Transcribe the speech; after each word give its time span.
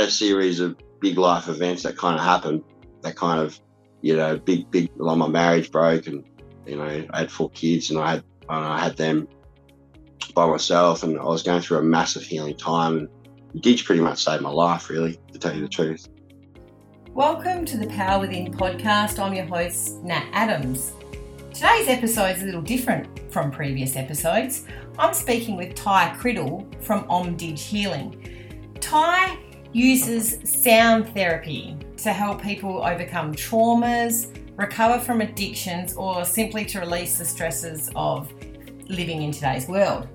had 0.00 0.08
a 0.08 0.10
series 0.10 0.60
of 0.60 0.76
big 1.00 1.16
life 1.16 1.48
events 1.48 1.82
that 1.84 1.96
kind 1.96 2.18
of 2.18 2.24
happened. 2.24 2.62
That 3.02 3.16
kind 3.16 3.40
of, 3.40 3.58
you 4.02 4.14
know, 4.16 4.36
big, 4.36 4.70
big. 4.70 4.90
Like 4.96 5.16
my 5.16 5.28
marriage 5.28 5.70
broke, 5.70 6.06
and 6.06 6.24
you 6.66 6.76
know, 6.76 7.06
I 7.10 7.18
had 7.18 7.30
four 7.30 7.50
kids, 7.50 7.90
and 7.90 7.98
I 7.98 8.10
had, 8.10 8.24
and 8.48 8.64
I 8.64 8.78
had 8.78 8.96
them 8.96 9.26
by 10.34 10.46
myself, 10.46 11.02
and 11.02 11.18
I 11.18 11.24
was 11.24 11.42
going 11.42 11.62
through 11.62 11.78
a 11.78 11.82
massive 11.82 12.22
healing 12.22 12.56
time. 12.56 13.08
And 13.52 13.62
Didge 13.62 13.84
pretty 13.84 14.02
much 14.02 14.22
saved 14.22 14.42
my 14.42 14.50
life, 14.50 14.90
really, 14.90 15.18
to 15.32 15.38
tell 15.38 15.54
you 15.54 15.62
the 15.62 15.68
truth. 15.68 16.08
Welcome 17.14 17.64
to 17.64 17.78
the 17.78 17.86
Power 17.86 18.20
Within 18.20 18.52
podcast. 18.52 19.18
I'm 19.18 19.32
your 19.32 19.46
host, 19.46 20.02
Nat 20.02 20.26
Adams. 20.32 20.92
Today's 21.54 21.88
episode 21.88 22.36
is 22.36 22.42
a 22.42 22.44
little 22.44 22.60
different 22.60 23.32
from 23.32 23.50
previous 23.50 23.96
episodes. 23.96 24.66
I'm 24.98 25.14
speaking 25.14 25.56
with 25.56 25.74
Ty 25.74 26.14
Criddle 26.18 26.66
from 26.82 27.06
Om 27.08 27.34
Didge 27.38 27.60
Healing. 27.60 28.74
Ty 28.78 29.38
uses 29.76 30.38
sound 30.42 31.06
therapy 31.12 31.76
to 31.98 32.10
help 32.10 32.42
people 32.42 32.82
overcome 32.82 33.34
traumas, 33.34 34.34
recover 34.56 34.98
from 34.98 35.20
addictions, 35.20 35.94
or 35.96 36.24
simply 36.24 36.64
to 36.64 36.80
release 36.80 37.18
the 37.18 37.24
stresses 37.26 37.90
of 37.94 38.32
living 38.88 39.22
in 39.22 39.32
today's 39.32 39.68
world. 39.68 40.08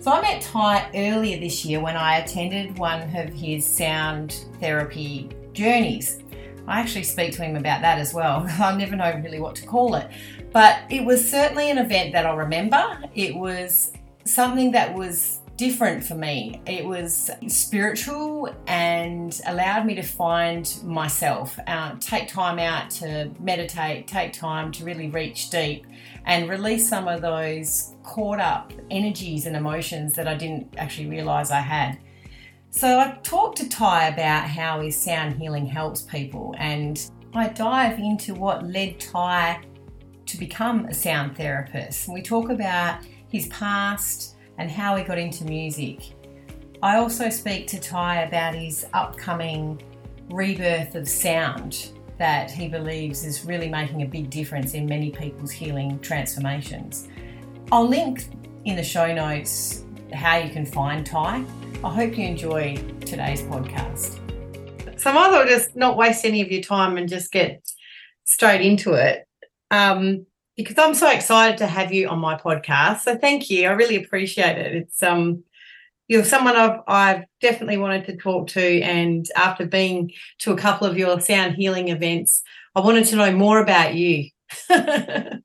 So 0.00 0.12
I 0.12 0.20
met 0.20 0.40
Ty 0.40 0.88
earlier 0.94 1.40
this 1.40 1.64
year 1.64 1.80
when 1.80 1.96
I 1.96 2.18
attended 2.18 2.78
one 2.78 3.02
of 3.16 3.32
his 3.32 3.66
sound 3.66 4.44
therapy 4.60 5.30
journeys. 5.52 6.20
I 6.68 6.78
actually 6.78 7.02
speak 7.02 7.32
to 7.32 7.42
him 7.42 7.56
about 7.56 7.82
that 7.82 7.98
as 7.98 8.14
well. 8.14 8.46
I 8.60 8.76
never 8.76 8.94
know 8.94 9.20
really 9.24 9.40
what 9.40 9.56
to 9.56 9.66
call 9.66 9.96
it. 9.96 10.08
But 10.52 10.78
it 10.90 11.04
was 11.04 11.28
certainly 11.28 11.72
an 11.72 11.78
event 11.78 12.12
that 12.12 12.24
I'll 12.24 12.36
remember. 12.36 13.00
It 13.16 13.34
was 13.34 13.92
something 14.24 14.70
that 14.72 14.94
was 14.94 15.41
different 15.56 16.04
for 16.04 16.14
me. 16.14 16.60
It 16.66 16.84
was 16.84 17.30
spiritual 17.46 18.54
and 18.66 19.38
allowed 19.46 19.86
me 19.86 19.94
to 19.94 20.02
find 20.02 20.72
myself, 20.82 21.58
uh, 21.66 21.96
take 22.00 22.28
time 22.28 22.58
out 22.58 22.90
to 22.90 23.30
meditate, 23.38 24.06
take 24.06 24.32
time 24.32 24.72
to 24.72 24.84
really 24.84 25.08
reach 25.08 25.50
deep 25.50 25.86
and 26.24 26.48
release 26.48 26.88
some 26.88 27.08
of 27.08 27.20
those 27.20 27.94
caught 28.02 28.40
up 28.40 28.72
energies 28.90 29.46
and 29.46 29.56
emotions 29.56 30.14
that 30.14 30.26
I 30.26 30.34
didn't 30.34 30.74
actually 30.78 31.08
realize 31.08 31.50
I 31.50 31.60
had. 31.60 31.98
So 32.70 32.98
I 32.98 33.18
talked 33.22 33.58
to 33.58 33.68
Ty 33.68 34.08
about 34.08 34.48
how 34.48 34.80
his 34.80 34.96
sound 34.96 35.34
healing 35.34 35.66
helps 35.66 36.02
people, 36.02 36.54
and 36.58 36.98
I 37.34 37.48
dive 37.48 37.98
into 37.98 38.34
what 38.34 38.66
led 38.66 38.98
Ty 38.98 39.62
to 40.24 40.38
become 40.38 40.86
a 40.86 40.94
sound 40.94 41.36
therapist. 41.36 42.06
And 42.06 42.14
we 42.14 42.22
talk 42.22 42.48
about 42.48 43.04
his 43.28 43.46
past 43.48 44.31
and 44.58 44.70
how 44.70 44.96
he 44.96 45.04
got 45.04 45.18
into 45.18 45.44
music. 45.44 46.14
I 46.82 46.96
also 46.96 47.30
speak 47.30 47.66
to 47.68 47.80
Ty 47.80 48.22
about 48.22 48.54
his 48.54 48.86
upcoming 48.92 49.82
rebirth 50.30 50.94
of 50.94 51.08
sound 51.08 51.90
that 52.18 52.50
he 52.50 52.68
believes 52.68 53.24
is 53.24 53.44
really 53.44 53.68
making 53.68 54.02
a 54.02 54.06
big 54.06 54.30
difference 54.30 54.74
in 54.74 54.86
many 54.86 55.10
people's 55.10 55.50
healing 55.50 55.98
transformations. 56.00 57.08
I'll 57.70 57.88
link 57.88 58.26
in 58.64 58.76
the 58.76 58.84
show 58.84 59.12
notes 59.12 59.84
how 60.12 60.36
you 60.36 60.50
can 60.50 60.66
find 60.66 61.06
Ty 61.06 61.44
I 61.84 61.92
hope 61.92 62.16
you 62.16 62.24
enjoy 62.24 62.76
today's 63.00 63.42
podcast. 63.42 64.20
So 65.00 65.10
I 65.10 65.14
well 65.30 65.44
just 65.48 65.74
not 65.74 65.96
waste 65.96 66.24
any 66.24 66.40
of 66.40 66.48
your 66.48 66.62
time 66.62 66.96
and 66.96 67.08
just 67.08 67.32
get 67.32 67.68
straight 68.22 68.60
into 68.60 68.92
it. 68.92 69.26
Um, 69.72 70.26
because 70.56 70.78
I'm 70.78 70.94
so 70.94 71.10
excited 71.10 71.58
to 71.58 71.66
have 71.66 71.92
you 71.92 72.08
on 72.08 72.18
my 72.18 72.36
podcast. 72.36 73.00
So 73.00 73.16
thank 73.16 73.50
you. 73.50 73.68
I 73.68 73.72
really 73.72 73.96
appreciate 73.96 74.58
it. 74.58 74.74
It's 74.74 75.02
um 75.02 75.44
you're 76.08 76.24
someone 76.24 76.56
I've 76.56 76.80
I've 76.86 77.24
definitely 77.40 77.78
wanted 77.78 78.06
to 78.06 78.16
talk 78.16 78.48
to 78.48 78.82
and 78.82 79.26
after 79.36 79.66
being 79.66 80.12
to 80.40 80.52
a 80.52 80.56
couple 80.56 80.86
of 80.86 80.98
your 80.98 81.20
sound 81.20 81.54
healing 81.54 81.88
events, 81.88 82.42
I 82.74 82.80
wanted 82.80 83.06
to 83.06 83.16
know 83.16 83.32
more 83.32 83.60
about 83.60 83.94
you. 83.94 84.28
so 84.68 85.40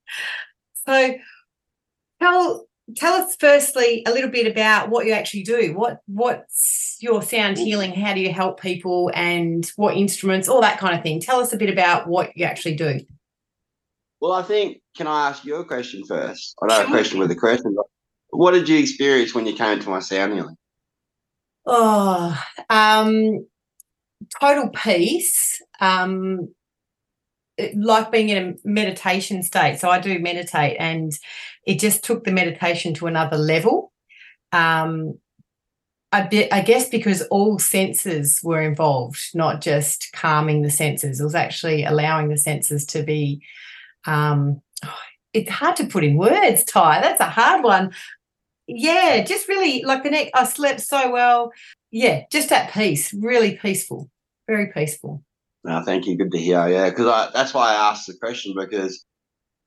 tell 2.22 2.68
tell 2.96 3.14
us 3.16 3.36
firstly 3.40 4.04
a 4.06 4.12
little 4.12 4.30
bit 4.30 4.48
about 4.48 4.90
what 4.90 5.06
you 5.06 5.14
actually 5.14 5.44
do. 5.44 5.74
What 5.74 6.02
what's 6.08 6.98
your 7.00 7.22
sound 7.22 7.58
healing? 7.58 7.94
How 7.94 8.14
do 8.14 8.22
you 8.22 8.32
help 8.32 8.60
people, 8.60 9.12
and 9.14 9.70
what 9.76 9.96
instruments, 9.96 10.48
all 10.48 10.62
that 10.62 10.80
kind 10.80 10.96
of 10.96 11.04
thing. 11.04 11.20
Tell 11.20 11.40
us 11.40 11.54
a 11.54 11.58
bit 11.58 11.70
about 11.70 12.08
what 12.08 12.36
you 12.36 12.46
actually 12.46 12.76
do. 12.76 13.02
Well, 14.20 14.34
I 14.34 14.42
think 14.42 14.82
can 14.96 15.08
I 15.08 15.30
ask 15.30 15.46
you 15.46 15.56
a 15.56 15.66
question 15.66 16.04
first? 16.06 16.56
I 16.62 16.68
know 16.68 16.84
a 16.84 16.88
question 16.88 17.20
with 17.20 17.32
a 17.32 17.36
question. 17.36 17.76
what 18.30 18.52
did 18.52 18.68
you 18.68 18.80
experience 18.80 19.34
when 19.34 19.46
you 19.46 19.54
came 19.54 19.80
to 19.80 19.90
my 19.90 20.00
sound 20.00 20.34
healing? 20.34 20.58
Oh, 21.66 22.42
um, 22.70 23.46
total 24.40 24.70
peace. 24.70 25.62
Um, 25.80 26.50
like 27.76 28.12
being 28.12 28.30
in 28.30 28.38
a 28.38 28.68
meditation 28.68 29.42
state. 29.44 29.80
So 29.80 29.90
I 29.90 30.00
do 30.00 30.20
meditate, 30.20 30.78
and 30.80 31.12
it 31.66 31.80
just 31.80 32.04
took 32.04 32.24
the 32.24 32.32
meditation 32.32 32.94
to 32.96 33.08
another 33.08 33.38
level. 33.38 33.92
Um, 34.52 35.20
be, 36.30 36.52
I 36.52 36.62
guess 36.62 36.90
because 36.90 37.22
all 37.24 37.60
senses 37.60 38.40
were 38.44 38.62
involved, 38.62 39.20
not 39.34 39.62
just 39.62 40.10
calming 40.14 40.62
the 40.62 40.72
senses. 40.72 41.20
It 41.20 41.24
was 41.24 41.36
actually 41.36 41.84
allowing 41.84 42.30
the 42.30 42.38
senses 42.38 42.86
to 42.88 43.04
be. 43.04 43.42
Um, 44.08 44.62
it's 45.34 45.52
hard 45.52 45.76
to 45.76 45.86
put 45.86 46.04
in 46.04 46.18
words, 46.18 46.64
Ty. 46.64 47.02
That's 47.02 47.22
a 47.22 47.26
hard 47.26 47.64
one. 47.64 47.94
Yeah, 48.68 49.24
just 49.24 49.48
really 49.48 49.84
like 49.84 50.04
the 50.04 50.10
neck. 50.10 50.30
I 50.34 50.46
slept 50.46 50.82
so 50.82 51.12
well. 51.12 51.52
Yeah, 51.92 52.24
just 52.32 52.52
at 52.52 52.72
peace, 52.72 53.14
really 53.14 53.56
peaceful, 53.56 54.10
very 54.48 54.72
peaceful. 54.74 55.24
No, 55.64 55.84
thank 55.84 56.06
you. 56.06 56.18
Good 56.18 56.32
to 56.32 56.38
hear. 56.38 56.68
Yeah, 56.68 56.90
because 56.90 57.32
that's 57.34 57.54
why 57.54 57.72
I 57.72 57.92
asked 57.92 58.08
the 58.08 58.16
question 58.20 58.56
because 58.58 59.06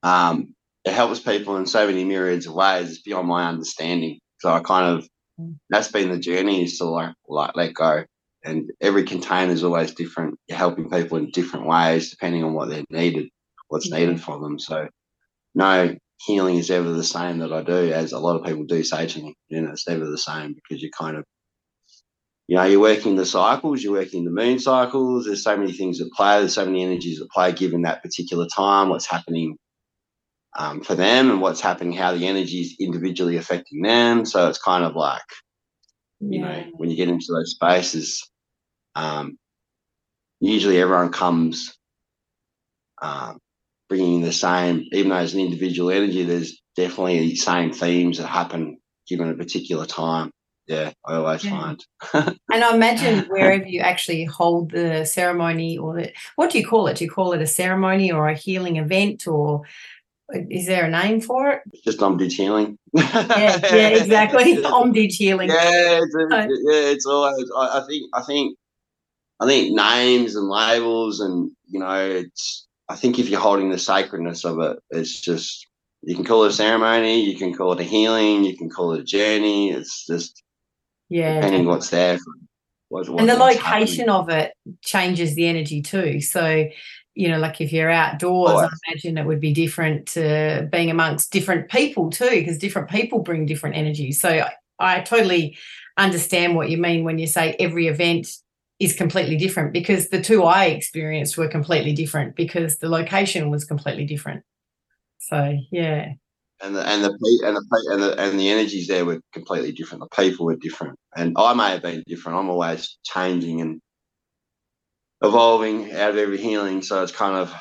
um, 0.03 0.53
it 0.83 0.93
helps 0.93 1.19
people 1.19 1.57
in 1.57 1.65
so 1.65 1.87
many 1.87 2.03
myriads 2.03 2.47
of 2.47 2.53
ways. 2.53 2.89
It's 2.89 3.01
beyond 3.01 3.27
my 3.27 3.47
understanding. 3.47 4.19
So 4.39 4.51
I 4.51 4.59
kind 4.61 4.97
of 4.97 5.07
mm. 5.39 5.55
that's 5.69 5.91
been 5.91 6.11
the 6.11 6.19
journey 6.19 6.63
is 6.63 6.77
to 6.79 6.85
like 6.85 7.13
like 7.27 7.55
let 7.55 7.73
go. 7.73 8.03
And 8.43 8.71
every 8.81 9.03
container 9.03 9.51
is 9.51 9.63
always 9.63 9.93
different. 9.93 10.39
You're 10.47 10.57
helping 10.57 10.89
people 10.89 11.17
in 11.17 11.29
different 11.29 11.67
ways 11.67 12.09
depending 12.09 12.43
on 12.43 12.53
what 12.53 12.69
they're 12.69 12.83
needed, 12.89 13.29
what's 13.71 13.89
needed 13.89 14.21
for 14.21 14.37
them. 14.39 14.59
So 14.59 14.89
no 15.55 15.95
healing 16.25 16.57
is 16.57 16.69
ever 16.69 16.91
the 16.91 17.03
same 17.03 17.39
that 17.39 17.53
I 17.53 17.63
do, 17.63 17.91
as 17.91 18.11
a 18.11 18.19
lot 18.19 18.35
of 18.35 18.45
people 18.45 18.65
do 18.65 18.83
say 18.83 19.07
to 19.07 19.21
me. 19.21 19.35
You 19.47 19.61
know, 19.61 19.71
it's 19.71 19.87
never 19.87 20.05
the 20.05 20.17
same 20.17 20.53
because 20.53 20.81
you're 20.81 20.91
kind 20.91 21.17
of 21.17 21.23
you 22.47 22.57
know, 22.57 22.63
you're 22.65 22.81
working 22.81 23.15
the 23.15 23.25
cycles, 23.25 23.81
you're 23.81 23.93
working 23.93 24.25
the 24.25 24.31
moon 24.31 24.59
cycles. 24.59 25.25
There's 25.25 25.43
so 25.43 25.55
many 25.55 25.71
things 25.71 26.01
at 26.01 26.09
play. 26.09 26.39
There's 26.39 26.53
so 26.53 26.65
many 26.65 26.83
energies 26.83 27.21
at 27.21 27.29
play 27.29 27.53
given 27.53 27.83
that 27.83 28.03
particular 28.03 28.45
time, 28.45 28.89
what's 28.89 29.09
happening 29.09 29.55
um, 30.57 30.81
for 30.81 30.93
them 30.93 31.31
and 31.31 31.39
what's 31.39 31.61
happening, 31.61 31.93
how 31.93 32.13
the 32.13 32.27
energy 32.27 32.59
is 32.59 32.75
individually 32.77 33.37
affecting 33.37 33.81
them. 33.83 34.25
So 34.25 34.49
it's 34.49 34.61
kind 34.61 34.83
of 34.83 34.97
like, 34.97 35.21
you 36.19 36.41
yeah. 36.41 36.45
know, 36.45 36.71
when 36.73 36.89
you 36.89 36.97
get 36.97 37.07
into 37.07 37.27
those 37.29 37.51
spaces, 37.51 38.29
um, 38.95 39.37
usually 40.41 40.81
everyone 40.81 41.13
comes 41.13 41.73
um, 43.01 43.37
bringing 43.91 44.21
the 44.21 44.31
same, 44.31 44.85
even 44.93 45.09
though 45.09 45.17
it's 45.17 45.33
an 45.33 45.41
individual 45.41 45.91
energy, 45.91 46.23
there's 46.23 46.61
definitely 46.77 47.19
the 47.19 47.35
same 47.35 47.71
themes 47.73 48.17
that 48.17 48.27
happen 48.27 48.77
given 49.07 49.29
a 49.29 49.35
particular 49.35 49.85
time 49.85 50.31
yeah, 50.71 50.91
I 51.05 51.15
always 51.15 51.43
yeah. 51.43 51.51
find. 51.51 51.85
and 52.51 52.63
I 52.63 52.73
imagine 52.73 53.25
wherever 53.29 53.65
you 53.65 53.81
actually 53.81 54.23
hold 54.23 54.71
the 54.71 55.05
ceremony 55.05 55.77
or 55.77 55.95
the, 55.95 56.13
what 56.35 56.51
do 56.51 56.59
you 56.59 56.65
call 56.65 56.87
it? 56.87 56.97
Do 56.97 57.03
you 57.03 57.11
call 57.11 57.33
it 57.33 57.41
a 57.41 57.47
ceremony 57.47 58.11
or 58.11 58.29
a 58.29 58.35
healing 58.35 58.77
event 58.77 59.27
or 59.27 59.63
is 60.49 60.67
there 60.67 60.85
a 60.85 60.89
name 60.89 61.19
for 61.19 61.49
it? 61.49 61.61
Just 61.83 62.01
Om 62.01 62.17
Didge 62.17 62.37
healing. 62.37 62.77
yeah, 62.93 63.59
yeah, 63.73 63.89
exactly. 63.89 64.63
Om 64.63 64.93
Didge 64.93 65.17
healing. 65.17 65.49
Yeah, 65.49 65.99
it's, 66.01 66.15
yeah, 66.29 66.91
it's 66.91 67.05
always. 67.05 67.51
I, 67.57 67.79
I 67.79 67.85
think. 67.85 68.09
I 68.13 68.21
think. 68.21 68.57
I 69.41 69.47
think 69.47 69.75
names 69.75 70.35
and 70.35 70.47
labels, 70.47 71.19
and 71.19 71.51
you 71.67 71.79
know, 71.79 72.09
it's. 72.09 72.67
I 72.91 72.95
think 72.95 73.19
if 73.19 73.29
you're 73.29 73.39
holding 73.39 73.69
the 73.69 73.79
sacredness 73.79 74.45
of 74.45 74.59
it, 74.59 74.79
it's 74.89 75.19
just 75.19 75.67
you 76.03 76.15
can 76.15 76.25
call 76.25 76.43
it 76.43 76.49
a 76.49 76.53
ceremony, 76.53 77.23
you 77.23 77.37
can 77.37 77.53
call 77.53 77.73
it 77.73 77.79
a 77.79 77.83
healing, 77.83 78.43
you 78.43 78.57
can 78.57 78.69
call 78.69 78.93
it 78.93 79.01
a 79.01 79.03
journey. 79.03 79.71
It's 79.71 80.05
just 80.05 80.43
yeah 81.11 81.35
depending 81.35 81.65
what's 81.65 81.89
there 81.89 82.17
and 82.93 83.29
the 83.29 83.35
location 83.35 84.07
happening. 84.07 84.09
of 84.09 84.29
it 84.29 84.53
changes 84.81 85.35
the 85.35 85.45
energy 85.45 85.81
too 85.81 86.21
so 86.21 86.65
you 87.13 87.27
know 87.27 87.37
like 87.37 87.59
if 87.59 87.71
you're 87.71 87.89
outdoors 87.89 88.51
oh, 88.51 88.59
i 88.59 88.69
imagine 88.87 89.17
it 89.17 89.25
would 89.25 89.39
be 89.39 89.53
different 89.53 90.07
to 90.07 90.67
being 90.71 90.89
amongst 90.89 91.31
different 91.31 91.69
people 91.69 92.09
too 92.09 92.29
because 92.29 92.57
different 92.57 92.89
people 92.89 93.19
bring 93.19 93.45
different 93.45 93.75
energy 93.75 94.11
so 94.11 94.29
I, 94.29 94.51
I 94.79 95.01
totally 95.01 95.57
understand 95.97 96.55
what 96.55 96.69
you 96.69 96.77
mean 96.77 97.03
when 97.03 97.19
you 97.19 97.27
say 97.27 97.55
every 97.59 97.87
event 97.87 98.27
is 98.81 98.95
completely 98.95 99.37
different 99.37 99.73
because 99.73 100.09
the 100.09 100.21
two 100.21 100.43
I 100.43 100.65
experienced 100.65 101.37
were 101.37 101.47
completely 101.47 101.93
different 101.93 102.35
because 102.35 102.79
the 102.79 102.89
location 102.89 103.49
was 103.49 103.63
completely 103.63 104.05
different. 104.05 104.43
So 105.19 105.57
yeah 105.71 106.13
and 106.61 106.75
the 106.75 106.87
and 106.87 107.03
the 107.03 107.09
and 107.45 107.55
the 107.55 107.87
and 107.91 108.03
the, 108.03 108.19
and 108.19 108.39
the 108.39 108.49
energies 108.49 108.87
there 108.87 109.05
were 109.05 109.19
completely 109.33 109.71
different. 109.71 110.03
The 110.03 110.23
people 110.23 110.45
were 110.45 110.55
different, 110.55 110.97
and 111.15 111.33
I 111.37 111.53
may 111.53 111.71
have 111.71 111.81
been 111.81 112.03
different. 112.05 112.37
I'm 112.37 112.49
always 112.49 112.97
changing 113.03 113.61
and 113.61 113.81
evolving 115.21 115.91
out 115.93 116.11
of 116.11 116.17
every 116.17 116.37
healing. 116.37 116.81
So 116.81 117.01
it's 117.03 117.11
kind 117.11 117.35
of, 117.35 117.53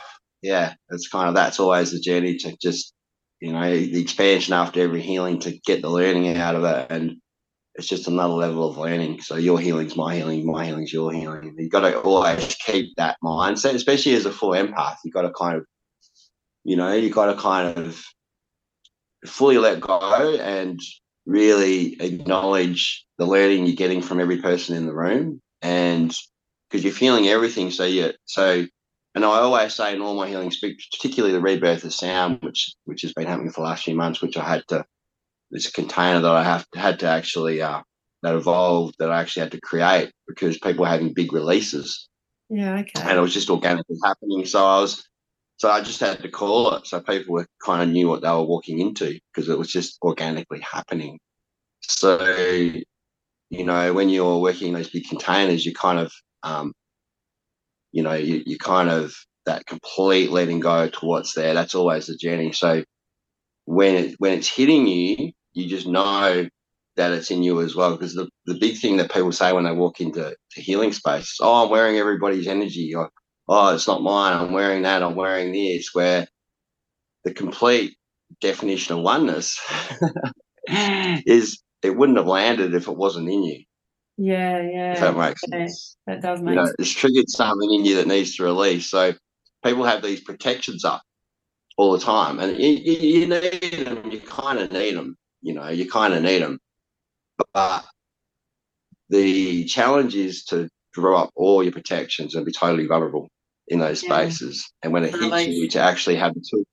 yeah, 0.43 0.75
it's 0.91 1.09
kind 1.09 1.29
of 1.29 1.35
that's 1.35 1.61
always 1.61 1.93
the 1.93 2.01
journey 2.01 2.37
to 2.39 2.57
just, 2.61 2.93
you 3.41 3.53
know, 3.53 3.71
the 3.71 4.01
expansion 4.01 4.55
after 4.55 4.81
every 4.81 5.03
healing 5.03 5.41
to 5.41 5.59
get 5.67 5.83
the 5.83 5.91
learning 5.91 6.37
out 6.37 6.57
of 6.57 6.65
it. 6.65 6.87
And 6.91 7.17
it's 7.81 7.89
just 7.89 8.09
another 8.09 8.35
level 8.35 8.69
of 8.69 8.77
learning. 8.77 9.23
So 9.23 9.37
your 9.37 9.59
healing's 9.59 9.97
my 9.97 10.15
healing, 10.15 10.45
my 10.45 10.67
healing's 10.67 10.93
your 10.93 11.13
healing. 11.13 11.55
You've 11.57 11.73
got 11.73 11.81
to 11.81 11.99
always 11.99 12.55
keep 12.67 12.95
that 12.97 13.17
mindset, 13.25 13.75
especially 13.75 14.15
as 14.15 14.27
a 14.27 14.31
full 14.31 14.51
empath. 14.51 14.97
You've 15.03 15.15
got 15.15 15.23
to 15.23 15.31
kind 15.31 15.57
of, 15.57 15.65
you 16.63 16.77
know, 16.77 16.93
you've 16.93 17.15
got 17.15 17.33
to 17.33 17.41
kind 17.41 17.79
of 17.79 18.05
fully 19.25 19.57
let 19.57 19.81
go 19.81 20.37
and 20.37 20.79
really 21.25 21.97
acknowledge 22.03 23.07
the 23.17 23.25
learning 23.25 23.65
you're 23.65 23.77
getting 23.77 24.03
from 24.03 24.21
every 24.21 24.43
person 24.43 24.77
in 24.77 24.85
the 24.85 24.95
room. 24.95 25.41
And 25.63 26.15
because 26.69 26.85
you're 26.85 26.93
feeling 26.93 27.29
everything. 27.29 27.71
So 27.71 27.87
yeah, 27.87 28.13
so 28.27 28.67
and 29.15 29.25
I 29.25 29.39
always 29.39 29.75
say 29.75 29.95
in 29.95 30.03
all 30.03 30.15
my 30.15 30.29
healing 30.29 30.51
speak, 30.51 30.83
particularly 30.93 31.33
the 31.33 31.41
rebirth 31.41 31.85
of 31.85 31.95
sound, 31.95 32.41
which 32.43 32.75
which 32.85 33.01
has 33.03 33.15
been 33.15 33.27
happening 33.27 33.51
for 33.51 33.63
the 33.63 33.69
last 33.69 33.85
few 33.85 33.95
months, 33.95 34.21
which 34.21 34.37
I 34.37 34.45
had 34.45 34.65
to 34.69 34.85
this 35.51 35.71
container 35.71 36.21
that 36.21 36.31
I 36.31 36.43
have 36.43 36.67
had 36.75 37.01
to 37.01 37.07
actually 37.07 37.63
uh, 37.63 37.83
that 38.23 38.35
evolved 38.35 38.97
that 38.99 39.11
I 39.11 39.21
actually 39.21 39.43
had 39.43 39.53
to 39.53 39.61
create 39.61 40.13
because 40.29 40.59
people 40.59 40.83
were 40.83 40.91
having 40.91 41.15
big 41.15 41.33
releases. 41.33 42.09
Yeah, 42.49 42.81
okay. 42.81 43.01
And 43.03 43.19
it 43.19 43.21
was 43.21 43.35
just 43.35 43.51
organically 43.51 43.97
happening. 44.05 44.45
So 44.47 44.65
I 44.65 44.81
was 44.81 45.07
so 45.57 45.71
I 45.71 45.83
just 45.83 46.01
had 46.01 46.21
to 46.23 46.29
call 46.29 46.75
it 46.75 46.87
so 46.87 47.01
people 47.01 47.35
were 47.35 47.47
kind 47.65 47.83
of 47.83 47.89
knew 47.89 48.09
what 48.09 48.23
they 48.23 48.29
were 48.29 48.43
walking 48.43 48.81
into 48.81 49.19
because 49.33 49.49
it 49.49 49.59
was 49.59 49.71
just 49.71 49.99
organically 50.03 50.61
happening. 50.61 51.19
So 51.81 52.19
you 53.51 53.65
know, 53.65 53.93
when 53.93 54.09
you're 54.09 54.39
working 54.39 54.69
in 54.69 54.75
those 54.75 54.91
big 54.91 55.09
containers, 55.09 55.67
you 55.67 55.75
kind 55.75 55.99
of 55.99 56.13
um, 56.43 56.73
you 57.93 58.03
know, 58.03 58.15
you, 58.15 58.43
you 58.47 58.59
kind 58.59 58.89
of 58.89 59.15
that 59.47 59.67
complete 59.67 60.31
letting 60.31 60.61
go 60.61 60.89
to 60.89 61.07
what's 61.07 61.35
there. 61.35 61.55
That's 61.55 61.75
always 61.75 62.07
the 62.07 62.17
journey. 62.17 62.53
So 62.53 62.85
when 63.65 63.95
it, 63.97 64.15
when 64.19 64.33
it's 64.33 64.49
hitting 64.49 64.87
you, 64.87 65.33
you 65.53 65.69
just 65.69 65.87
know 65.87 66.49
that 66.97 67.13
it's 67.13 67.31
in 67.31 67.43
you 67.43 67.61
as 67.61 67.75
well. 67.75 67.93
Because 67.93 68.15
the, 68.15 68.29
the 68.47 68.59
big 68.59 68.79
thing 68.79 68.97
that 68.99 69.13
people 69.13 69.33
say 69.33 69.53
when 69.53 69.65
they 69.65 69.73
walk 69.73 70.01
into 70.01 70.35
to 70.53 70.61
healing 70.61 70.93
space, 70.93 71.39
oh, 71.41 71.65
I'm 71.65 71.71
wearing 71.71 71.97
everybody's 71.97 72.47
energy, 72.47 72.95
or 72.95 73.11
oh, 73.49 73.75
it's 73.75 73.89
not 73.89 74.03
mine. 74.03 74.37
I'm 74.37 74.53
wearing 74.53 74.83
that. 74.83 75.03
I'm 75.03 75.17
wearing 75.17 75.53
this. 75.53 75.91
Where 75.93 76.27
the 77.25 77.33
complete 77.33 77.97
definition 78.41 78.97
of 78.97 79.03
oneness 79.03 79.61
is 80.69 81.61
it 81.83 81.97
wouldn't 81.97 82.19
have 82.19 82.27
landed 82.27 82.75
if 82.75 82.89
it 82.89 82.97
wasn't 82.97 83.29
in 83.29 83.43
you. 83.43 83.65
Yeah, 84.17 84.61
yeah. 84.61 84.93
If 84.93 85.01
that 85.01 85.17
makes 85.17 85.41
yeah, 85.49 85.59
sense. 85.59 85.97
That 86.07 86.21
does 86.21 86.43
make 86.43 86.51
you 86.51 86.57
know, 86.57 86.67
sense. 86.67 86.77
It's 86.79 86.91
triggered 86.91 87.29
something 87.29 87.73
in 87.73 87.85
you 87.85 87.97
that 87.97 88.07
needs 88.07 88.37
to 88.37 88.45
release. 88.45 88.91
So 88.91 89.15
people 89.65 89.85
have 89.85 90.03
these 90.03 90.21
protections 90.21 90.85
up 90.85 91.03
all 91.79 91.93
the 91.93 92.05
time, 92.05 92.39
and 92.39 92.59
you, 92.59 92.69
you 92.69 93.27
need 93.27 93.87
them. 93.87 94.11
You 94.11 94.21
kind 94.21 94.59
of 94.59 94.73
need 94.73 94.97
them. 94.97 95.17
You 95.43 95.55
know, 95.55 95.69
you 95.69 95.89
kind 95.89 96.15
of 96.15 96.23
need 96.23 96.43
them. 96.43 96.59
But 97.55 97.85
the 99.09 99.65
challenge 99.65 100.15
is 100.15 100.45
to 100.47 100.69
draw 100.93 101.23
up 101.25 101.31
all 101.35 101.63
your 101.63 101.73
protections 101.73 102.35
and 102.35 102.45
be 102.45 102.53
totally 102.53 102.87
vulnerable 102.87 103.29
in 103.69 103.79
those 103.79 104.03
yeah. 104.03 104.09
spaces. 104.09 104.71
And 104.83 104.93
when 104.93 105.05
it 105.05 105.15
hits 105.15 105.47
you, 105.47 105.69
to 105.71 105.81
actually 105.81 106.17
have 106.17 106.35
the 106.35 106.45
tools. 106.49 106.67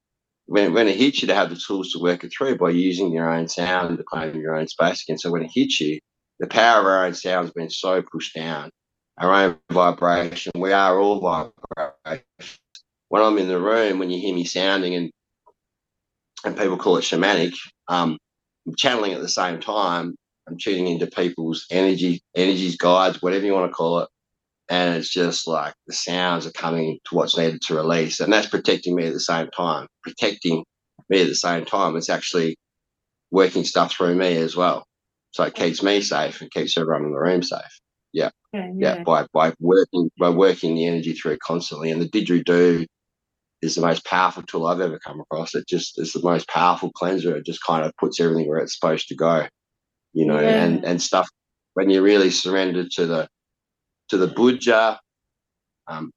When, 0.47 0.73
when 0.73 0.87
it 0.87 0.95
hits 0.95 1.21
you, 1.21 1.27
to 1.27 1.35
have 1.35 1.49
the 1.49 1.57
tools 1.57 1.91
to 1.91 1.99
work 1.99 2.23
it 2.23 2.31
through 2.35 2.57
by 2.57 2.69
using 2.69 3.11
your 3.11 3.29
own 3.33 3.49
sound 3.49 3.97
to 3.97 4.03
claim 4.03 4.39
your 4.39 4.55
own 4.55 4.67
space 4.67 5.03
again. 5.03 5.17
So 5.17 5.31
when 5.31 5.43
it 5.43 5.51
hits 5.53 5.81
you, 5.81 5.99
the 6.39 6.47
power 6.47 6.79
of 6.79 6.85
our 6.85 7.05
own 7.05 7.13
sound 7.13 7.45
has 7.45 7.53
been 7.53 7.69
so 7.69 8.01
pushed 8.01 8.33
down. 8.35 8.71
Our 9.17 9.33
own 9.33 9.57
vibration, 9.71 10.53
we 10.55 10.71
are 10.73 10.99
all 10.99 11.19
vibration. 11.19 12.25
When 13.09 13.23
I'm 13.23 13.37
in 13.37 13.47
the 13.47 13.59
room, 13.59 13.99
when 13.99 14.09
you 14.09 14.19
hear 14.19 14.35
me 14.35 14.43
sounding, 14.43 14.95
and 14.95 15.11
and 16.45 16.55
people 16.55 16.77
call 16.77 16.97
it 16.97 17.01
shamanic, 17.01 17.55
um, 17.87 18.17
channeling 18.75 19.13
at 19.13 19.21
the 19.21 19.29
same 19.29 19.59
time. 19.59 20.15
I'm 20.47 20.57
tuning 20.57 20.87
into 20.87 21.07
people's 21.07 21.65
energy, 21.69 22.21
energies, 22.35 22.77
guides, 22.77 23.21
whatever 23.21 23.45
you 23.45 23.53
want 23.53 23.69
to 23.69 23.75
call 23.75 23.99
it. 23.99 24.09
And 24.69 24.95
it's 24.95 25.11
just 25.11 25.47
like 25.47 25.73
the 25.87 25.93
sounds 25.93 26.45
are 26.45 26.51
coming 26.51 26.99
to 27.05 27.15
what's 27.15 27.37
needed 27.37 27.61
to 27.63 27.75
release. 27.75 28.19
And 28.19 28.31
that's 28.31 28.47
protecting 28.47 28.95
me 28.95 29.07
at 29.07 29.13
the 29.13 29.19
same 29.19 29.49
time, 29.49 29.87
protecting 30.03 30.63
me 31.09 31.21
at 31.21 31.27
the 31.27 31.35
same 31.35 31.65
time. 31.65 31.95
It's 31.95 32.09
actually 32.09 32.57
working 33.31 33.63
stuff 33.63 33.93
through 33.93 34.15
me 34.15 34.37
as 34.37 34.55
well. 34.55 34.85
So 35.31 35.43
it 35.43 35.55
keeps 35.55 35.83
me 35.83 36.01
safe 36.01 36.41
and 36.41 36.51
keeps 36.51 36.77
everyone 36.77 37.05
in 37.05 37.11
the 37.11 37.19
room 37.19 37.43
safe. 37.43 37.61
Yeah. 38.13 38.29
Okay, 38.55 38.71
yeah. 38.77 38.97
yeah. 38.97 39.03
By 39.03 39.27
by 39.33 39.53
working 39.59 40.09
by 40.19 40.29
working 40.29 40.75
the 40.75 40.85
energy 40.85 41.13
through 41.13 41.37
constantly. 41.45 41.91
And 41.91 42.01
the 42.01 42.09
didgeridoo 42.09 42.85
is 43.62 43.75
the 43.75 43.81
most 43.81 44.06
powerful 44.06 44.44
tool 44.44 44.68
I've 44.68 44.81
ever 44.81 45.00
come 45.00 45.19
across. 45.19 45.56
It 45.56 45.68
just 45.68 46.00
is 46.00 46.13
the 46.13 46.21
most 46.21 46.48
powerful 46.48 46.92
cleanser. 46.92 47.36
It 47.36 47.45
just 47.45 47.63
kind 47.63 47.86
of 47.86 47.92
puts 47.98 48.19
everything 48.19 48.48
where 48.48 48.59
it's 48.59 48.75
supposed 48.80 49.07
to 49.07 49.15
go. 49.15 49.48
You 50.13 50.25
know, 50.25 50.39
yeah. 50.39 50.63
and, 50.63 50.83
and 50.86 51.01
stuff 51.01 51.30
when 51.74 51.89
you 51.89 52.01
really 52.01 52.31
surrender 52.31 52.88
to 52.89 53.06
the 53.06 53.27
to 54.09 54.18
the 54.18 54.27
Buddha, 54.27 55.00
um, 55.88 56.12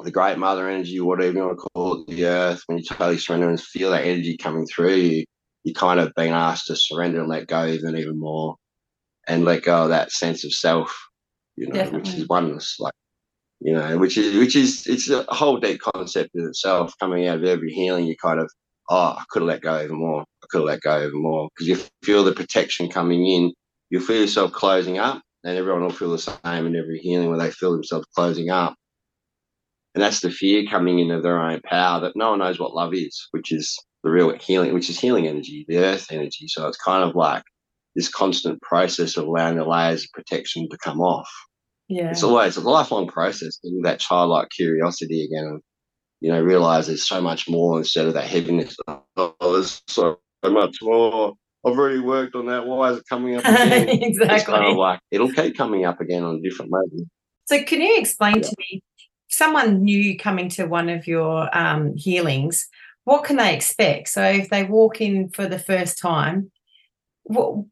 the 0.00 0.10
great 0.10 0.38
mother 0.38 0.68
energy, 0.68 0.98
whatever 1.00 1.32
you 1.32 1.46
want 1.46 1.58
to 1.58 1.68
call 1.72 2.02
it, 2.02 2.06
the 2.08 2.26
earth, 2.26 2.62
when 2.66 2.78
you 2.78 2.84
totally 2.84 3.16
surrender 3.16 3.48
and 3.48 3.60
feel 3.60 3.90
that 3.92 4.04
energy 4.04 4.36
coming 4.36 4.66
through 4.66 4.94
you, 4.94 5.24
you 5.64 5.72
kind 5.72 6.00
of 6.00 6.12
been 6.14 6.32
asked 6.32 6.66
to 6.66 6.76
surrender 6.76 7.20
and 7.20 7.28
let 7.28 7.46
go 7.46 7.66
even 7.66 7.96
even 7.96 8.18
more 8.18 8.56
and 9.28 9.44
let 9.44 9.62
go 9.62 9.84
of 9.84 9.90
that 9.90 10.10
sense 10.10 10.44
of 10.44 10.52
self 10.52 10.94
you 11.56 11.68
know 11.68 11.74
Definitely. 11.74 12.10
which 12.10 12.18
is 12.18 12.28
oneness 12.28 12.76
like 12.78 12.94
you 13.64 13.72
know 13.72 13.98
which 13.98 14.16
is 14.16 14.36
which 14.36 14.56
is 14.56 14.86
it's 14.86 15.08
a 15.08 15.24
whole 15.28 15.58
deep 15.58 15.80
concept 15.80 16.30
in 16.34 16.46
itself 16.46 16.94
coming 17.00 17.26
out 17.28 17.38
of 17.38 17.44
every 17.44 17.72
healing. 17.72 18.06
You 18.06 18.16
kind 18.16 18.40
of 18.40 18.50
oh 18.90 19.16
i 19.18 19.24
could 19.30 19.42
have 19.42 19.48
let 19.48 19.62
go 19.62 19.82
even 19.82 19.96
more. 19.96 20.22
I 20.22 20.46
could 20.50 20.58
have 20.58 20.66
let 20.66 20.80
go 20.80 20.98
even 21.06 21.22
more. 21.22 21.48
Because 21.54 21.68
you 21.68 21.76
feel 22.02 22.24
the 22.24 22.32
protection 22.32 22.88
coming 22.88 23.26
in. 23.26 23.52
You 23.90 24.00
feel 24.00 24.20
yourself 24.22 24.52
closing 24.52 24.98
up 24.98 25.20
and 25.44 25.58
everyone 25.58 25.82
will 25.82 25.90
feel 25.90 26.10
the 26.10 26.18
same 26.18 26.66
in 26.66 26.76
every 26.76 26.98
healing 26.98 27.28
where 27.28 27.38
they 27.38 27.50
feel 27.50 27.72
themselves 27.72 28.06
closing 28.14 28.48
up. 28.48 28.74
And 29.94 30.02
that's 30.02 30.20
the 30.20 30.30
fear 30.30 30.64
coming 30.70 30.98
into 30.98 31.20
their 31.20 31.38
own 31.38 31.60
power 31.62 32.00
that 32.00 32.16
no 32.16 32.30
one 32.30 32.38
knows 32.38 32.58
what 32.58 32.74
love 32.74 32.94
is 32.94 33.28
which 33.32 33.52
is 33.52 33.78
the 34.02 34.10
real 34.10 34.36
healing, 34.38 34.74
which 34.74 34.90
is 34.90 34.98
healing 34.98 35.26
energy, 35.26 35.64
the 35.68 35.78
earth 35.78 36.06
energy. 36.10 36.48
So 36.48 36.66
it's 36.66 36.78
kind 36.78 37.08
of 37.08 37.14
like 37.14 37.42
this 37.94 38.08
constant 38.08 38.60
process 38.62 39.16
of 39.16 39.26
allowing 39.26 39.56
the 39.56 39.64
layers 39.64 40.04
of 40.04 40.10
protection 40.12 40.68
to 40.70 40.78
come 40.78 41.00
off. 41.00 41.28
Yeah. 41.92 42.10
It's 42.10 42.22
always 42.22 42.56
a 42.56 42.60
lifelong 42.62 43.06
process, 43.06 43.58
getting 43.62 43.82
that 43.82 44.00
childlike 44.00 44.48
curiosity 44.48 45.24
again 45.24 45.44
and, 45.44 45.62
you 46.20 46.32
know, 46.32 46.40
realize 46.40 46.86
there's 46.86 47.06
so 47.06 47.20
much 47.20 47.48
more 47.48 47.78
instead 47.78 48.06
of 48.06 48.14
that 48.14 48.24
heaviness. 48.24 48.76
Oh, 48.88 49.34
there's 49.40 49.82
so 49.88 50.18
much 50.42 50.78
more. 50.80 51.34
I've 51.66 51.78
already 51.78 52.00
worked 52.00 52.34
on 52.34 52.46
that. 52.46 52.66
Why 52.66 52.92
is 52.92 52.98
it 52.98 53.04
coming 53.08 53.36
up 53.36 53.44
again? 53.44 53.88
exactly. 53.88 54.36
It's 54.36 54.44
kind 54.44 54.70
of 54.70 54.76
like 54.76 55.00
it'll 55.10 55.32
keep 55.32 55.54
coming 55.56 55.84
up 55.84 56.00
again 56.00 56.24
on 56.24 56.36
a 56.36 56.40
different 56.40 56.72
level. 56.72 57.06
So, 57.44 57.62
can 57.62 57.82
you 57.82 57.98
explain 57.98 58.36
yeah. 58.36 58.42
to 58.42 58.56
me, 58.58 58.82
someone 59.28 59.82
new 59.82 60.16
coming 60.16 60.48
to 60.50 60.64
one 60.64 60.88
of 60.88 61.06
your 61.06 61.54
um, 61.56 61.94
healings, 61.96 62.68
what 63.04 63.24
can 63.24 63.36
they 63.36 63.54
expect? 63.54 64.08
So 64.08 64.22
if 64.22 64.48
they 64.48 64.64
walk 64.64 65.00
in 65.00 65.28
for 65.28 65.46
the 65.46 65.58
first 65.58 65.98
time, 65.98 66.50
what 67.24 67.64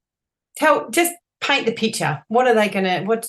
tell 0.57 0.91
just 0.91 1.15
paint 1.41 1.67
the 1.67 1.73
picture. 1.73 2.23
What 2.29 2.47
are 2.47 2.55
they 2.55 2.69
gonna 2.69 3.03
what 3.05 3.29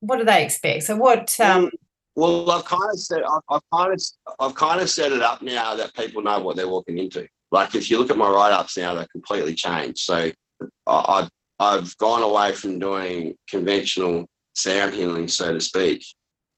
what 0.00 0.18
do 0.18 0.24
they 0.24 0.44
expect? 0.44 0.84
So 0.84 0.96
what 0.96 1.38
um 1.40 1.70
well, 2.16 2.48
I've 2.50 2.64
kind 2.64 2.90
of 2.92 2.98
set 2.98 3.22
I've, 3.28 3.40
I've 3.48 3.70
kind 3.72 3.92
of 3.92 4.02
I've 4.38 4.54
kind 4.54 4.80
of 4.80 4.90
set 4.90 5.12
it 5.12 5.22
up 5.22 5.42
now 5.42 5.74
that 5.74 5.94
people 5.94 6.22
know 6.22 6.38
what 6.40 6.56
they're 6.56 6.68
walking 6.68 6.98
into. 6.98 7.26
Like 7.50 7.74
if 7.74 7.90
you 7.90 7.98
look 7.98 8.10
at 8.10 8.16
my 8.16 8.28
write 8.28 8.52
ups 8.52 8.76
now, 8.76 8.94
they're 8.94 9.06
completely 9.12 9.54
changed. 9.54 9.98
So 9.98 10.30
I, 10.86 11.28
I've 11.58 11.96
gone 11.98 12.22
away 12.22 12.52
from 12.52 12.78
doing 12.78 13.36
conventional 13.48 14.26
sound 14.54 14.94
healing, 14.94 15.28
so 15.28 15.52
to 15.52 15.60
speak, 15.60 16.04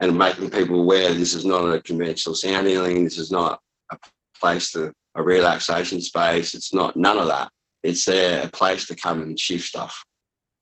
and 0.01 0.17
making 0.17 0.51
people 0.51 0.81
aware 0.81 1.13
this 1.13 1.35
is 1.35 1.45
not 1.45 1.65
a 1.65 1.81
conventional 1.81 2.35
sound 2.35 2.67
healing. 2.67 3.05
This 3.05 3.19
is 3.19 3.31
not 3.31 3.61
a 3.93 3.99
place 4.41 4.73
to 4.73 4.93
a 5.15 5.23
relaxation 5.23 6.01
space. 6.01 6.55
It's 6.55 6.75
not 6.75 6.97
none 6.97 7.19
of 7.19 7.29
that. 7.29 7.51
It's 7.83 8.05
there 8.05 8.45
a 8.45 8.49
place 8.49 8.87
to 8.87 8.97
come 8.97 9.23
and 9.23 9.39
shift 9.39 9.67
stuff. 9.67 10.05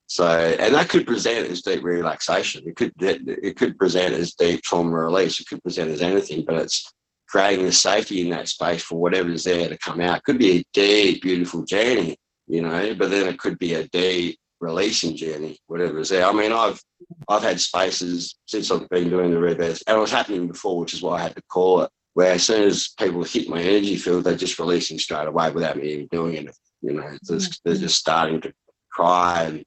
So, 0.07 0.27
and 0.27 0.73
that 0.75 0.89
could 0.89 1.07
present 1.07 1.49
as 1.49 1.61
deep 1.61 1.83
relaxation. 1.83 2.63
It 2.67 2.75
could 2.75 2.93
it 2.99 3.57
could 3.57 3.77
present 3.77 4.13
as 4.13 4.33
deep 4.33 4.61
trauma 4.61 4.91
release. 4.91 5.39
It 5.39 5.47
could 5.47 5.63
present 5.63 5.89
as 5.89 6.01
anything, 6.01 6.45
but 6.45 6.55
it's 6.55 6.91
creating 7.27 7.65
the 7.65 7.71
safety 7.71 8.21
in 8.21 8.29
that 8.29 8.47
space 8.47 8.83
for 8.83 8.99
whatever's 8.99 9.43
there 9.43 9.67
to 9.67 9.77
come 9.77 9.99
out. 9.99 10.19
It 10.19 10.23
could 10.23 10.37
be 10.37 10.59
a 10.59 10.63
deep, 10.73 11.23
beautiful 11.23 11.65
journey, 11.65 12.17
you 12.47 12.61
know, 12.61 12.93
but 12.95 13.09
then 13.09 13.27
it 13.27 13.39
could 13.39 13.57
be 13.57 13.73
a 13.73 13.87
deep 13.87 14.37
releasing 14.59 15.15
journey, 15.15 15.57
whatever's 15.67 16.09
there. 16.09 16.25
I 16.25 16.31
mean, 16.33 16.51
I've 16.51 16.79
I've 17.27 17.43
had 17.43 17.59
spaces 17.59 18.35
since 18.45 18.69
I've 18.69 18.87
been 18.89 19.09
doing 19.09 19.31
the 19.31 19.39
rebirth, 19.39 19.81
and 19.87 19.97
it 19.97 20.01
was 20.01 20.11
happening 20.11 20.47
before, 20.47 20.79
which 20.79 20.93
is 20.93 21.01
why 21.01 21.17
I 21.17 21.23
had 21.23 21.35
to 21.35 21.41
call 21.49 21.81
it 21.81 21.89
where 22.15 22.31
as 22.31 22.43
soon 22.43 22.63
as 22.63 22.93
people 22.97 23.23
hit 23.23 23.49
my 23.49 23.61
energy 23.61 23.97
field, 23.97 24.23
they're 24.23 24.37
just 24.37 24.57
releasing 24.57 24.97
straight 24.97 25.27
away 25.27 25.51
without 25.51 25.75
me 25.75 25.89
even 25.89 26.07
doing 26.07 26.35
anything. 26.37 26.53
You 26.81 26.93
know, 26.93 27.17
they're 27.27 27.75
just 27.75 27.95
starting 27.95 28.39
to 28.41 28.53
cry 28.89 29.43
and 29.43 29.65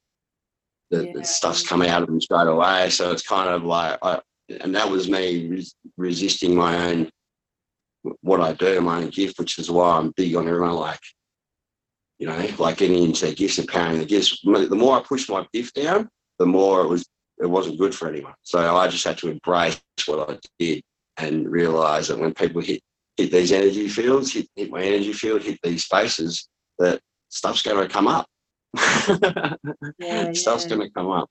the, 0.89 1.05
yeah. 1.05 1.13
the, 1.13 1.23
stuff's 1.23 1.67
coming 1.67 1.89
out 1.89 2.01
of 2.01 2.07
them 2.07 2.21
straight 2.21 2.47
away. 2.47 2.89
So 2.89 3.11
it's 3.11 3.27
kind 3.27 3.49
of 3.49 3.63
like 3.63 3.97
I, 4.01 4.19
and 4.61 4.75
that 4.75 4.89
was 4.89 5.09
me 5.09 5.47
res- 5.47 5.75
resisting 5.97 6.55
my 6.55 6.89
own 6.89 7.09
what 8.21 8.41
I 8.41 8.53
do, 8.53 8.81
my 8.81 9.03
own 9.03 9.09
gift, 9.09 9.39
which 9.39 9.59
is 9.59 9.69
why 9.69 9.97
I'm 9.97 10.11
big 10.15 10.35
on 10.35 10.47
everyone 10.47 10.75
like, 10.75 10.99
you 12.17 12.27
know, 12.27 12.47
like 12.57 12.77
getting 12.77 13.03
into 13.03 13.25
their 13.25 13.35
gifts 13.35 13.57
and 13.57 13.69
carrying 13.69 13.99
the 13.99 14.05
gifts. 14.05 14.39
The 14.43 14.75
more 14.75 14.97
I 14.97 15.03
pushed 15.03 15.29
my 15.29 15.45
gift 15.53 15.75
down, 15.75 16.09
the 16.37 16.45
more 16.45 16.81
it 16.81 16.87
was 16.87 17.05
it 17.41 17.49
wasn't 17.49 17.79
good 17.79 17.95
for 17.95 18.09
anyone. 18.09 18.33
So 18.43 18.75
I 18.75 18.87
just 18.87 19.05
had 19.05 19.17
to 19.19 19.29
embrace 19.29 19.79
what 20.05 20.29
I 20.29 20.37
did 20.57 20.81
and 21.17 21.49
realize 21.49 22.07
that 22.07 22.19
when 22.19 22.33
people 22.33 22.61
hit 22.61 22.81
hit 23.17 23.31
these 23.31 23.51
energy 23.51 23.87
fields, 23.89 24.33
hit, 24.33 24.47
hit 24.55 24.71
my 24.71 24.81
energy 24.81 25.13
field, 25.13 25.41
hit 25.41 25.59
these 25.61 25.83
spaces, 25.83 26.47
that 26.79 26.99
stuff's 27.27 27.61
going 27.61 27.85
to 27.85 27.93
come 27.93 28.07
up. 28.07 28.27
yeah, 29.99 30.33
stuff's 30.33 30.63
yeah. 30.63 30.69
going 30.69 30.81
to 30.81 30.89
come 30.91 31.09
up 31.09 31.29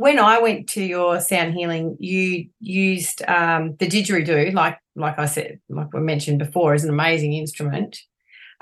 when 0.00 0.18
I 0.18 0.40
went 0.40 0.66
to 0.70 0.82
your 0.82 1.20
sound 1.20 1.52
healing, 1.52 1.94
you 2.00 2.48
used 2.58 3.20
um, 3.28 3.76
the 3.76 3.86
didgeridoo, 3.86 4.54
like 4.54 4.78
like 4.96 5.18
I 5.18 5.26
said, 5.26 5.60
like 5.68 5.92
we 5.92 6.00
mentioned 6.00 6.38
before, 6.38 6.72
is 6.72 6.84
an 6.84 6.88
amazing 6.88 7.34
instrument. 7.34 8.00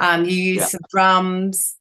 Um, 0.00 0.25
you 0.25 0.35
use 0.35 0.59
yeah. 0.59 0.67
some 0.67 0.81
drums. 0.90 1.76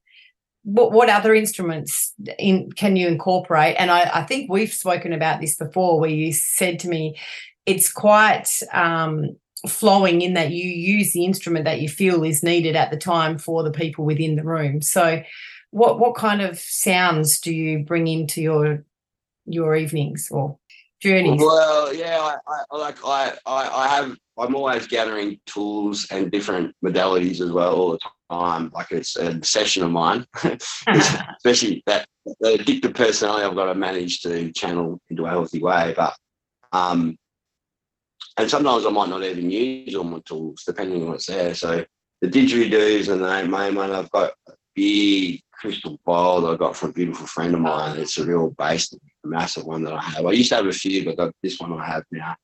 What, 0.62 0.92
what 0.92 1.10
other 1.10 1.34
instruments 1.34 2.14
in, 2.38 2.72
can 2.74 2.98
you 2.98 3.08
incorporate? 3.08 3.78
And 3.80 3.90
I, 3.90 4.20
I, 4.20 4.24
think 4.26 4.52
we've 4.52 4.74
spoken 4.74 5.12
about 5.12 5.42
this 5.42 5.56
before, 5.56 6.00
where 6.00 6.10
you 6.10 6.34
said 6.34 6.78
to 6.80 6.88
me, 6.88 7.18
it's 7.66 7.92
quite 7.92 8.50
um, 8.74 9.38
flowing 9.68 10.22
in 10.22 10.34
that 10.34 10.52
you 10.52 10.70
use 10.70 11.14
the 11.14 11.26
instrument 11.26 11.66
that 11.66 11.82
you 11.82 11.90
feel 11.90 12.24
is 12.24 12.44
needed 12.44 12.76
at 12.76 12.92
the 12.92 12.98
time 12.98 13.40
for 13.40 13.64
the 13.64 13.72
people 13.72 14.06
within 14.06 14.36
the 14.36 14.44
room. 14.44 14.84
So, 14.84 15.24
what 15.78 16.00
what 16.00 16.16
kind 16.16 16.42
of 16.42 16.58
sounds 16.60 17.40
do 17.40 17.54
you 17.54 17.80
bring 17.80 18.08
into 18.08 18.42
your 18.42 18.84
your 19.46 19.76
evenings 19.76 20.30
or 20.32 20.58
journeys? 21.00 21.40
Well, 21.40 21.94
yeah, 21.94 22.20
I, 22.20 22.62
I 22.72 22.78
like 22.78 22.98
I, 23.06 23.34
I, 23.46 23.84
I 23.84 23.88
have 23.88 24.18
I'm 24.40 24.56
always 24.56 24.88
gathering 24.88 25.40
tools 25.46 26.08
and 26.10 26.32
different 26.32 26.76
modalities 26.84 27.42
as 27.42 27.52
well 27.52 27.76
all 27.76 27.92
the 27.92 28.00
time. 28.32 28.72
Like 28.74 28.92
it's 28.92 29.16
a 29.18 29.28
obsession 29.30 29.84
of 29.84 29.92
mine, 29.92 30.26
especially 30.88 31.84
that 31.86 32.08
the 32.26 32.58
addictive 32.58 32.96
personality 32.96 33.46
I've 33.46 33.56
got 33.56 33.72
to 33.72 33.76
manage 33.76 34.22
to 34.22 34.52
channel 34.54 35.00
into 35.10 35.26
a 35.26 35.30
healthy 35.30 35.62
way. 35.62 35.94
But 35.96 36.16
um, 36.72 37.18
and 38.38 38.50
sometimes 38.50 38.86
I 38.86 38.90
might 38.90 39.10
not 39.10 39.24
even 39.24 39.52
use 39.52 39.94
all 39.96 40.04
my 40.04 40.22
tools 40.26 40.64
depending 40.66 41.04
on 41.04 41.10
what's 41.10 41.28
there. 41.28 41.54
So 41.54 41.86
the 42.22 42.28
didgeridoos 42.28 43.10
and 43.10 43.24
the 43.24 43.48
main 43.48 43.76
one 43.76 43.92
I've 43.92 44.12
got 44.12 44.34
big 44.76 45.42
crystal 45.60 46.00
bowl 46.06 46.42
that 46.42 46.54
I 46.54 46.56
got 46.56 46.76
from 46.76 46.90
a 46.90 46.94
beautiful 46.94 47.28
friend 47.28 47.54
of 47.54 47.62
mine. 47.62 47.98
It's 47.98 48.18
a 48.18 48.26
real 48.26 48.52
bass, 48.52 48.94
a 48.94 49.28
massive 49.28 49.66
one 49.66 49.84
that 49.84 49.94
I 49.94 50.02
have. 50.02 50.26
I 50.26 50.32
used 50.32 50.50
to 50.50 50.56
have 50.56 50.68
a 50.68 50.72
few, 50.72 51.16
but 51.16 51.32
this 51.42 51.60
one 51.60 51.74
I 51.74 51.86
have 51.86 52.04
now. 52.12 52.36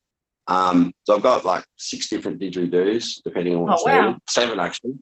Um, 0.47 0.93
so 1.05 1.15
I've 1.15 1.23
got 1.23 1.45
like 1.45 1.63
six 1.77 2.09
different 2.09 2.41
didgeridoos, 2.41 3.21
depending 3.23 3.55
on 3.55 3.63
what's 3.63 3.83
oh, 3.85 3.89
wow. 3.89 4.17
Seven 4.29 4.59
actually. 4.59 4.95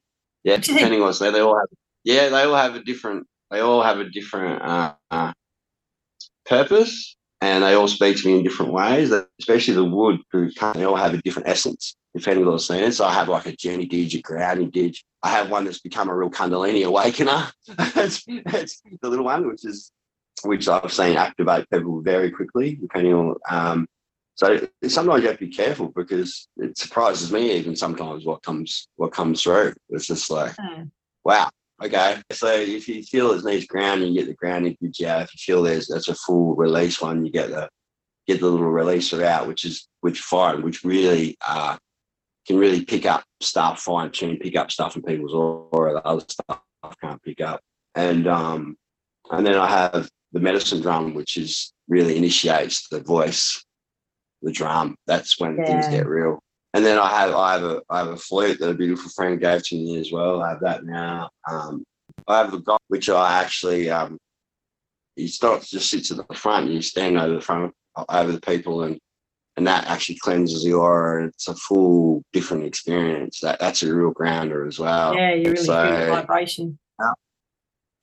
Yeah, 0.43 0.57
depending 0.57 1.01
on 1.01 1.07
what's 1.07 1.19
there. 1.19 1.31
They 1.31 1.39
all 1.39 1.57
have 1.57 1.67
yeah, 2.03 2.29
they 2.29 2.43
all 2.43 2.55
have 2.55 2.75
a 2.75 2.83
different 2.83 3.27
they 3.49 3.59
all 3.59 3.81
have 3.81 3.99
a 3.99 4.09
different 4.09 4.61
uh, 4.61 4.93
uh, 5.09 5.33
purpose 6.45 7.15
and 7.41 7.63
they 7.63 7.73
all 7.73 7.87
speak 7.87 8.17
to 8.17 8.27
me 8.27 8.37
in 8.37 8.43
different 8.43 8.71
ways, 8.71 9.11
especially 9.39 9.73
the 9.73 9.83
wood, 9.83 10.21
they 10.31 10.83
all 10.83 10.95
have 10.95 11.15
a 11.15 11.21
different 11.23 11.47
essence, 11.47 11.95
depending 12.15 12.45
on 12.45 12.53
the 12.53 12.59
scene. 12.59 12.91
So 12.91 13.03
I 13.03 13.13
have 13.13 13.29
like 13.29 13.47
a 13.47 13.55
journey 13.55 13.87
didge, 13.87 14.13
a 14.13 14.21
grounding 14.21 14.69
didge. 14.69 15.03
I 15.23 15.29
have 15.29 15.49
one 15.49 15.65
that's 15.65 15.79
become 15.79 16.09
a 16.09 16.15
real 16.15 16.29
Kundalini 16.29 16.83
awakener. 16.83 17.51
that's, 17.93 18.25
that's 18.45 18.81
the 19.01 19.09
little 19.09 19.25
one, 19.25 19.47
which 19.47 19.65
is 19.65 19.91
which 20.43 20.67
I've 20.67 20.91
seen 20.91 21.17
activate 21.17 21.69
people 21.69 22.01
very 22.01 22.31
quickly, 22.31 22.75
depending 22.75 23.13
on. 23.13 23.35
Um, 23.49 23.87
so 24.35 24.67
sometimes 24.87 25.21
you 25.21 25.27
have 25.27 25.37
to 25.37 25.45
be 25.45 25.53
careful 25.53 25.89
because 25.95 26.47
it 26.57 26.77
surprises 26.77 27.31
me 27.31 27.51
even 27.51 27.75
sometimes 27.75 28.25
what 28.25 28.41
comes 28.41 28.87
what 28.95 29.11
comes 29.11 29.43
through. 29.43 29.73
It's 29.89 30.07
just 30.07 30.31
like, 30.31 30.55
mm. 30.55 30.89
wow, 31.23 31.49
Okay, 31.83 32.21
so 32.31 32.47
if 32.47 32.87
you 32.87 33.01
feel 33.01 33.31
it 33.31 33.43
needs 33.43 33.65
grounding, 33.65 34.13
you 34.13 34.19
get 34.19 34.27
the 34.27 34.35
grounding 34.35 34.77
out. 35.07 35.23
If 35.23 35.33
you 35.33 35.39
feel 35.39 35.63
there's 35.63 35.87
that's 35.87 36.09
a 36.09 36.15
full 36.15 36.55
release 36.55 37.01
one, 37.01 37.25
you 37.25 37.31
get 37.31 37.49
the 37.49 37.69
get 38.27 38.39
the 38.39 38.47
little 38.47 38.67
releaser 38.67 39.23
out, 39.23 39.47
which 39.47 39.65
is 39.65 39.87
which 40.01 40.19
fine, 40.19 40.61
which 40.61 40.83
really 40.83 41.37
uh, 41.45 41.77
can 42.47 42.57
really 42.57 42.83
pick 42.83 43.05
up 43.05 43.23
stuff, 43.41 43.81
fine 43.81 44.11
tune, 44.11 44.37
pick 44.37 44.55
up 44.55 44.71
stuff 44.71 44.95
in 44.95 45.03
people's 45.03 45.33
aura 45.33 45.93
that 45.93 46.05
other 46.05 46.25
stuff 46.27 46.61
can't 47.01 47.21
pick 47.23 47.41
up. 47.41 47.61
And 47.95 48.27
um, 48.27 48.77
and 49.29 49.45
then 49.45 49.55
I 49.55 49.67
have 49.67 50.09
the 50.31 50.39
medicine 50.39 50.81
drum, 50.81 51.13
which 51.13 51.37
is 51.37 51.73
really 51.87 52.17
initiates 52.17 52.87
the 52.89 53.01
voice, 53.01 53.63
the 54.41 54.51
drum. 54.51 54.95
That's 55.07 55.39
when 55.39 55.57
yeah. 55.57 55.65
things 55.65 55.87
get 55.87 56.07
real. 56.07 56.39
And 56.73 56.85
then 56.85 56.97
I 56.97 57.09
have 57.09 57.35
I 57.35 57.53
have 57.53 57.63
a 57.63 57.81
I 57.89 57.97
have 57.99 58.07
a 58.07 58.17
flute 58.17 58.59
that 58.59 58.69
a 58.69 58.73
beautiful 58.73 59.11
friend 59.11 59.39
gave 59.39 59.63
to 59.67 59.75
me 59.75 59.97
as 59.97 60.11
well. 60.11 60.41
I 60.41 60.49
have 60.51 60.61
that 60.61 60.85
now. 60.85 61.29
Um, 61.49 61.83
I 62.27 62.39
have 62.39 62.51
the 62.51 62.59
gong 62.59 62.79
which 62.87 63.09
I 63.09 63.41
actually 63.41 63.89
um, 63.89 64.17
he 65.15 65.27
starts 65.27 65.69
just 65.69 65.89
sits 65.89 66.11
at 66.11 66.17
the 66.17 66.35
front. 66.35 66.67
And 66.67 66.75
You 66.75 66.81
stand 66.81 67.17
over 67.17 67.35
the 67.35 67.41
front 67.41 67.73
over 68.09 68.31
the 68.31 68.41
people 68.41 68.83
and 68.83 68.97
and 69.61 69.67
that 69.67 69.85
actually 69.85 70.15
cleanses 70.15 70.63
the 70.63 70.73
aura. 70.73 71.27
It's 71.27 71.47
a 71.47 71.53
full 71.53 72.23
different 72.33 72.65
experience. 72.65 73.41
That 73.41 73.59
that's 73.59 73.83
a 73.83 73.93
real 73.93 74.09
grounder 74.09 74.65
as 74.65 74.79
well. 74.79 75.13
Yeah, 75.13 75.35
you 75.35 75.51
really 75.51 75.57
so, 75.57 75.85
feel 75.85 75.99
the 75.99 76.07
vibration. 76.07 76.79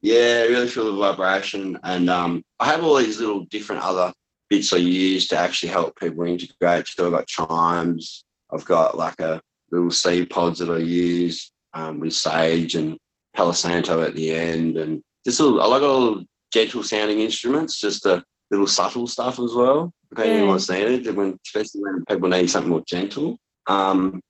Yeah, 0.01 0.43
really 0.43 0.69
feel 0.69 0.85
the 0.85 0.97
vibration, 0.97 1.77
and 1.83 2.09
um, 2.09 2.45
I 2.61 2.67
have 2.67 2.85
all 2.85 2.95
these 2.95 3.19
little 3.19 3.47
different 3.47 3.83
other 3.83 4.13
bits 4.49 4.73
I 4.73 4.77
use 4.77 5.27
to 5.29 5.37
actually 5.37 5.71
help 5.71 5.99
people 5.99 6.23
integrate. 6.23 6.87
So 6.87 7.07
I've 7.07 7.13
got 7.13 7.27
chimes, 7.27 8.25
I've 8.53 8.65
got 8.65 8.97
like 8.97 9.19
a 9.19 9.41
little 9.73 9.91
seed 9.91 10.31
pods 10.31 10.61
that 10.61 10.71
I 10.71 10.79
use 10.79 11.51
um, 11.75 11.99
with 11.99 12.13
sage 12.13 12.77
and 12.77 12.97
Palo 13.35 13.51
Santo 13.51 14.01
at 14.03 14.15
the 14.15 14.33
end, 14.33 14.77
and 14.77 15.03
just 15.27 15.41
a 15.41 15.43
little, 15.43 15.61
I 15.61 15.67
like 15.67 15.83
all 15.83 16.23
gentle 16.53 16.85
sounding 16.85 17.19
instruments, 17.19 17.81
just 17.81 18.07
a 18.07 18.23
little 18.53 18.69
subtle 18.69 19.09
stuff 19.09 19.41
as 19.41 19.53
well, 19.53 19.93
depending 20.11 20.37
yeah. 20.37 20.43
on 20.43 20.49
what's 20.49 20.71
needed. 20.71 21.15
When 21.15 21.39
especially 21.47 21.83
when 21.83 22.05
people 22.05 22.29
need 22.29 22.51
something 22.51 22.71
more 22.71 22.85
gentle. 22.87 23.39
Um, 23.67 24.21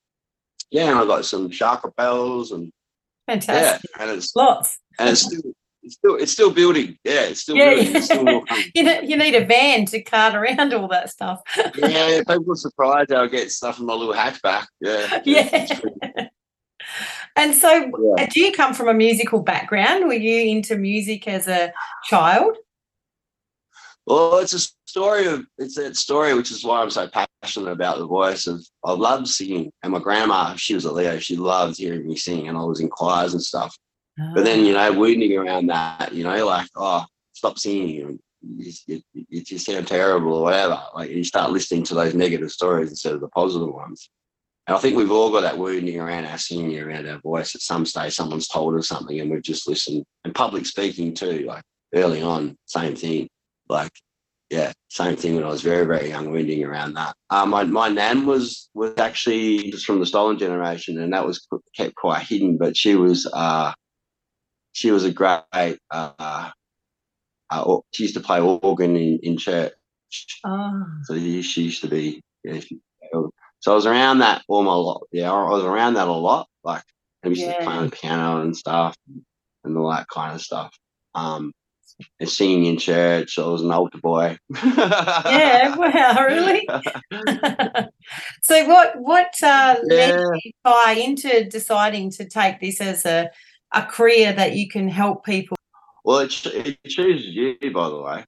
yeah, 0.70 0.90
and 0.90 0.98
I 0.98 1.04
got 1.06 1.24
some 1.24 1.50
chakra 1.50 1.90
bells 1.92 2.52
and 2.52 2.70
fantastic. 3.26 3.90
Yeah, 3.96 4.02
and 4.02 4.16
it's 4.16 4.34
lots. 4.36 4.78
And 4.98 5.10
it's 5.10 5.22
still 5.22 5.52
it's 5.82 5.94
still 5.94 6.16
it's 6.16 6.32
still 6.32 6.50
building. 6.50 6.98
Yeah, 7.04 7.22
it's 7.22 7.40
still 7.40 7.56
yeah. 7.56 7.74
building. 7.74 7.96
It's 7.96 8.06
still 8.06 8.44
you, 8.74 8.82
need, 8.82 9.10
you 9.10 9.16
need 9.16 9.34
a 9.34 9.44
van 9.44 9.86
to 9.86 10.02
cart 10.02 10.34
around 10.34 10.74
all 10.74 10.88
that 10.88 11.10
stuff. 11.10 11.40
yeah, 11.76 12.20
people 12.28 12.52
are 12.52 12.56
surprised 12.56 13.12
I'll 13.12 13.28
get 13.28 13.50
stuff 13.50 13.78
in 13.78 13.86
my 13.86 13.94
little 13.94 14.14
hatchback. 14.14 14.66
Yeah. 14.80 15.22
Yeah. 15.24 16.28
and 17.36 17.54
so, 17.54 17.90
yeah. 18.18 18.26
do 18.26 18.40
you 18.40 18.52
come 18.52 18.74
from 18.74 18.88
a 18.88 18.94
musical 18.94 19.40
background? 19.40 20.06
Were 20.06 20.14
you 20.14 20.50
into 20.50 20.76
music 20.76 21.26
as 21.26 21.48
a 21.48 21.72
child? 22.04 22.56
Well, 24.08 24.38
it's 24.38 24.54
a 24.54 24.60
story 24.86 25.26
of 25.26 25.44
it's 25.58 25.74
that 25.74 25.94
story, 25.94 26.32
which 26.32 26.50
is 26.50 26.64
why 26.64 26.80
I'm 26.80 26.88
so 26.90 27.10
passionate 27.42 27.70
about 27.70 27.98
the 27.98 28.06
voice 28.06 28.46
of 28.46 28.64
I 28.82 28.92
love 28.92 29.28
singing. 29.28 29.70
And 29.82 29.92
my 29.92 29.98
grandma, 29.98 30.54
she 30.54 30.72
was 30.74 30.86
a 30.86 30.92
Leo, 30.92 31.18
she 31.18 31.36
loved 31.36 31.76
hearing 31.76 32.06
me 32.06 32.16
sing, 32.16 32.48
and 32.48 32.56
I 32.56 32.62
was 32.62 32.80
in 32.80 32.88
choirs 32.88 33.34
and 33.34 33.42
stuff. 33.42 33.76
But 34.34 34.44
then, 34.44 34.64
you 34.64 34.72
know, 34.72 34.92
wounding 34.92 35.36
around 35.36 35.66
that, 35.66 36.12
you 36.12 36.24
know, 36.24 36.44
like, 36.44 36.66
oh, 36.74 37.04
stop 37.34 37.58
singing. 37.58 38.18
You, 38.40 38.72
you, 38.86 39.02
you 39.12 39.44
just 39.44 39.66
sound 39.66 39.86
terrible 39.86 40.32
or 40.32 40.42
whatever. 40.42 40.80
Like 40.94 41.10
you 41.10 41.22
start 41.22 41.52
listening 41.52 41.84
to 41.84 41.94
those 41.94 42.14
negative 42.14 42.50
stories 42.50 42.88
instead 42.88 43.12
of 43.12 43.20
the 43.20 43.28
positive 43.28 43.72
ones. 43.72 44.10
And 44.66 44.76
I 44.76 44.80
think 44.80 44.96
we've 44.96 45.12
all 45.12 45.30
got 45.30 45.42
that 45.42 45.58
wounding 45.58 46.00
around 46.00 46.24
our 46.24 46.38
singing, 46.38 46.80
around 46.80 47.06
our 47.08 47.20
voice. 47.20 47.54
At 47.54 47.60
some 47.60 47.84
stage, 47.84 48.14
someone's 48.14 48.48
told 48.48 48.74
us 48.74 48.88
something 48.88 49.20
and 49.20 49.30
we've 49.30 49.42
just 49.42 49.68
listened. 49.68 50.04
And 50.24 50.34
public 50.34 50.66
speaking 50.66 51.14
too, 51.14 51.44
like 51.46 51.62
early 51.94 52.22
on, 52.22 52.56
same 52.66 52.96
thing. 52.96 53.28
Like, 53.68 53.92
yeah, 54.50 54.72
same 54.88 55.16
thing 55.16 55.34
when 55.34 55.44
I 55.44 55.48
was 55.48 55.62
very, 55.62 55.84
very 55.86 56.08
young, 56.08 56.30
wounding 56.30 56.64
around 56.64 56.94
that. 56.94 57.14
Um, 57.30 57.50
my, 57.50 57.64
my 57.64 57.88
nan 57.88 58.24
was 58.26 58.70
was 58.74 58.96
actually 58.98 59.70
just 59.70 59.84
from 59.84 60.00
the 60.00 60.06
stolen 60.06 60.38
generation, 60.38 60.98
and 60.98 61.12
that 61.12 61.26
was 61.26 61.46
kept 61.76 61.94
quite 61.94 62.22
hidden. 62.22 62.56
But 62.56 62.76
she 62.76 62.94
was 62.94 63.30
uh, 63.32 63.72
she 64.72 64.90
was 64.90 65.04
a 65.04 65.12
great. 65.12 65.78
Uh, 65.90 66.12
uh, 66.18 66.50
she 67.92 68.04
used 68.04 68.14
to 68.14 68.20
play 68.20 68.40
organ 68.40 68.96
in, 68.96 69.18
in 69.22 69.36
church. 69.36 69.72
Oh. 70.44 70.84
So 71.04 71.14
she 71.14 71.62
used 71.62 71.82
to 71.82 71.88
be. 71.88 72.22
Yeah, 72.44 72.60
she, 72.60 72.78
so 73.60 73.72
I 73.72 73.74
was 73.74 73.86
around 73.86 74.20
that 74.20 74.42
all 74.48 74.62
my 74.62 74.74
lot. 74.74 75.02
Yeah, 75.12 75.32
I 75.32 75.50
was 75.50 75.64
around 75.64 75.94
that 75.94 76.08
a 76.08 76.12
lot. 76.12 76.48
Like 76.62 76.84
I 77.24 77.28
used 77.28 77.42
yeah. 77.42 77.58
to 77.58 77.64
play 77.64 77.84
the 77.84 77.90
piano 77.90 78.40
and 78.40 78.56
stuff, 78.56 78.96
and 79.64 79.76
all 79.76 79.90
that 79.90 80.08
kind 80.08 80.34
of 80.34 80.40
stuff. 80.40 80.72
Um, 81.14 81.52
singing 82.24 82.66
in 82.66 82.78
church. 82.78 83.34
So 83.34 83.48
I 83.48 83.52
was 83.52 83.62
an 83.62 83.70
altar 83.70 83.98
boy. 83.98 84.38
yeah, 84.64 85.76
wow, 85.76 86.24
really? 86.26 86.68
so 88.42 88.66
what 88.66 89.00
what 89.00 89.34
uh, 89.42 89.76
yeah. 89.84 90.10
led 90.10 90.40
you 90.44 90.52
by 90.62 90.96
into 90.98 91.44
deciding 91.44 92.10
to 92.12 92.28
take 92.28 92.60
this 92.60 92.80
as 92.80 93.04
a 93.04 93.30
a 93.72 93.84
career 93.84 94.32
that 94.32 94.54
you 94.54 94.68
can 94.68 94.88
help 94.88 95.24
people? 95.24 95.56
Well, 96.04 96.20
it, 96.20 96.46
it 96.46 96.78
chooses 96.86 97.26
you, 97.26 97.56
by 97.72 97.88
the 97.88 98.00
way. 98.00 98.24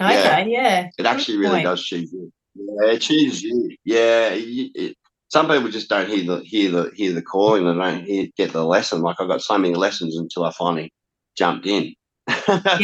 Okay, 0.00 0.12
yeah. 0.14 0.44
yeah. 0.46 0.90
It 0.98 1.06
actually 1.06 1.38
really 1.38 1.62
does 1.62 1.84
choose 1.84 2.12
you. 2.12 2.32
Yeah, 2.54 2.92
it 2.92 3.00
chooses 3.00 3.42
you. 3.42 3.76
Yeah, 3.84 4.30
it, 4.32 4.96
some 5.28 5.48
people 5.48 5.68
just 5.68 5.88
don't 5.88 6.08
hear 6.08 6.24
the 6.24 6.42
hear 6.44 6.70
the 6.70 6.92
hear 6.94 7.12
the 7.12 7.22
calling. 7.22 7.64
They 7.64 7.74
don't 7.74 8.04
hear, 8.04 8.28
get 8.36 8.52
the 8.52 8.64
lesson. 8.64 9.02
Like 9.02 9.16
I 9.20 9.26
got 9.26 9.42
so 9.42 9.58
many 9.58 9.74
lessons 9.74 10.16
until 10.16 10.44
I 10.44 10.52
finally 10.52 10.92
jumped 11.36 11.66
in. 11.66 11.94
Yeah, 12.28 12.38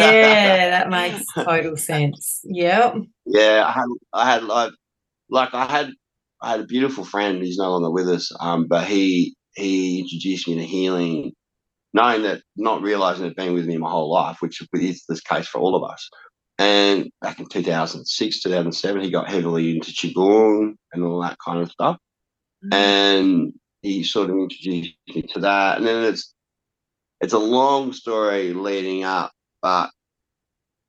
that 0.70 0.90
makes 0.90 1.24
total 1.34 1.76
sense. 1.76 2.40
Yep. 2.44 2.96
Yeah, 3.26 3.64
I 3.66 3.72
had 3.72 3.86
I 4.12 4.32
had 4.32 4.44
like 4.44 4.72
like 5.30 5.54
I 5.54 5.66
had 5.66 5.90
I 6.42 6.52
had 6.52 6.60
a 6.60 6.66
beautiful 6.66 7.04
friend. 7.04 7.42
He's 7.42 7.58
no 7.58 7.70
longer 7.70 7.90
with 7.90 8.08
us. 8.08 8.30
Um, 8.40 8.66
but 8.68 8.86
he 8.86 9.34
he 9.54 10.00
introduced 10.00 10.48
me 10.48 10.56
to 10.56 10.64
healing, 10.64 11.32
knowing 11.92 12.22
that 12.22 12.42
not 12.56 12.82
realizing 12.82 13.26
it 13.26 13.36
being 13.36 13.54
with 13.54 13.66
me 13.66 13.76
my 13.76 13.90
whole 13.90 14.12
life, 14.12 14.38
which 14.40 14.60
is 14.72 15.04
this 15.08 15.20
case 15.20 15.48
for 15.48 15.60
all 15.60 15.76
of 15.76 15.90
us. 15.90 16.08
And 16.58 17.08
back 17.22 17.40
in 17.40 17.46
2006, 17.46 18.42
2007, 18.42 19.00
he 19.00 19.10
got 19.10 19.30
heavily 19.30 19.70
into 19.70 19.92
qigong 19.92 20.74
and 20.92 21.02
all 21.02 21.22
that 21.22 21.38
kind 21.42 21.60
of 21.60 21.70
stuff. 21.70 21.96
Mm-hmm. 22.64 22.74
And 22.74 23.52
he 23.80 24.04
sort 24.04 24.28
of 24.28 24.36
introduced 24.36 24.94
me 25.08 25.22
to 25.32 25.40
that. 25.40 25.78
And 25.78 25.86
then 25.86 26.04
it's 26.04 26.34
it's 27.20 27.32
a 27.32 27.38
long 27.38 27.92
story 27.92 28.52
leading 28.52 29.04
up, 29.04 29.32
but 29.62 29.90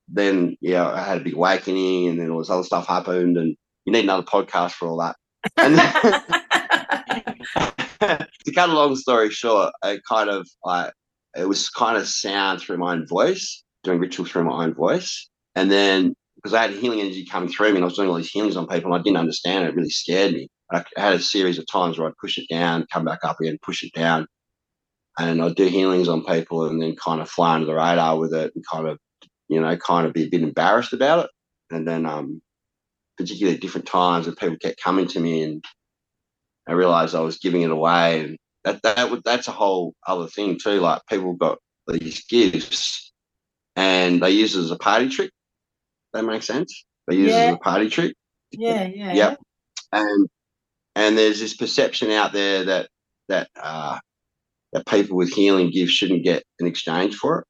then 0.07 0.57
yeah, 0.61 0.87
I 0.87 1.01
had 1.01 1.19
a 1.19 1.23
big 1.23 1.35
awakening, 1.35 2.07
and 2.07 2.19
then 2.19 2.29
all 2.29 2.39
this 2.39 2.49
other 2.49 2.63
stuff 2.63 2.87
happened, 2.87 3.37
and 3.37 3.55
you 3.85 3.93
need 3.93 4.05
another 4.05 4.23
podcast 4.23 4.71
for 4.71 4.87
all 4.87 4.99
that. 4.99 5.15
And 5.57 5.75
to 8.45 8.53
cut 8.53 8.69
a 8.69 8.73
long 8.73 8.95
story 8.95 9.29
short, 9.29 9.73
it 9.83 10.01
kind 10.07 10.29
of 10.29 10.47
like 10.63 10.93
it 11.37 11.47
was 11.47 11.69
kind 11.69 11.97
of 11.97 12.07
sound 12.07 12.61
through 12.61 12.77
my 12.77 12.93
own 12.93 13.07
voice, 13.07 13.63
doing 13.83 13.99
rituals 13.99 14.31
through 14.31 14.45
my 14.45 14.63
own 14.63 14.73
voice, 14.73 15.29
and 15.55 15.71
then 15.71 16.15
because 16.35 16.53
I 16.53 16.63
had 16.63 16.71
healing 16.71 17.01
energy 17.01 17.25
coming 17.25 17.49
through 17.49 17.71
me, 17.71 17.75
and 17.75 17.83
I 17.83 17.85
was 17.85 17.95
doing 17.95 18.09
all 18.09 18.15
these 18.15 18.31
healings 18.31 18.57
on 18.57 18.67
people, 18.67 18.93
and 18.93 18.99
I 18.99 19.03
didn't 19.03 19.17
understand 19.17 19.65
it. 19.65 19.69
It 19.69 19.75
really 19.75 19.89
scared 19.89 20.33
me. 20.33 20.47
I 20.71 20.83
had 20.95 21.13
a 21.13 21.19
series 21.19 21.59
of 21.59 21.67
times 21.67 21.99
where 21.99 22.07
I'd 22.07 22.17
push 22.21 22.37
it 22.37 22.47
down, 22.49 22.87
come 22.91 23.03
back 23.03 23.19
up 23.23 23.41
again, 23.41 23.57
push 23.61 23.83
it 23.83 23.91
down, 23.93 24.25
and 25.19 25.41
I'd 25.41 25.55
do 25.55 25.65
healings 25.65 26.07
on 26.07 26.23
people, 26.23 26.65
and 26.65 26.81
then 26.81 26.95
kind 26.95 27.21
of 27.21 27.29
fly 27.29 27.55
under 27.55 27.67
the 27.67 27.75
radar 27.75 28.17
with 28.17 28.33
it, 28.33 28.51
and 28.55 28.63
kind 28.71 28.87
of, 28.87 28.97
you 29.47 29.59
know, 29.61 29.75
kind 29.77 30.07
of 30.07 30.13
be 30.13 30.23
a 30.23 30.29
bit 30.29 30.43
embarrassed 30.43 30.93
about 30.93 31.25
it, 31.25 31.31
and 31.69 31.87
then 31.87 32.05
um, 32.05 32.41
particularly 33.17 33.55
at 33.55 33.61
different 33.61 33.87
times, 33.87 34.27
and 34.27 34.37
people 34.37 34.57
kept 34.57 34.81
coming 34.81 35.07
to 35.07 35.19
me, 35.19 35.43
and 35.43 35.63
I 36.67 36.73
realized 36.73 37.15
I 37.15 37.21
was 37.21 37.37
giving 37.37 37.61
it 37.61 37.71
away, 37.71 38.21
and 38.21 38.37
that 38.63 38.81
that 38.83 39.11
would 39.11 39.23
that's 39.23 39.47
a 39.47 39.51
whole 39.51 39.93
other 40.05 40.27
thing 40.27 40.57
too. 40.61 40.79
Like 40.79 41.01
people 41.09 41.33
got 41.33 41.57
these 41.87 42.25
gifts, 42.25 43.11
and 43.75 44.21
they 44.21 44.31
use 44.31 44.55
it 44.55 44.59
as 44.61 44.71
a 44.71 44.77
party 44.77 45.09
trick. 45.09 45.31
That 46.13 46.23
makes 46.23 46.45
sense. 46.45 46.85
They 47.07 47.15
use 47.15 47.31
yeah. 47.31 47.43
it 47.43 47.47
as 47.49 47.55
a 47.55 47.59
party 47.59 47.89
trick. 47.89 48.15
Yeah, 48.51 48.87
yeah. 48.87 49.13
Yep. 49.13 49.39
And 49.93 50.29
and 50.95 51.17
there's 51.17 51.39
this 51.39 51.55
perception 51.55 52.11
out 52.11 52.33
there 52.33 52.65
that 52.65 52.89
that 53.29 53.49
uh, 53.61 53.99
that 54.73 54.85
people 54.87 55.17
with 55.17 55.33
healing 55.33 55.71
gifts 55.71 55.91
shouldn't 55.91 56.23
get 56.23 56.43
in 56.59 56.67
exchange 56.67 57.15
for 57.15 57.39
it. 57.39 57.45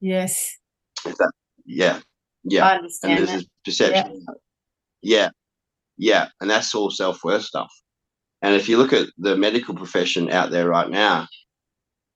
Yes. 0.00 0.56
That, 1.04 1.32
yeah, 1.66 2.00
yeah. 2.44 2.66
I 2.66 2.76
understand 2.76 3.18
and 3.18 3.18
there's 3.18 3.30
that. 3.30 3.46
this 3.64 3.78
perception. 3.78 4.24
Yeah. 5.02 5.18
yeah, 5.18 5.30
yeah, 5.96 6.28
and 6.40 6.50
that's 6.50 6.74
all 6.74 6.90
self 6.90 7.24
worth 7.24 7.44
stuff. 7.44 7.72
And 8.42 8.54
if 8.54 8.68
you 8.68 8.76
look 8.76 8.92
at 8.92 9.08
the 9.16 9.36
medical 9.36 9.74
profession 9.74 10.30
out 10.30 10.50
there 10.50 10.68
right 10.68 10.90
now, 10.90 11.28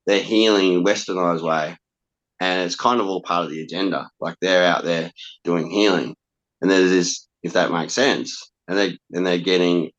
they're 0.07 0.23
healing 0.23 0.73
in 0.73 0.78
a 0.80 0.83
westernized 0.83 1.42
way, 1.42 1.76
and 2.40 2.62
it's 2.66 2.76
kind 2.76 3.00
of 3.00 3.07
all 3.07 3.23
part 3.23 3.45
of 3.45 3.50
the 3.50 3.62
agenda. 3.62 4.09
Like 4.21 4.37
they're 4.40 4.64
out 4.64 4.85
there 4.85 5.11
doing 5.45 5.71
healing, 5.71 6.14
and 6.61 6.71
there's 6.71 6.90
this, 6.90 7.26
if 7.42 7.54
that 7.54 7.73
makes 7.73 7.95
sense, 7.95 8.50
and 8.68 8.76
they 8.76 8.99
and 9.12 9.26
they're 9.26 9.38
getting 9.38 9.90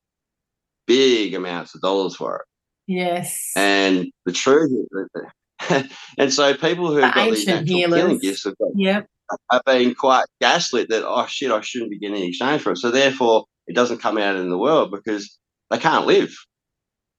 big 0.86 1.34
amounts 1.34 1.74
of 1.74 1.80
dollars 1.80 2.16
for 2.16 2.36
it. 2.36 2.42
Yes. 2.86 3.52
And 3.56 4.10
the 4.26 4.32
truth 4.32 4.70
is, 4.72 5.84
and 6.18 6.32
so 6.32 6.54
people 6.54 6.88
who 6.88 6.96
have 6.96 7.14
got 7.14 7.30
these 7.30 7.46
natural 7.46 7.66
healing 7.66 8.18
gifts 8.18 8.44
have, 8.44 8.56
got, 8.58 8.70
yep. 8.74 9.06
are 9.50 9.62
being 9.66 9.94
quite 9.94 10.24
gaslit 10.40 10.88
that, 10.88 11.04
oh 11.04 11.26
shit, 11.26 11.50
I 11.50 11.60
shouldn't 11.60 11.90
be 11.90 11.98
getting 11.98 12.22
exchange 12.22 12.62
for 12.62 12.72
it. 12.72 12.78
So 12.78 12.90
therefore, 12.90 13.44
it 13.66 13.74
doesn't 13.74 13.98
come 13.98 14.18
out 14.18 14.36
in 14.36 14.50
the 14.50 14.58
world 14.58 14.90
because 14.90 15.38
they 15.70 15.78
can't 15.78 16.06
live. 16.06 16.34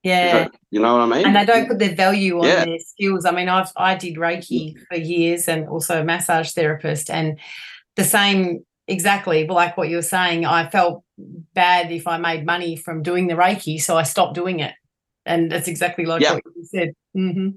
Yeah. 0.04 0.48
you 0.72 0.80
know 0.80 0.94
what 0.98 1.04
I 1.04 1.18
mean? 1.18 1.28
And 1.28 1.36
they 1.36 1.46
don't 1.46 1.68
put 1.68 1.78
their 1.78 1.94
value 1.94 2.40
on 2.40 2.46
yeah. 2.46 2.66
their 2.66 2.80
skills. 2.80 3.26
I 3.26 3.32
mean, 3.32 3.48
I've 3.48 3.72
I 3.76 3.96
did 3.96 4.16
Reiki 4.16 4.74
mm-hmm. 4.74 4.84
for 4.90 4.98
years 4.98 5.48
and 5.48 5.68
also 5.68 6.02
a 6.02 6.04
massage 6.04 6.52
therapist 6.52 7.10
and 7.10 7.40
the 7.96 8.04
same 8.04 8.66
exactly 8.88 9.46
like 9.46 9.78
what 9.78 9.90
you 9.90 9.98
were 9.98 10.02
saying. 10.02 10.46
I 10.46 10.70
felt 10.70 11.04
bad 11.54 11.92
if 11.92 12.08
I 12.08 12.18
made 12.18 12.46
money 12.46 12.76
from 12.76 13.04
doing 13.04 13.28
the 13.28 13.36
Reiki, 13.36 13.80
so 13.80 13.96
I 13.96 14.04
stopped 14.04 14.34
doing 14.34 14.60
it. 14.60 14.74
And 15.32 15.50
that's 15.50 15.70
exactly 15.70 16.06
like 16.06 16.22
what 16.22 16.44
you 16.56 16.66
said. 16.66 16.90
Mm-hmm. 17.16 17.50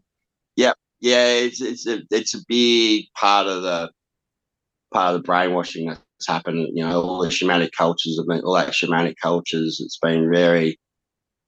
Yeah, 0.54 0.74
yeah, 1.00 1.26
it's 1.26 1.60
it's 1.60 1.86
a 1.88 2.02
it's 2.10 2.34
a 2.34 2.38
big 2.46 3.06
part 3.16 3.48
of 3.48 3.62
the 3.62 3.90
part 4.92 5.12
of 5.12 5.20
the 5.20 5.26
brainwashing 5.26 5.88
that's 5.88 6.28
happened. 6.28 6.68
You 6.72 6.84
know, 6.84 7.02
all 7.02 7.22
the 7.22 7.30
shamanic 7.30 7.72
cultures 7.76 8.16
have 8.16 8.28
been 8.28 8.44
all 8.44 8.54
that 8.54 8.68
shamanic 8.68 9.16
cultures. 9.20 9.80
It's 9.84 9.98
been 9.98 10.30
very, 10.32 10.78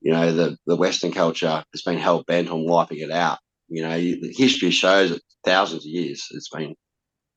you 0.01 0.11
know, 0.13 0.33
the 0.33 0.57
the 0.67 0.75
Western 0.75 1.13
culture 1.13 1.63
has 1.73 1.83
been 1.83 1.99
hell 1.99 2.25
bent 2.27 2.51
on 2.51 2.67
wiping 2.67 2.99
it 2.99 3.13
out. 3.13 3.39
You 3.69 3.83
know, 3.83 3.97
the 3.97 4.35
history 4.37 4.73
shows 4.73 5.13
it 5.13 5.23
thousands 5.45 5.85
of 5.85 5.91
years. 5.91 6.27
It's 6.33 6.49
been, 6.49 6.75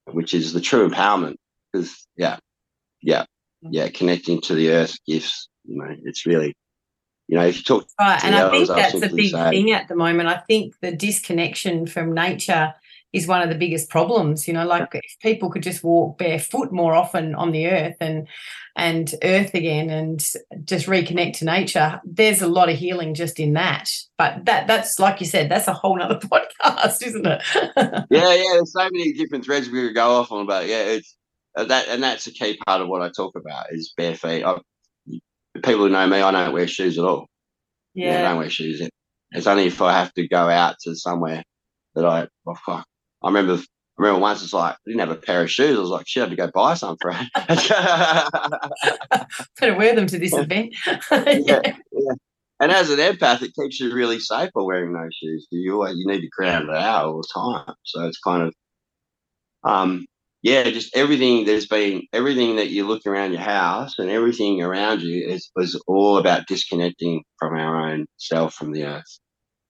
which 0.06 0.34
is 0.34 0.52
the 0.52 0.60
true 0.60 0.88
empowerment. 0.90 1.36
Because 1.72 2.08
yeah, 2.16 2.38
yeah, 3.02 3.24
yeah, 3.62 3.88
connecting 3.88 4.40
to 4.42 4.54
the 4.56 4.70
earth 4.70 4.96
gifts. 5.06 5.48
You 5.64 5.76
know, 5.78 5.94
it's 6.04 6.26
really, 6.26 6.56
you 7.30 7.38
know, 7.38 7.46
if 7.46 7.58
you 7.58 7.62
talk 7.62 7.86
right, 8.00 8.24
and 8.24 8.34
I 8.34 8.50
think 8.50 8.66
that's 8.66 8.94
a 8.94 9.08
big 9.08 9.32
thing 9.32 9.70
at 9.70 9.86
the 9.86 9.94
moment. 9.94 10.28
I 10.28 10.38
think 10.38 10.74
the 10.80 10.90
disconnection 10.90 11.86
from 11.86 12.12
nature 12.12 12.74
is 13.12 13.28
one 13.28 13.40
of 13.40 13.48
the 13.48 13.54
biggest 13.54 13.88
problems. 13.88 14.48
You 14.48 14.54
know, 14.54 14.66
like 14.66 14.88
if 14.94 15.16
people 15.22 15.48
could 15.48 15.62
just 15.62 15.84
walk 15.84 16.18
barefoot 16.18 16.72
more 16.72 16.92
often 16.92 17.36
on 17.36 17.52
the 17.52 17.68
earth 17.68 17.94
and 18.00 18.26
and 18.74 19.14
earth 19.22 19.54
again 19.54 19.90
and 19.90 20.18
just 20.64 20.88
reconnect 20.88 21.34
to 21.34 21.44
nature, 21.44 22.00
there's 22.04 22.42
a 22.42 22.48
lot 22.48 22.68
of 22.68 22.76
healing 22.76 23.14
just 23.14 23.38
in 23.38 23.52
that. 23.52 23.88
But 24.18 24.46
that 24.46 24.66
that's 24.66 24.98
like 24.98 25.20
you 25.20 25.26
said, 25.26 25.48
that's 25.48 25.68
a 25.68 25.72
whole 25.72 25.98
nother 25.98 26.18
podcast, 26.18 27.00
isn't 27.06 27.26
it? 27.26 27.42
yeah, 28.10 28.34
yeah. 28.34 28.54
There's 28.54 28.72
so 28.72 28.88
many 28.90 29.12
different 29.12 29.44
threads 29.44 29.70
we 29.70 29.86
could 29.86 29.94
go 29.94 30.16
off 30.16 30.32
on, 30.32 30.46
but 30.46 30.66
yeah, 30.66 30.82
it's 30.82 31.16
uh, 31.56 31.62
that 31.66 31.86
and 31.86 32.02
that's 32.02 32.26
a 32.26 32.32
key 32.32 32.58
part 32.66 32.80
of 32.80 32.88
what 32.88 33.02
I 33.02 33.08
talk 33.08 33.36
about 33.36 33.66
is 33.70 33.94
bare 33.96 34.16
feet. 34.16 34.42
I, 34.42 34.58
people 35.54 35.80
who 35.80 35.88
know 35.88 36.06
me, 36.06 36.20
I 36.20 36.30
don't 36.30 36.52
wear 36.52 36.66
shoes 36.66 36.98
at 36.98 37.04
all. 37.04 37.26
Yeah, 37.94 38.20
I 38.20 38.22
don't 38.22 38.38
wear 38.38 38.50
shoes. 38.50 38.86
It's 39.32 39.46
only 39.46 39.66
if 39.66 39.82
I 39.82 39.92
have 39.92 40.12
to 40.14 40.28
go 40.28 40.48
out 40.48 40.76
to 40.82 40.94
somewhere 40.94 41.42
that 41.94 42.04
I. 42.04 42.28
Oh, 42.46 42.54
fuck. 42.66 42.86
I 43.22 43.28
remember. 43.28 43.54
I 43.54 44.02
remember 44.02 44.22
once 44.22 44.42
it's 44.42 44.54
like 44.54 44.74
I 44.74 44.78
didn't 44.86 45.00
have 45.00 45.10
a 45.10 45.16
pair 45.16 45.42
of 45.42 45.50
shoes. 45.50 45.76
I 45.76 45.80
was 45.80 45.90
like, 45.90 46.08
shit, 46.08 46.22
I 46.22 46.24
had 46.24 46.30
to 46.30 46.36
go 46.36 46.50
buy 46.54 46.74
some 46.74 46.96
for 47.02 47.12
it. 47.14 47.28
Better 49.60 49.76
wear 49.76 49.94
them 49.94 50.06
to 50.06 50.18
this 50.18 50.32
event. 50.32 50.74
yeah, 51.10 51.60
yeah. 51.92 52.12
And 52.60 52.70
as 52.70 52.90
an 52.90 52.98
empath, 52.98 53.40
it 53.40 53.54
keeps 53.54 53.80
you 53.80 53.92
really 53.92 54.20
safe 54.20 54.50
by 54.54 54.60
wearing 54.60 54.92
those 54.92 55.14
shoes. 55.14 55.46
Do 55.50 55.56
you 55.56 55.86
you 55.88 56.06
need 56.06 56.20
to 56.20 56.28
ground 56.28 56.68
it 56.68 56.76
out 56.76 57.06
all 57.06 57.22
the 57.22 57.28
time. 57.34 57.74
So 57.84 58.06
it's 58.06 58.18
kind 58.18 58.42
of 58.42 58.54
um 59.64 60.06
yeah, 60.42 60.62
just 60.64 60.96
everything 60.96 61.44
there's 61.44 61.66
been 61.66 62.02
everything 62.12 62.56
that 62.56 62.70
you 62.70 62.86
look 62.86 63.06
around 63.06 63.32
your 63.32 63.42
house 63.42 63.98
and 63.98 64.10
everything 64.10 64.62
around 64.62 65.02
you 65.02 65.26
is 65.28 65.50
was 65.54 65.80
all 65.86 66.16
about 66.16 66.46
disconnecting 66.46 67.22
from 67.38 67.58
our 67.58 67.90
own 67.90 68.06
self 68.16 68.54
from 68.54 68.72
the 68.72 68.84
earth. 68.84 69.18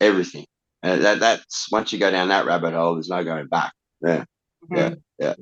Everything. 0.01 0.47
And 0.83 1.03
that 1.05 1.19
that's 1.19 1.67
once 1.73 1.93
you 1.93 1.99
go 1.99 2.11
down 2.11 2.29
that 2.29 2.47
rabbit 2.47 2.73
hole, 2.73 2.95
there's 2.95 3.09
no 3.09 3.25
going 3.25 3.49
back. 3.49 3.73
Yeah. 4.01 4.25
Mm-hmm. 4.71 4.77
Yeah. 4.77 4.95
Yeah. 5.19 5.35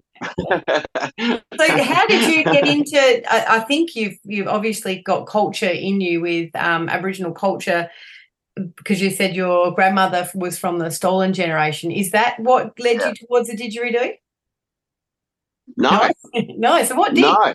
so 1.59 1.83
how 1.85 2.07
did 2.07 2.35
you 2.35 2.45
get 2.45 2.67
into 2.69 3.33
I, 3.33 3.59
I, 3.59 3.61
think 3.61 3.95
you've 3.95 4.17
you've 4.25 4.49
obviously 4.49 5.03
got 5.03 5.27
culture 5.27 5.69
in 5.69 6.01
you 6.01 6.21
with 6.21 6.51
um, 6.57 6.89
Aboriginal 6.89 7.33
culture 7.33 7.89
because 8.77 9.01
you 9.01 9.11
said 9.11 9.37
your 9.37 9.73
grandmother 9.73 10.29
was 10.35 10.59
from 10.59 10.79
the 10.79 10.91
stolen 10.91 11.33
generation. 11.33 11.93
Is 11.93 12.11
that 12.13 12.41
what 12.41 12.79
led 12.81 12.97
yeah. 12.97 13.09
you 13.09 13.15
towards 13.15 13.49
the 13.49 13.57
didgeridoo? 13.57 14.15
No. 15.77 16.11
no. 16.35 16.85
So 16.85 16.95
what 16.97 17.15
did? 17.15 17.23
No. 17.23 17.55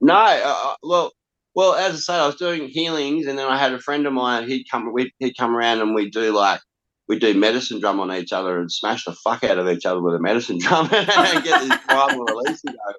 No. 0.00 0.14
Uh, 0.14 0.40
uh, 0.44 0.74
well, 0.82 1.12
well, 1.54 1.74
as 1.74 1.94
I 1.94 1.98
say, 1.98 2.14
I 2.14 2.26
was 2.26 2.36
doing 2.36 2.68
healings, 2.68 3.26
and 3.26 3.38
then 3.38 3.46
I 3.46 3.58
had 3.58 3.72
a 3.72 3.78
friend 3.78 4.06
of 4.06 4.12
mine. 4.12 4.48
He'd 4.48 4.64
come. 4.70 4.92
We'd, 4.92 5.12
he'd 5.18 5.36
come 5.36 5.54
around, 5.54 5.80
and 5.80 5.94
we'd 5.94 6.12
do 6.12 6.32
like 6.32 6.60
we'd 7.08 7.20
do 7.20 7.34
medicine 7.34 7.80
drum 7.80 8.00
on 8.00 8.12
each 8.12 8.32
other 8.32 8.58
and 8.58 8.72
smash 8.72 9.04
the 9.04 9.12
fuck 9.12 9.44
out 9.44 9.58
of 9.58 9.68
each 9.68 9.84
other 9.84 10.00
with 10.00 10.14
a 10.14 10.20
medicine 10.20 10.58
drum 10.58 10.88
and 10.92 11.44
get 11.44 11.60
this 11.60 11.78
primal 11.86 12.24
release 12.24 12.62
going. 12.62 12.94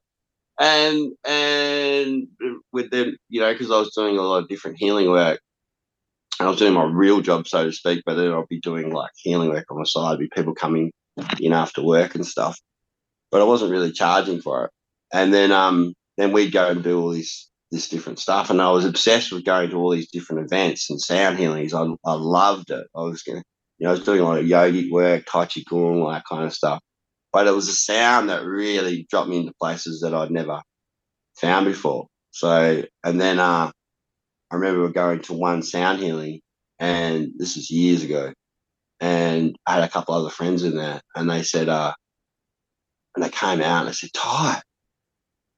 And 0.60 1.12
and 1.26 2.28
with 2.71 2.91
them, 2.91 3.15
you 3.30 3.41
know, 3.41 3.52
because 3.52 3.71
I 3.71 3.80
was 3.80 3.93
doing 3.95 4.17
a 4.17 4.21
lot 4.21 4.43
of 4.43 4.49
different 4.49 4.78
healing 4.78 5.10
work, 5.10 5.39
and 6.39 6.47
I 6.47 6.49
was 6.52 6.60
doing 6.60 6.73
my 6.73 6.84
real 6.84 7.21
job, 7.21 7.47
so 7.47 7.65
to 7.65 7.71
speak. 7.71 8.04
But 8.06 8.15
then 8.15 8.32
I'll 8.32 8.45
be 8.47 8.60
doing 8.60 8.91
like 8.91 9.12
healing 9.15 9.49
work 9.49 9.65
on 9.71 9.80
the 9.80 9.86
side, 9.86 10.19
be 10.19 10.30
people 10.34 10.54
coming 10.54 10.91
in 11.39 11.54
after 11.54 11.82
work 11.84 12.15
and 12.15 12.26
stuff 12.26 12.60
but 13.33 13.41
I 13.41 13.45
wasn't 13.45 13.71
really 13.71 13.91
charging 13.91 14.39
for 14.41 14.65
it. 14.65 14.71
And 15.11 15.33
then 15.33 15.51
um 15.51 15.93
then 16.17 16.31
we'd 16.31 16.53
go 16.53 16.69
and 16.69 16.83
do 16.83 17.01
all 17.01 17.09
this 17.09 17.49
this 17.71 17.89
different 17.89 18.19
stuff. 18.19 18.51
And 18.51 18.61
I 18.61 18.69
was 18.69 18.85
obsessed 18.85 19.31
with 19.31 19.43
going 19.43 19.71
to 19.71 19.77
all 19.77 19.89
these 19.89 20.11
different 20.11 20.45
events 20.45 20.91
and 20.91 21.01
sound 21.01 21.39
healings. 21.39 21.73
I, 21.73 21.81
I 22.05 22.13
loved 22.13 22.69
it. 22.69 22.85
I 22.95 22.99
was 22.99 23.23
to, 23.23 23.31
you 23.31 23.41
know, 23.79 23.89
I 23.89 23.93
was 23.93 24.03
doing 24.03 24.19
a 24.19 24.23
lot 24.23 24.37
of 24.37 24.45
yogic 24.45 24.91
work, 24.91 25.25
Tai 25.25 25.45
Chi 25.47 25.63
Kung, 25.67 26.03
all 26.03 26.11
that 26.11 26.25
kind 26.29 26.45
of 26.45 26.53
stuff. 26.53 26.79
But 27.33 27.47
it 27.47 27.55
was 27.55 27.67
a 27.67 27.73
sound 27.73 28.29
that 28.29 28.45
really 28.45 29.07
dropped 29.09 29.29
me 29.29 29.39
into 29.39 29.53
places 29.59 30.01
that 30.01 30.13
I'd 30.13 30.29
never 30.29 30.61
found 31.35 31.65
before. 31.65 32.05
So, 32.29 32.83
and 33.03 33.19
then 33.19 33.39
uh, 33.39 33.71
I 34.51 34.55
remember 34.55 34.87
going 34.89 35.21
to 35.21 35.33
one 35.33 35.63
sound 35.63 35.99
healing, 35.99 36.41
and 36.77 37.31
this 37.37 37.57
is 37.57 37.71
years 37.71 38.03
ago, 38.03 38.31
and 38.99 39.55
I 39.65 39.73
had 39.73 39.83
a 39.83 39.89
couple 39.89 40.13
other 40.13 40.29
friends 40.29 40.63
in 40.63 40.75
there, 40.75 41.01
and 41.15 41.27
they 41.27 41.41
said, 41.41 41.69
uh, 41.69 41.93
and 43.15 43.23
they 43.23 43.30
came 43.30 43.62
out 43.62 43.82
and 43.82 43.88
they 43.89 43.93
said, 43.93 44.13
Ty, 44.13 44.62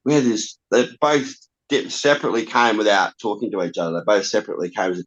we 0.04 0.14
had 0.14 0.24
this, 0.24 0.58
they 0.72 0.88
both 1.00 1.34
separately 1.90 2.46
came 2.46 2.78
without 2.78 3.14
talking 3.22 3.52
to 3.52 3.64
each 3.64 3.78
other. 3.78 4.00
They 4.00 4.04
both 4.06 4.26
separately 4.26 4.70
came 4.70 4.88
and 4.88 4.96
said, 4.98 5.06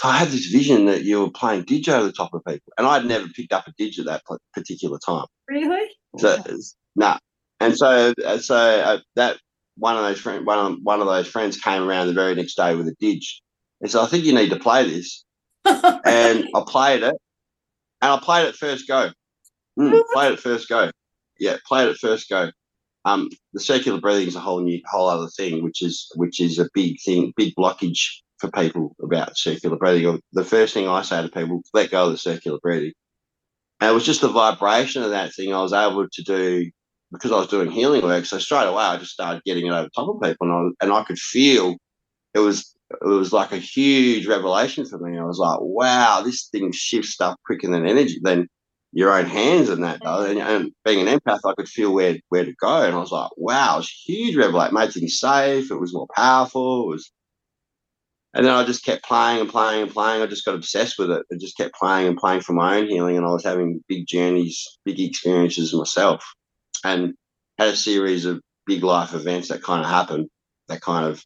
Ty, 0.00 0.08
I 0.08 0.16
had 0.18 0.28
this 0.28 0.46
vision 0.46 0.86
that 0.86 1.04
you 1.04 1.20
were 1.20 1.30
playing 1.30 1.64
didge 1.64 1.88
over 1.88 2.06
the 2.06 2.12
top 2.12 2.32
of 2.34 2.44
people. 2.44 2.72
And 2.76 2.86
I'd 2.86 3.04
never 3.04 3.28
picked 3.28 3.52
up 3.52 3.66
a 3.66 3.72
didge 3.72 3.98
at 3.98 4.06
that 4.06 4.22
particular 4.54 4.98
time. 5.04 5.26
Really? 5.48 5.88
So, 6.18 6.36
no. 6.46 6.56
Nah. 6.96 7.18
And 7.60 7.76
so, 7.76 8.14
uh, 8.24 8.38
so 8.38 8.56
uh, 8.56 8.98
that 9.16 9.38
one 9.76 9.96
of 9.96 10.02
those 10.02 10.20
friends, 10.20 10.46
one 10.46 10.58
of, 10.58 10.78
one 10.82 11.00
of 11.00 11.08
those 11.08 11.26
friends 11.26 11.58
came 11.58 11.82
around 11.82 12.06
the 12.06 12.12
very 12.12 12.34
next 12.36 12.54
day 12.54 12.76
with 12.76 12.86
a 12.86 12.94
didge. 13.00 13.40
And 13.80 13.90
so 13.90 14.02
I 14.02 14.06
think 14.06 14.24
you 14.24 14.32
need 14.32 14.50
to 14.50 14.58
play 14.58 14.88
this. 14.88 15.24
and 15.64 16.48
I 16.54 16.62
played 16.66 17.02
it. 17.02 17.14
And 18.00 18.12
I 18.12 18.20
played 18.20 18.46
it 18.46 18.54
first 18.54 18.86
go. 18.86 19.10
Mm, 19.78 20.00
played 20.12 20.32
it 20.34 20.40
first 20.40 20.68
go 20.68 20.90
yeah, 21.38 21.56
play 21.66 21.84
it 21.84 21.90
at 21.90 21.96
first 21.96 22.28
go. 22.28 22.50
Um, 23.04 23.30
the 23.52 23.60
circular 23.60 24.00
breathing 24.00 24.28
is 24.28 24.36
a 24.36 24.40
whole 24.40 24.60
new, 24.60 24.80
whole 24.86 25.08
other 25.08 25.28
thing, 25.28 25.62
which 25.62 25.82
is 25.82 26.10
which 26.16 26.40
is 26.40 26.58
a 26.58 26.68
big 26.74 27.00
thing, 27.04 27.32
big 27.36 27.54
blockage 27.54 28.20
for 28.38 28.50
people 28.50 28.94
about 29.02 29.36
circular 29.36 29.76
breathing. 29.76 30.20
The 30.32 30.44
first 30.44 30.74
thing 30.74 30.88
I 30.88 31.02
say 31.02 31.22
to 31.22 31.28
people, 31.28 31.62
let 31.72 31.90
go 31.90 32.06
of 32.06 32.12
the 32.12 32.18
circular 32.18 32.58
breathing. 32.62 32.92
And 33.80 33.90
it 33.90 33.94
was 33.94 34.04
just 34.04 34.20
the 34.20 34.28
vibration 34.28 35.02
of 35.02 35.10
that 35.10 35.34
thing 35.34 35.54
I 35.54 35.62
was 35.62 35.72
able 35.72 36.08
to 36.08 36.22
do 36.22 36.70
because 37.12 37.32
I 37.32 37.36
was 37.36 37.48
doing 37.48 37.70
healing 37.70 38.02
work. 38.02 38.26
So 38.26 38.38
straight 38.38 38.66
away, 38.66 38.82
I 38.82 38.98
just 38.98 39.12
started 39.12 39.42
getting 39.44 39.66
it 39.66 39.72
over 39.72 39.88
top 39.88 40.08
of 40.08 40.20
people, 40.20 40.48
and 40.48 40.74
I, 40.80 40.84
and 40.84 40.92
I 40.92 41.04
could 41.04 41.18
feel 41.18 41.76
it 42.34 42.40
was 42.40 42.74
it 42.90 43.06
was 43.06 43.32
like 43.32 43.52
a 43.52 43.58
huge 43.58 44.26
revelation 44.26 44.84
for 44.86 44.98
me. 44.98 45.18
I 45.18 45.24
was 45.24 45.38
like, 45.38 45.58
wow, 45.60 46.22
this 46.22 46.48
thing 46.48 46.72
shifts 46.72 47.10
stuff 47.10 47.36
quicker 47.44 47.68
than 47.68 47.86
energy 47.86 48.18
than 48.22 48.48
your 48.98 49.12
own 49.12 49.26
hands 49.26 49.68
and 49.68 49.84
that. 49.84 50.00
Mm. 50.02 50.30
And, 50.30 50.38
and, 50.40 50.72
being 50.84 51.06
an 51.06 51.20
empath, 51.20 51.38
I 51.44 51.54
could 51.54 51.68
feel 51.68 51.94
where 51.94 52.18
where 52.30 52.44
to 52.44 52.52
go. 52.60 52.82
And 52.82 52.96
I 52.96 52.98
was 52.98 53.12
like, 53.12 53.30
wow, 53.36 53.74
it 53.74 53.78
was 53.78 53.90
huge 53.90 54.34
revelation. 54.34 54.74
Made 54.74 54.92
things 54.92 55.20
safe. 55.20 55.70
It 55.70 55.78
was 55.78 55.94
more 55.94 56.08
powerful. 56.16 56.82
It 56.82 56.94
was, 56.94 57.12
and 58.34 58.44
then 58.44 58.52
I 58.52 58.64
just 58.64 58.84
kept 58.84 59.04
playing 59.04 59.42
and 59.42 59.48
playing 59.48 59.82
and 59.82 59.92
playing. 59.92 60.20
I 60.20 60.26
just 60.26 60.44
got 60.44 60.56
obsessed 60.56 60.98
with 60.98 61.12
it. 61.12 61.24
I 61.32 61.36
just 61.36 61.56
kept 61.56 61.76
playing 61.76 62.08
and 62.08 62.16
playing 62.16 62.40
for 62.40 62.54
my 62.54 62.78
own 62.78 62.88
healing. 62.88 63.16
And 63.16 63.24
I 63.24 63.30
was 63.30 63.44
having 63.44 63.84
big 63.86 64.08
journeys, 64.08 64.66
big 64.84 64.98
experiences 64.98 65.72
myself, 65.72 66.24
and 66.82 67.14
had 67.56 67.68
a 67.68 67.76
series 67.76 68.24
of 68.24 68.40
big 68.66 68.82
life 68.82 69.14
events 69.14 69.48
that 69.48 69.62
kind 69.62 69.84
of 69.84 69.88
happened. 69.88 70.28
That 70.66 70.80
kind 70.80 71.06
of, 71.06 71.24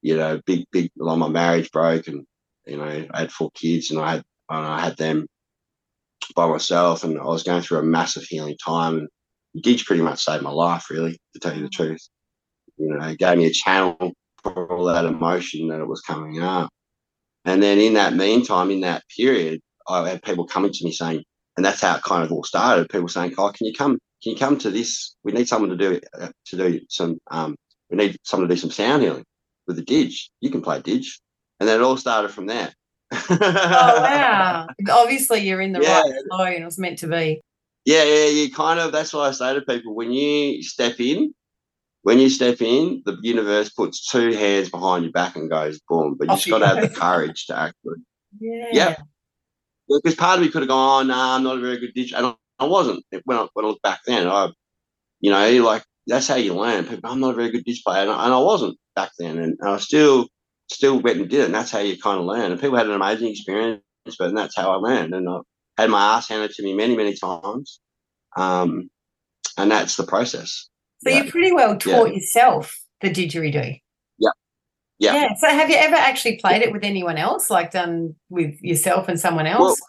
you 0.00 0.16
know, 0.16 0.40
big 0.46 0.64
big. 0.72 0.90
Like 0.96 1.18
my 1.18 1.28
marriage 1.28 1.70
broke, 1.72 2.08
and 2.08 2.24
you 2.66 2.78
know, 2.78 3.06
I 3.12 3.18
had 3.18 3.32
four 3.32 3.50
kids, 3.50 3.90
and 3.90 4.00
I 4.00 4.12
had 4.12 4.22
and 4.48 4.66
I 4.66 4.80
had 4.80 4.96
them 4.96 5.26
by 6.34 6.46
myself, 6.46 7.04
and 7.04 7.18
I 7.18 7.24
was 7.24 7.42
going 7.42 7.62
through 7.62 7.78
a 7.78 7.82
massive 7.82 8.24
healing 8.24 8.56
time. 8.64 8.98
And 9.54 9.62
Didge 9.62 9.84
pretty 9.84 10.02
much 10.02 10.22
saved 10.22 10.42
my 10.42 10.50
life, 10.50 10.90
really, 10.90 11.18
to 11.34 11.40
tell 11.40 11.56
you 11.56 11.62
the 11.62 11.68
truth. 11.68 12.00
You 12.76 12.88
know, 12.90 13.08
it 13.08 13.18
gave 13.18 13.38
me 13.38 13.46
a 13.46 13.52
channel 13.52 14.12
for 14.42 14.72
all 14.72 14.84
that 14.84 15.04
emotion 15.04 15.68
that 15.68 15.80
it 15.80 15.88
was 15.88 16.00
coming 16.00 16.42
up. 16.42 16.70
And 17.44 17.62
then 17.62 17.78
in 17.78 17.94
that 17.94 18.14
meantime, 18.14 18.70
in 18.70 18.80
that 18.82 19.02
period, 19.16 19.60
I 19.88 20.08
had 20.08 20.22
people 20.22 20.46
coming 20.46 20.72
to 20.72 20.84
me 20.84 20.92
saying, 20.92 21.24
and 21.56 21.64
that's 21.64 21.80
how 21.80 21.96
it 21.96 22.02
kind 22.02 22.22
of 22.22 22.30
all 22.30 22.44
started. 22.44 22.88
People 22.88 23.08
saying, 23.08 23.34
"Oh, 23.38 23.50
can 23.50 23.66
you 23.66 23.72
come? 23.72 23.98
Can 24.22 24.32
you 24.32 24.36
come 24.36 24.58
to 24.58 24.70
this? 24.70 25.16
We 25.24 25.32
need 25.32 25.48
someone 25.48 25.70
to 25.70 25.76
do 25.76 26.00
uh, 26.20 26.28
to 26.46 26.56
do 26.56 26.80
some. 26.88 27.18
Um, 27.30 27.56
we 27.90 27.96
need 27.96 28.16
someone 28.24 28.48
to 28.48 28.54
do 28.54 28.60
some 28.60 28.70
sound 28.70 29.02
healing 29.02 29.24
with 29.66 29.76
the 29.76 29.82
didge. 29.82 30.30
You 30.40 30.50
can 30.50 30.62
play 30.62 30.80
didge." 30.80 31.18
And 31.58 31.68
then 31.68 31.80
it 31.80 31.82
all 31.82 31.96
started 31.96 32.30
from 32.30 32.46
there 32.46 32.72
oh 33.12 33.36
wow! 33.40 34.66
Obviously, 34.90 35.40
you're 35.40 35.60
in 35.60 35.72
the 35.72 35.80
yeah. 35.80 36.00
right 36.00 36.12
flow, 36.28 36.44
and 36.44 36.62
it 36.62 36.64
was 36.64 36.78
meant 36.78 36.98
to 36.98 37.06
be. 37.06 37.40
Yeah, 37.84 38.04
yeah, 38.04 38.26
you 38.26 38.52
kind 38.52 38.80
of. 38.80 38.92
That's 38.92 39.12
why 39.12 39.28
I 39.28 39.30
say 39.30 39.54
to 39.54 39.62
people 39.62 39.94
when 39.94 40.12
you 40.12 40.62
step 40.62 41.00
in, 41.00 41.34
when 42.02 42.18
you 42.18 42.28
step 42.28 42.60
in, 42.60 43.02
the 43.04 43.16
universe 43.22 43.70
puts 43.70 44.08
two 44.10 44.32
hands 44.32 44.70
behind 44.70 45.04
your 45.04 45.12
back 45.12 45.36
and 45.36 45.50
goes 45.50 45.80
boom. 45.88 46.16
But 46.18 46.28
you've 46.28 46.50
got 46.50 46.58
to 46.58 46.66
have 46.66 46.80
the 46.80 46.88
courage 47.00 47.46
to 47.46 47.58
actually. 47.58 48.02
Yeah. 48.40 48.68
Yep. 48.72 49.02
Because 49.88 50.14
part 50.16 50.38
of 50.38 50.44
me 50.44 50.50
could 50.50 50.62
have 50.62 50.68
gone, 50.68 51.10
oh, 51.10 51.14
nah, 51.14 51.36
I'm 51.36 51.42
not 51.42 51.56
a 51.56 51.60
very 51.60 51.78
good 51.78 51.94
didge, 51.94 52.12
and 52.12 52.34
I 52.58 52.64
wasn't 52.64 53.04
when 53.24 53.38
I 53.38 53.48
when 53.54 53.64
I 53.64 53.68
look 53.68 53.82
back 53.82 54.00
then. 54.06 54.28
I, 54.28 54.50
you 55.20 55.30
know, 55.30 55.64
like 55.64 55.82
that's 56.06 56.28
how 56.28 56.36
you 56.36 56.54
learn. 56.54 56.84
People, 56.84 57.10
I'm 57.10 57.20
not 57.20 57.32
a 57.32 57.36
very 57.36 57.50
good 57.50 57.64
didge 57.64 57.82
player, 57.82 58.02
and 58.02 58.10
I, 58.10 58.26
and 58.26 58.34
I 58.34 58.38
wasn't 58.38 58.78
back 58.94 59.12
then, 59.18 59.38
and, 59.38 59.56
and 59.60 59.70
I 59.70 59.78
still 59.78 60.28
still 60.70 61.00
went 61.00 61.18
and 61.20 61.28
did 61.28 61.40
it. 61.40 61.46
And 61.46 61.54
that's 61.54 61.70
how 61.70 61.78
you 61.78 61.98
kind 61.98 62.20
of 62.20 62.26
learn. 62.26 62.52
And 62.52 62.60
people 62.60 62.76
had 62.76 62.86
an 62.86 62.92
amazing 62.92 63.28
experience, 63.28 63.82
but 64.18 64.34
that's 64.34 64.56
how 64.56 64.70
I 64.70 64.76
learned. 64.76 65.14
And 65.14 65.28
I 65.28 65.40
had 65.76 65.90
my 65.90 66.16
ass 66.16 66.28
handed 66.28 66.52
to 66.52 66.62
me 66.62 66.74
many, 66.74 66.96
many 66.96 67.14
times. 67.14 67.80
Um, 68.36 68.90
and 69.56 69.70
that's 69.70 69.96
the 69.96 70.04
process. 70.04 70.68
So 71.04 71.10
you 71.10 71.30
pretty 71.30 71.52
well 71.52 71.76
taught 71.76 72.08
yeah. 72.08 72.14
yourself 72.14 72.76
the 73.00 73.10
didgeridoo. 73.10 73.80
Yeah. 74.18 74.30
yeah. 74.98 75.14
Yeah. 75.14 75.28
So 75.40 75.48
have 75.48 75.70
you 75.70 75.76
ever 75.76 75.94
actually 75.94 76.38
played 76.38 76.62
it 76.62 76.72
with 76.72 76.84
anyone 76.84 77.16
else, 77.16 77.50
like 77.50 77.70
done 77.70 78.14
with 78.28 78.60
yourself 78.60 79.08
and 79.08 79.18
someone 79.18 79.46
else? 79.46 79.80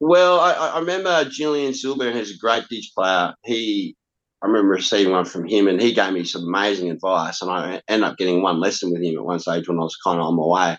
Well, 0.00 0.38
well 0.38 0.40
I, 0.40 0.52
I, 0.52 0.78
remember 0.78 1.24
Julian 1.24 1.74
Silber, 1.74 2.12
who's 2.12 2.34
a 2.34 2.38
great 2.38 2.64
didge 2.70 2.92
player. 2.96 3.34
He 3.44 3.96
I 4.42 4.46
remember 4.46 4.68
receiving 4.68 5.12
one 5.12 5.24
from 5.24 5.46
him, 5.46 5.66
and 5.66 5.80
he 5.80 5.92
gave 5.92 6.12
me 6.12 6.24
some 6.24 6.44
amazing 6.44 6.90
advice. 6.90 7.42
And 7.42 7.50
I 7.50 7.82
ended 7.88 8.08
up 8.08 8.16
getting 8.16 8.40
one 8.40 8.60
lesson 8.60 8.92
with 8.92 9.02
him 9.02 9.16
at 9.16 9.24
one 9.24 9.40
stage 9.40 9.68
when 9.68 9.78
I 9.78 9.82
was 9.82 9.96
kind 9.96 10.20
of 10.20 10.26
on 10.26 10.36
my 10.36 10.44
way. 10.44 10.76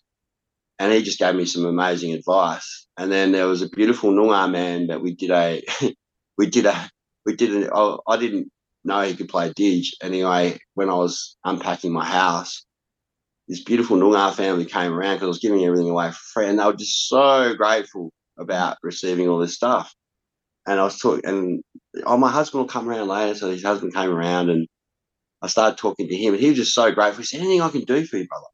And 0.80 0.94
he 0.94 1.04
just 1.04 1.20
gave 1.20 1.36
me 1.36 1.46
some 1.46 1.66
amazing 1.66 2.14
advice. 2.14 2.88
And 2.98 3.12
then 3.12 3.34
there 3.34 3.48
was 3.48 3.62
a 3.62 3.70
beautiful 3.70 4.12
Noongar 4.12 4.50
man 4.50 4.88
that 4.88 5.02
we 5.02 5.14
did 5.14 5.32
a, 5.32 5.62
we 6.38 6.50
did 6.50 6.66
a, 6.66 6.90
we 7.26 7.36
did 7.36 7.54
an, 7.54 7.70
I, 7.74 7.98
I 8.08 8.18
didn't 8.18 8.50
know 8.86 9.02
he 9.02 9.16
could 9.16 9.28
play 9.28 9.52
didge. 9.52 9.94
Anyway, 10.02 10.58
when 10.76 10.90
I 10.90 10.96
was 10.96 11.36
unpacking 11.44 11.92
my 11.92 12.06
house, 12.06 12.64
this 13.50 13.64
beautiful 13.64 13.98
Noongar 13.98 14.34
family 14.34 14.66
came 14.66 14.94
around 14.94 15.16
because 15.16 15.26
I 15.26 15.30
was 15.30 15.40
giving 15.40 15.66
everything 15.66 15.90
away 15.90 16.12
for 16.12 16.20
free, 16.34 16.48
and 16.48 16.60
they 16.60 16.66
were 16.66 16.74
just 16.74 17.10
so 17.10 17.56
grateful 17.56 18.12
about 18.38 18.78
receiving 18.84 19.28
all 19.28 19.40
this 19.40 19.56
stuff. 19.56 19.94
And 20.70 20.80
I 20.80 20.84
was 20.84 21.00
talking, 21.00 21.26
and 21.26 21.64
oh, 22.06 22.18
my 22.18 22.30
husband 22.30 22.62
will 22.62 22.68
come 22.68 22.88
around 22.88 23.08
later. 23.08 23.34
So 23.34 23.50
his 23.50 23.64
husband 23.64 23.94
came 23.94 24.12
around 24.12 24.52
and 24.52 24.68
I 25.42 25.48
started 25.48 25.78
talking 25.80 26.08
to 26.08 26.16
him 26.16 26.34
and 26.34 26.42
he 26.42 26.50
was 26.50 26.60
just 26.60 26.74
so 26.76 26.92
grateful. 26.92 27.22
He 27.22 27.26
said, 27.26 27.40
anything 27.40 27.62
I 27.62 27.70
can 27.70 27.86
do 27.86 28.06
for 28.06 28.18
you, 28.18 28.28
brother? 28.28 28.46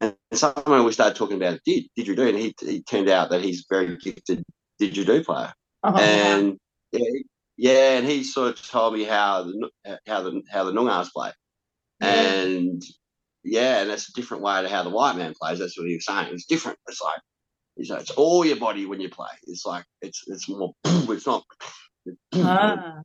And 0.00 0.38
someone 0.38 0.84
we 0.84 0.92
started 0.92 1.16
talking 1.16 1.36
about 1.36 1.60
did, 1.64 1.84
didgeridoo, 1.96 2.28
and 2.28 2.38
he, 2.38 2.54
he 2.60 2.82
turned 2.82 3.08
out 3.08 3.30
that 3.30 3.40
he's 3.40 3.66
very 3.70 3.96
gifted 3.98 4.42
didgeridoo 4.82 5.24
player. 5.24 5.52
Oh, 5.84 5.96
and 5.96 6.58
yeah. 6.90 7.00
yeah, 7.00 7.20
yeah, 7.56 7.98
and 7.98 8.06
he 8.06 8.24
sort 8.24 8.58
of 8.58 8.68
told 8.68 8.94
me 8.94 9.04
how 9.04 9.44
the 9.44 9.70
how 10.06 10.22
the 10.22 10.42
how 10.50 10.64
the 10.64 10.72
Noongars 10.72 11.10
play, 11.12 11.30
yeah. 12.00 12.08
and 12.08 12.82
yeah, 13.44 13.80
and 13.80 13.90
that's 13.90 14.08
a 14.08 14.12
different 14.12 14.42
way 14.42 14.62
to 14.62 14.68
how 14.68 14.82
the 14.82 14.90
white 14.90 15.16
man 15.16 15.34
plays. 15.40 15.58
That's 15.58 15.76
what 15.78 15.88
he 15.88 15.94
was 15.94 16.04
saying. 16.04 16.32
It's 16.32 16.46
different. 16.46 16.78
It's 16.86 17.02
like 17.02 17.20
it's, 17.78 17.90
it's 17.90 18.10
all 18.10 18.44
your 18.44 18.56
body 18.56 18.86
when 18.86 19.00
you 19.00 19.08
play. 19.08 19.28
It's 19.44 19.64
like 19.64 19.84
it's 20.02 20.24
it's 20.26 20.48
more. 20.48 20.74
It's 20.84 21.26
not 21.26 21.44
Ah. 22.34 23.02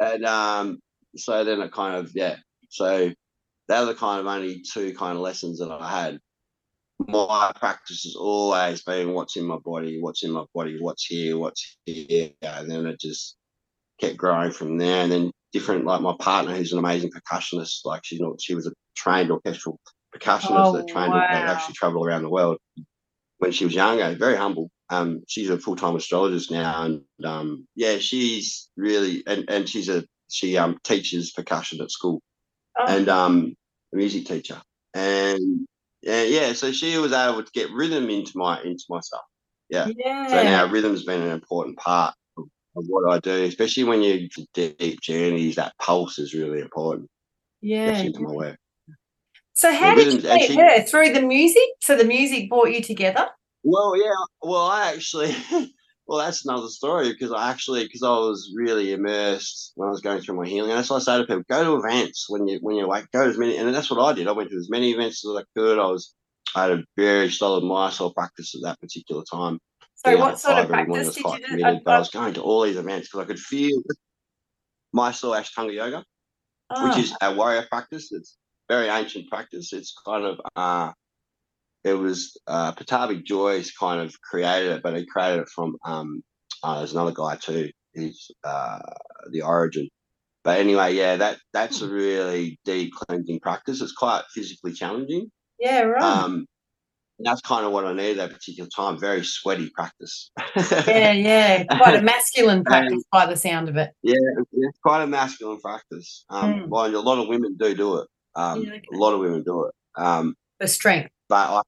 And 0.00 0.24
um, 0.24 0.78
so 1.16 1.44
then 1.44 1.60
it 1.60 1.72
kind 1.72 1.96
of, 1.96 2.10
yeah. 2.14 2.36
So 2.70 3.12
they're 3.68 3.84
the 3.84 3.94
kind 3.94 4.20
of 4.20 4.26
only 4.26 4.62
two 4.62 4.94
kind 4.94 5.16
of 5.16 5.22
lessons 5.22 5.58
that 5.58 5.70
I 5.70 5.88
had. 5.88 6.18
My 6.98 7.52
practice 7.56 8.04
has 8.04 8.14
always 8.14 8.82
been 8.82 9.12
what's 9.12 9.36
in 9.36 9.46
my 9.46 9.58
body, 9.64 10.00
what's 10.00 10.22
in 10.22 10.32
my 10.32 10.44
body, 10.54 10.78
what's 10.80 11.06
here, 11.06 11.36
what's 11.36 11.78
here. 11.86 12.30
And 12.42 12.70
then 12.70 12.86
it 12.86 13.00
just 13.00 13.36
kept 14.00 14.16
growing 14.16 14.52
from 14.52 14.78
there. 14.78 15.02
And 15.02 15.12
then 15.12 15.30
different, 15.52 15.84
like 15.84 16.02
my 16.02 16.14
partner, 16.18 16.54
who's 16.54 16.72
an 16.72 16.78
amazing 16.78 17.10
percussionist, 17.10 17.80
like 17.84 18.02
she's 18.04 18.20
not, 18.20 18.40
she 18.40 18.54
was 18.54 18.66
a 18.66 18.72
trained 18.96 19.30
orchestral 19.30 19.78
percussionist 20.14 20.66
oh, 20.66 20.76
that 20.76 20.88
trained 20.88 21.12
wow. 21.12 21.20
that 21.20 21.48
actually 21.48 21.74
travel 21.74 22.04
around 22.04 22.22
the 22.22 22.30
world 22.30 22.58
when 23.40 23.52
she 23.52 23.64
was 23.64 23.74
younger, 23.74 24.14
very 24.16 24.36
humble 24.36 24.70
um, 24.90 25.22
she's 25.28 25.50
a 25.50 25.58
full 25.58 25.76
time 25.76 25.96
astrologist 25.96 26.50
now, 26.50 26.82
and 26.82 27.02
um, 27.24 27.66
yeah, 27.76 27.98
she's 27.98 28.68
really 28.76 29.22
and, 29.26 29.48
and 29.48 29.68
she's 29.68 29.88
a 29.88 30.04
she 30.28 30.58
um, 30.58 30.78
teaches 30.82 31.30
percussion 31.30 31.80
at 31.80 31.90
school, 31.90 32.20
oh. 32.78 32.84
and 32.88 33.08
um, 33.08 33.54
a 33.92 33.96
music 33.96 34.26
teacher, 34.26 34.60
and 34.92 35.66
yeah, 36.02 36.24
yeah, 36.24 36.52
so 36.54 36.72
she 36.72 36.98
was 36.98 37.12
able 37.12 37.42
to 37.42 37.52
get 37.52 37.70
rhythm 37.70 38.10
into 38.10 38.32
my 38.36 38.60
into 38.62 38.84
myself. 38.88 39.22
Yeah. 39.68 39.86
yeah. 39.96 40.26
So 40.26 40.42
now 40.42 40.66
rhythm's 40.66 41.04
been 41.04 41.22
an 41.22 41.30
important 41.30 41.78
part 41.78 42.12
of, 42.36 42.46
of 42.76 42.84
what 42.88 43.08
I 43.08 43.20
do, 43.20 43.44
especially 43.44 43.84
when 43.84 44.02
you 44.02 44.28
deep 44.52 45.00
journeys. 45.00 45.54
That 45.54 45.74
pulse 45.78 46.18
is 46.18 46.34
really 46.34 46.60
important. 46.60 47.08
Yeah. 47.60 47.96
Into 47.96 48.22
my 48.22 48.32
work. 48.32 48.58
So 49.60 49.74
how 49.74 49.94
did 49.94 50.10
you 50.10 50.22
meet 50.22 50.58
her? 50.58 50.82
Through 50.84 51.12
the 51.12 51.20
music? 51.20 51.68
So 51.82 51.94
the 51.94 52.06
music 52.06 52.48
brought 52.48 52.70
you 52.70 52.82
together? 52.82 53.28
Well, 53.62 53.94
yeah. 53.94 54.24
Well, 54.40 54.66
I 54.66 54.94
actually, 54.94 55.36
well, 56.06 56.18
that's 56.18 56.46
another 56.46 56.68
story 56.68 57.12
because 57.12 57.30
I 57.30 57.50
actually, 57.50 57.82
because 57.82 58.02
I 58.02 58.08
was 58.08 58.54
really 58.56 58.94
immersed 58.94 59.72
when 59.74 59.88
I 59.88 59.90
was 59.90 60.00
going 60.00 60.22
through 60.22 60.36
my 60.36 60.46
healing. 60.46 60.70
And 60.70 60.78
that's 60.78 60.88
why 60.88 60.96
I 60.96 61.00
say 61.00 61.18
to 61.18 61.24
people, 61.24 61.42
go 61.50 61.62
to 61.62 61.86
events 61.86 62.24
when 62.30 62.48
you 62.48 62.58
when 62.62 62.74
you're 62.74 62.88
like, 62.88 63.10
go 63.10 63.24
to 63.24 63.28
as 63.28 63.36
many. 63.36 63.58
And 63.58 63.74
that's 63.74 63.90
what 63.90 64.02
I 64.02 64.14
did. 64.14 64.28
I 64.28 64.32
went 64.32 64.48
to 64.48 64.56
as 64.56 64.70
many 64.70 64.92
events 64.92 65.26
as 65.26 65.36
I 65.36 65.44
could. 65.54 65.78
I 65.78 65.88
was, 65.88 66.14
I 66.54 66.62
had 66.62 66.70
a 66.70 66.84
very 66.96 67.30
solid 67.30 67.62
Mysore 67.62 68.14
practice 68.14 68.54
at 68.54 68.62
that 68.62 68.80
particular 68.80 69.24
time. 69.30 69.58
So, 69.96 70.16
what 70.16 70.40
sort 70.40 70.56
of 70.56 70.68
practice 70.68 71.16
did 71.16 71.24
you 71.26 71.58
do? 71.58 71.64
I, 71.66 71.72
uh, 71.72 71.80
I 71.84 71.98
was 71.98 72.08
going 72.08 72.32
to 72.32 72.40
all 72.40 72.62
these 72.62 72.78
events 72.78 73.08
because 73.08 73.26
I 73.26 73.26
could 73.26 73.38
feel 73.38 73.82
Mysore 74.94 75.36
Ashtanga 75.36 75.74
Yoga, 75.74 76.02
oh. 76.70 76.88
which 76.88 76.96
ah. 76.96 77.00
is 77.00 77.14
a 77.20 77.34
warrior 77.34 77.66
practice. 77.70 78.10
It's 78.10 78.38
very 78.70 78.88
ancient 78.88 79.28
practice. 79.28 79.72
It's 79.72 79.92
kind 80.06 80.24
of 80.24 80.40
uh, 80.54 80.92
it 81.82 81.94
was 81.94 82.38
uh, 82.46 82.72
Pattabhi 82.72 83.24
Jois 83.24 83.72
kind 83.72 84.00
of 84.00 84.14
created 84.22 84.72
it, 84.72 84.82
but 84.82 84.96
he 84.96 85.06
created 85.06 85.40
it 85.40 85.48
from 85.48 85.76
um, 85.84 86.22
uh, 86.62 86.78
there's 86.78 86.92
another 86.92 87.12
guy 87.12 87.36
too. 87.36 87.70
He's 87.92 88.30
uh, 88.44 88.78
the 89.32 89.42
origin. 89.42 89.88
But 90.44 90.60
anyway, 90.60 90.94
yeah, 90.94 91.16
that 91.16 91.38
that's 91.52 91.82
a 91.82 91.88
really 91.88 92.58
deep 92.64 92.92
cleansing 92.94 93.40
practice. 93.40 93.80
It's 93.80 93.92
quite 93.92 94.22
physically 94.32 94.72
challenging. 94.72 95.30
Yeah, 95.58 95.82
right. 95.82 96.02
Um, 96.02 96.46
that's 97.22 97.42
kind 97.42 97.66
of 97.66 97.72
what 97.72 97.84
I 97.84 97.92
needed 97.92 98.18
that 98.18 98.32
particular 98.32 98.70
time. 98.74 98.98
Very 98.98 99.24
sweaty 99.24 99.68
practice. 99.74 100.30
yeah, 100.86 101.12
yeah, 101.12 101.64
quite 101.76 101.96
a 101.96 102.02
masculine 102.02 102.64
practice 102.64 102.92
and, 102.92 103.04
by 103.12 103.26
the 103.26 103.36
sound 103.36 103.68
of 103.68 103.76
it. 103.76 103.90
Yeah, 104.02 104.14
it's 104.52 104.78
quite 104.78 105.02
a 105.02 105.06
masculine 105.06 105.60
practice. 105.60 106.24
Um, 106.30 106.54
mm. 106.54 106.68
Well, 106.68 106.86
a 106.86 106.96
lot 107.00 107.18
of 107.18 107.28
women 107.28 107.56
do 107.58 107.74
do 107.74 107.98
it. 107.98 108.08
Um, 108.34 108.62
yeah, 108.62 108.74
okay. 108.74 108.82
A 108.92 108.96
lot 108.96 109.14
of 109.14 109.20
women 109.20 109.42
do 109.42 109.64
it. 109.64 109.74
Um, 109.96 110.36
For 110.58 110.66
strength. 110.66 111.10
But 111.28 111.50
I, 111.50 111.60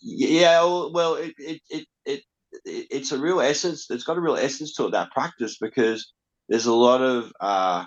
yeah, 0.00 0.62
well, 0.92 1.14
it, 1.14 1.34
it, 1.38 1.60
it, 1.70 1.86
it, 2.04 2.22
it's 2.64 3.12
a 3.12 3.18
real 3.18 3.40
essence. 3.40 3.86
It's 3.90 4.04
got 4.04 4.18
a 4.18 4.20
real 4.20 4.36
essence 4.36 4.74
to 4.74 4.86
it 4.86 4.92
that 4.92 5.12
practice 5.12 5.58
because 5.60 6.12
there's 6.48 6.66
a 6.66 6.74
lot 6.74 7.00
of 7.00 7.32
uh, 7.40 7.84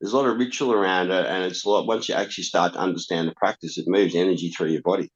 there's 0.00 0.12
a 0.12 0.16
lot 0.16 0.28
of 0.28 0.38
ritual 0.38 0.72
around 0.72 1.10
it, 1.10 1.26
and 1.26 1.44
it's 1.44 1.64
a 1.64 1.68
lot. 1.68 1.86
Once 1.86 2.08
you 2.08 2.14
actually 2.14 2.44
start 2.44 2.74
to 2.74 2.78
understand 2.78 3.28
the 3.28 3.34
practice, 3.34 3.78
it 3.78 3.84
moves 3.88 4.14
energy 4.14 4.50
through 4.50 4.68
your 4.68 4.82
body. 4.82 5.10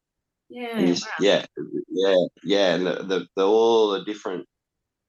Yeah, 0.49 0.81
wow. 0.81 0.97
yeah, 1.21 1.47
yeah, 1.89 2.17
yeah, 2.45 2.75
and 2.75 2.87
the, 2.87 2.95
the, 3.05 3.27
the 3.37 3.47
all 3.47 3.91
the 3.93 4.05
different 4.05 4.47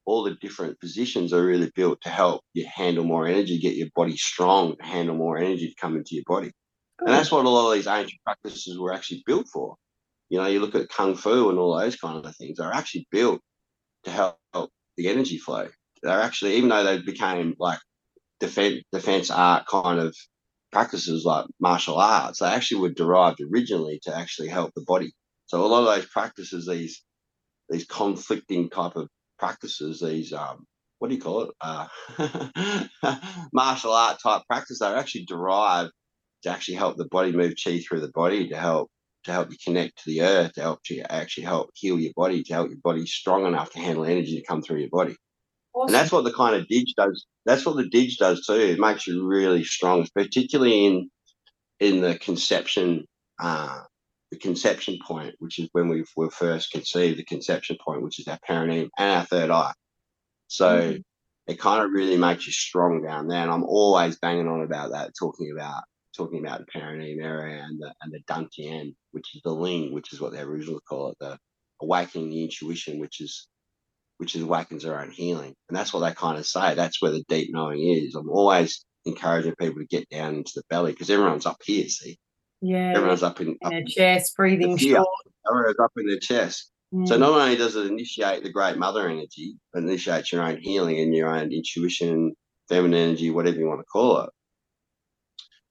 all 0.06 0.24
the 0.24 0.36
different 0.42 0.80
positions 0.80 1.34
are 1.34 1.46
really 1.46 1.72
built 1.76 2.02
to 2.02 2.10
help 2.10 2.42
you 2.54 2.66
handle 2.74 3.04
more 3.04 3.28
energy, 3.28 3.60
get 3.60 3.76
your 3.76 3.88
body 3.96 4.18
strong, 4.18 4.76
handle 4.80 5.16
more 5.16 5.38
energy 5.38 5.68
to 5.70 5.76
come 5.80 5.96
into 5.96 6.16
your 6.16 6.24
body. 6.28 6.52
Good. 7.00 7.08
And 7.08 7.18
that's 7.18 7.32
what 7.32 7.46
a 7.46 7.50
lot 7.50 7.70
of 7.70 7.76
these 7.76 7.88
ancient 7.88 8.22
practices 8.24 8.78
were 8.78 8.94
actually 8.94 9.24
built 9.26 9.48
for. 9.52 9.76
You 10.30 10.40
know, 10.40 10.48
you 10.48 10.60
look 10.60 10.76
at 10.76 10.90
kung 10.90 11.16
fu 11.16 11.50
and 11.50 11.60
all 11.60 11.78
those 11.78 11.96
kind 11.96 12.26
of 12.26 12.36
things, 12.36 12.58
they're 12.58 12.74
actually 12.74 13.08
built 13.12 13.42
to 14.04 14.12
help, 14.12 14.38
help 14.54 14.72
the 14.98 15.08
energy 15.08 15.38
flow. 15.38 15.70
They're 16.02 16.22
actually, 16.22 16.56
even 16.56 16.70
though 16.70 16.84
they 16.84 17.02
became 17.02 17.56
like 17.60 17.80
defense, 18.40 18.82
defense 18.92 19.32
art 19.32 19.66
kind 19.68 20.00
of 20.00 20.16
practices 20.72 21.24
like 21.24 21.46
martial 21.60 21.98
arts, 21.98 22.40
they 22.40 22.48
actually 22.48 22.82
were 22.82 22.90
derived 22.90 23.40
originally 23.42 24.00
to 24.04 24.16
actually 24.16 24.50
help 24.50 24.72
the 24.76 24.84
body. 24.86 25.14
So 25.46 25.64
a 25.64 25.68
lot 25.68 25.88
of 25.88 25.96
those 25.96 26.10
practices, 26.10 26.68
these 26.68 27.04
these 27.70 27.86
conflicting 27.86 28.70
type 28.70 28.96
of 28.96 29.08
practices, 29.44 30.00
these 30.00 30.32
um, 30.32 30.66
what 31.00 31.10
do 31.10 31.16
you 31.16 31.22
call 31.22 31.42
it? 31.42 31.50
Uh, 31.60 31.88
martial 33.54 33.92
art 33.92 34.18
type 34.24 34.44
practices, 34.50 34.80
they're 34.80 34.96
actually 34.96 35.26
derived 35.26 35.92
to 36.44 36.50
actually 36.50 36.76
help 36.76 36.96
the 36.96 37.10
body 37.10 37.34
move 37.34 37.54
chi 37.62 37.80
through 37.80 38.00
the 38.00 38.12
body 38.14 38.48
to 38.48 38.56
help 38.56 38.90
to 39.26 39.34
help 39.34 39.52
you 39.52 39.58
connect 39.66 39.98
to 39.98 40.04
the 40.06 40.22
earth, 40.22 40.54
to 40.54 40.62
help 40.62 40.80
you 40.90 41.04
actually 41.10 41.44
help 41.44 41.72
heal 41.76 42.00
your 42.00 42.14
body, 42.16 42.42
to 42.44 42.54
help 42.54 42.70
your 42.70 42.80
body 42.82 43.06
strong 43.06 43.46
enough 43.46 43.72
to 43.72 43.80
handle 43.80 44.06
energy 44.06 44.38
to 44.38 44.46
come 44.46 44.62
through 44.62 44.80
your 44.80 44.90
body. 44.90 45.16
Awesome. 45.74 45.88
And 45.88 45.96
that's 45.96 46.12
what 46.14 46.24
the 46.24 46.32
kind 46.32 46.56
of 46.56 46.66
didge 46.70 46.94
does. 46.96 47.26
That's 47.46 47.66
what 47.66 47.76
the 47.76 47.90
didge 47.90 48.18
does 48.18 48.46
too. 48.46 48.54
It 48.54 48.80
makes 48.80 49.06
you 49.06 49.28
really 49.28 49.66
strong, 49.66 50.08
particularly 50.16 50.86
in 50.86 51.10
in 51.82 52.00
the 52.00 52.18
conception, 52.18 53.04
uh, 53.42 53.82
the 54.34 54.40
conception 54.40 54.98
point, 55.06 55.36
which 55.38 55.60
is 55.60 55.70
when 55.74 55.88
we 55.88 56.04
were 56.16 56.32
first 56.32 56.72
conceived. 56.72 57.20
The 57.20 57.26
conception 57.26 57.78
point, 57.84 58.02
which 58.02 58.20
is 58.20 58.28
our 58.28 58.40
perineum 58.46 58.90
and 58.98 59.12
our 59.12 59.26
third 59.26 59.52
eye. 59.52 59.74
So 60.48 60.80
mm-hmm. 60.80 61.02
it 61.52 61.60
kind 61.60 61.84
of 61.84 61.92
really 61.92 62.18
makes 62.18 62.48
you 62.48 62.52
strong 62.52 63.04
down 63.04 63.28
there. 63.28 63.44
And 63.44 63.52
I'm 63.52 63.64
always 63.64 64.18
banging 64.18 64.48
on 64.48 64.64
about 64.64 64.92
that, 64.92 65.12
talking 65.18 65.52
about 65.56 65.84
talking 66.18 66.46
about 66.46 66.60
the 66.60 66.66
perineum 66.66 67.20
area 67.24 67.64
and 67.64 67.80
the 67.80 67.94
and 68.02 68.12
the 68.12 68.22
dantian, 68.28 68.96
which 69.12 69.36
is 69.36 69.42
the 69.44 69.52
ling, 69.52 69.94
which 69.94 70.14
is 70.14 70.20
what 70.20 70.34
they 70.34 70.40
originally 70.40 70.82
call 70.90 71.10
it, 71.10 71.18
the 71.20 71.38
awakening 71.80 72.30
the 72.30 72.44
intuition, 72.44 73.00
which 73.00 73.22
is 73.22 73.48
which 74.18 74.36
is 74.36 74.42
awakens 74.42 74.84
our 74.84 75.00
own 75.00 75.12
healing. 75.12 75.54
And 75.70 75.78
that's 75.78 75.94
what 75.94 76.00
they 76.00 76.14
kind 76.16 76.40
of 76.40 76.48
say. 76.48 76.74
That's 76.74 77.02
where 77.04 77.12
the 77.12 77.24
deep 77.30 77.50
knowing 77.52 77.84
is. 77.84 78.16
I'm 78.16 78.30
always 78.30 78.84
encouraging 79.06 79.54
people 79.60 79.80
to 79.80 79.86
get 79.86 80.10
down 80.10 80.36
into 80.36 80.54
the 80.56 80.64
belly 80.72 80.92
because 80.92 81.12
everyone's 81.12 81.46
up 81.46 81.58
here, 81.64 81.88
see? 81.88 82.18
Yeah. 82.64 82.94
Everyone's 82.96 83.24
up 83.24 83.42
in, 83.42 83.58
in 83.62 83.70
their 83.70 83.84
chest, 83.86 84.36
breathing 84.38 84.78
short. 84.78 85.08
Everyone's 85.50 85.80
up 85.80 85.92
in 85.98 86.08
their 86.08 86.20
chest. 86.20 86.72
Mm. 86.94 87.08
So 87.08 87.18
not 87.18 87.32
only 87.32 87.58
does 87.58 87.76
it 87.76 87.88
initiate 87.88 88.44
the 88.44 88.52
great 88.52 88.78
mother 88.78 89.10
energy, 89.10 89.58
but 89.74 89.84
initiates 89.84 90.32
your 90.32 90.44
own 90.44 90.60
healing 90.62 91.00
and 91.00 91.14
your 91.14 91.36
own 91.36 91.52
intuition, 91.52 92.34
feminine 92.70 93.10
energy, 93.10 93.32
whatever 93.32 93.58
you 93.58 93.68
want 93.68 93.82
to 93.82 93.86
call 93.86 94.22
it 94.22 94.30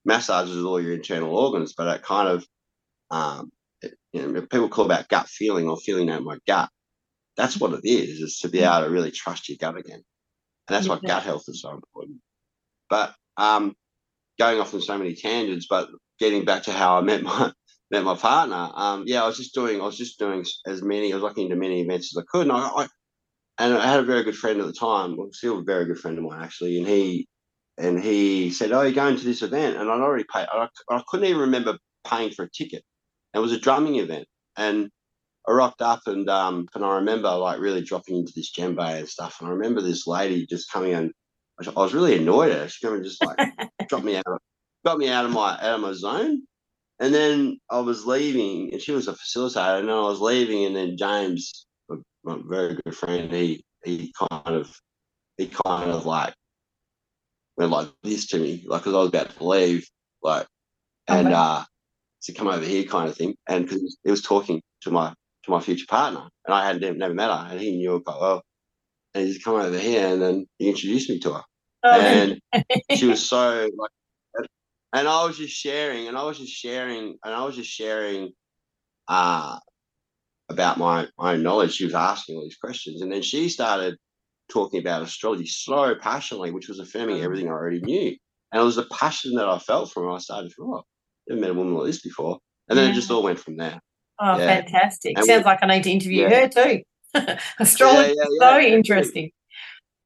massages 0.04 0.64
all 0.64 0.80
your 0.80 0.94
internal 0.94 1.36
organs, 1.36 1.74
but 1.74 1.88
it 1.94 2.02
kind 2.02 2.28
of, 2.28 2.46
um, 3.10 3.50
it, 3.80 3.94
you 4.12 4.26
know, 4.26 4.40
people 4.42 4.68
call 4.68 4.84
about 4.84 5.08
gut 5.08 5.28
feeling 5.28 5.68
or 5.68 5.76
feeling 5.76 6.10
out 6.10 6.22
my 6.22 6.38
gut. 6.46 6.68
That's 7.36 7.58
what 7.58 7.72
it 7.72 7.88
is, 7.88 8.20
is 8.20 8.38
to 8.40 8.48
be 8.48 8.58
mm. 8.58 8.70
able 8.70 8.86
to 8.86 8.92
really 8.92 9.10
trust 9.10 9.48
your 9.48 9.58
gut 9.58 9.76
again. 9.76 10.02
And 10.68 10.76
that's 10.76 10.86
yeah. 10.86 10.94
why 10.94 11.00
gut 11.00 11.22
health 11.22 11.44
is 11.48 11.62
so 11.62 11.70
important. 11.70 12.18
But 12.90 13.14
um, 13.36 13.74
going 14.38 14.60
off 14.60 14.74
on 14.74 14.80
so 14.80 14.98
many 14.98 15.14
tangents, 15.14 15.66
but 15.68 15.88
getting 16.22 16.44
back 16.44 16.62
to 16.62 16.72
how 16.72 16.98
I 16.98 17.00
met 17.00 17.22
my 17.22 17.52
met 17.90 18.04
my 18.04 18.14
partner, 18.14 18.70
um, 18.74 19.04
yeah, 19.06 19.24
I 19.24 19.26
was 19.26 19.36
just 19.36 19.54
doing 19.54 19.80
I 19.80 19.84
was 19.84 19.98
just 19.98 20.18
doing 20.18 20.44
as 20.66 20.80
many 20.80 21.12
I 21.12 21.16
was 21.16 21.22
looking 21.22 21.44
into 21.44 21.56
many 21.56 21.80
events 21.80 22.16
as 22.16 22.22
I 22.22 22.24
could, 22.30 22.46
and 22.46 22.52
I, 22.52 22.58
I 22.58 22.88
and 23.58 23.74
I 23.74 23.86
had 23.86 24.00
a 24.00 24.04
very 24.04 24.22
good 24.22 24.36
friend 24.36 24.60
at 24.60 24.66
the 24.66 24.72
time, 24.72 25.16
well, 25.16 25.28
still 25.32 25.58
a 25.58 25.64
very 25.64 25.84
good 25.84 25.98
friend 25.98 26.16
of 26.16 26.24
mine 26.24 26.42
actually, 26.42 26.78
and 26.78 26.86
he 26.86 27.26
and 27.76 27.98
he 27.98 28.50
said, 28.50 28.70
"Oh, 28.72 28.82
you're 28.82 28.92
going 28.92 29.16
to 29.16 29.24
this 29.24 29.42
event," 29.42 29.76
and 29.76 29.90
I'd 29.90 30.00
already 30.00 30.24
paid. 30.32 30.46
I, 30.52 30.68
I 30.90 31.02
couldn't 31.08 31.26
even 31.26 31.40
remember 31.40 31.78
paying 32.06 32.30
for 32.30 32.44
a 32.44 32.50
ticket. 32.50 32.84
It 33.34 33.40
was 33.40 33.52
a 33.52 33.58
drumming 33.58 33.96
event, 33.96 34.26
and 34.56 34.88
I 35.48 35.52
rocked 35.52 35.82
up, 35.82 36.02
and 36.06 36.28
um, 36.30 36.68
and 36.74 36.84
I 36.84 36.96
remember 36.96 37.30
like 37.34 37.58
really 37.58 37.82
dropping 37.82 38.16
into 38.18 38.32
this 38.36 38.52
djembe 38.52 38.98
and 38.98 39.08
stuff. 39.08 39.38
And 39.40 39.48
I 39.48 39.52
remember 39.52 39.80
this 39.80 40.06
lady 40.06 40.46
just 40.46 40.70
coming 40.70 40.92
in. 40.92 41.12
I 41.60 41.70
was 41.70 41.94
really 41.94 42.16
annoyed 42.16 42.52
at 42.52 42.58
her. 42.58 42.68
She 42.68 42.86
came 42.86 42.94
and 42.94 43.04
just 43.04 43.22
like 43.22 43.36
dropped 43.88 44.04
me 44.04 44.16
out, 44.16 44.24
of, 44.26 44.38
got 44.84 44.98
me 44.98 45.08
out 45.08 45.24
of 45.24 45.30
my 45.32 45.52
out 45.54 45.76
of 45.76 45.80
my 45.80 45.92
zone. 45.92 46.42
And 47.00 47.12
then 47.12 47.58
I 47.68 47.80
was 47.80 48.06
leaving, 48.06 48.72
and 48.72 48.80
she 48.80 48.92
was 48.92 49.08
a 49.08 49.12
facilitator. 49.14 49.80
And 49.80 49.88
then 49.88 49.96
I 49.96 50.02
was 50.02 50.20
leaving, 50.20 50.64
and 50.66 50.76
then 50.76 50.96
James, 50.96 51.66
my 52.24 52.38
very 52.44 52.78
good 52.84 52.96
friend, 52.96 53.32
he 53.32 53.64
he 53.84 54.12
kind 54.30 54.56
of 54.56 54.72
he 55.36 55.48
kind 55.48 55.90
of 55.90 56.06
like 56.06 56.34
went 57.56 57.72
like 57.72 57.88
this 58.02 58.26
to 58.28 58.38
me, 58.38 58.62
like 58.66 58.82
because 58.82 58.94
I 58.94 58.98
was 58.98 59.08
about 59.08 59.36
to 59.36 59.44
leave, 59.44 59.88
like, 60.22 60.46
and 61.08 61.28
okay. 61.28 61.36
uh, 61.36 61.64
to 62.22 62.32
come 62.32 62.48
over 62.48 62.64
here 62.64 62.84
kind 62.84 63.08
of 63.08 63.16
thing, 63.16 63.34
and 63.48 63.64
because 63.64 63.96
he 64.04 64.10
was 64.10 64.22
talking 64.22 64.62
to 64.82 64.90
my 64.90 65.12
to 65.44 65.50
my 65.50 65.60
future 65.60 65.86
partner, 65.88 66.28
and 66.46 66.54
I 66.54 66.66
hadn't 66.66 66.98
never 66.98 67.14
met 67.14 67.30
her, 67.30 67.48
and 67.50 67.60
he 67.60 67.76
knew 67.76 67.92
her 67.92 68.00
quite 68.00 68.20
well, 68.20 68.42
and 69.14 69.26
he's 69.26 69.42
come 69.42 69.56
over 69.56 69.78
here, 69.78 70.06
and 70.06 70.22
then 70.22 70.46
he 70.58 70.68
introduced 70.68 71.10
me 71.10 71.18
to 71.20 71.34
her, 71.34 71.42
oh. 71.82 72.00
and 72.00 72.40
she 72.94 73.06
was 73.06 73.24
so 73.28 73.68
like, 73.76 73.90
and 74.92 75.08
I 75.08 75.24
was 75.24 75.38
just 75.38 75.54
sharing, 75.54 76.08
and 76.08 76.16
I 76.16 76.24
was 76.24 76.38
just 76.38 76.52
sharing, 76.52 77.16
and 77.24 77.34
I 77.34 77.44
was 77.44 77.56
just 77.56 77.70
sharing, 77.70 78.32
uh, 79.08 79.58
about 80.48 80.78
my 80.78 81.08
my 81.18 81.32
own 81.32 81.42
knowledge. 81.42 81.74
She 81.74 81.84
was 81.84 81.94
asking 81.94 82.36
all 82.36 82.44
these 82.44 82.56
questions, 82.56 83.02
and 83.02 83.10
then 83.10 83.22
she 83.22 83.48
started 83.48 83.96
talking 84.50 84.80
about 84.80 85.02
astrology 85.02 85.46
so 85.46 85.94
passionately, 85.94 86.50
which 86.50 86.68
was 86.68 86.78
affirming 86.78 87.16
mm. 87.16 87.24
everything 87.24 87.48
I 87.48 87.52
already 87.52 87.80
knew. 87.80 88.16
And 88.52 88.60
it 88.60 88.64
was 88.64 88.76
the 88.76 88.84
passion 88.84 89.34
that 89.34 89.48
I 89.48 89.58
felt 89.58 89.90
from 89.90 90.08
it. 90.08 90.14
I 90.14 90.18
started 90.18 90.50
to 90.50 90.54
feel, 90.54 90.74
oh, 90.74 90.78
I've 91.30 91.38
never 91.38 91.40
met 91.40 91.50
a 91.50 91.54
woman 91.54 91.74
like 91.74 91.86
this 91.86 92.02
before. 92.02 92.38
And 92.68 92.78
then 92.78 92.86
yeah. 92.86 92.92
it 92.92 92.94
just 92.94 93.10
all 93.10 93.22
went 93.22 93.38
from 93.38 93.56
there. 93.56 93.80
Oh, 94.20 94.38
yeah. 94.38 94.46
fantastic. 94.46 95.16
And 95.16 95.24
Sounds 95.24 95.40
we, 95.40 95.44
like 95.44 95.58
I 95.62 95.66
need 95.66 95.84
to 95.84 95.90
interview 95.90 96.28
yeah. 96.28 96.40
her 96.40 96.48
too. 96.48 96.82
astrology 97.58 98.10
is 98.10 98.38
so 98.38 98.60
interesting. 98.60 99.30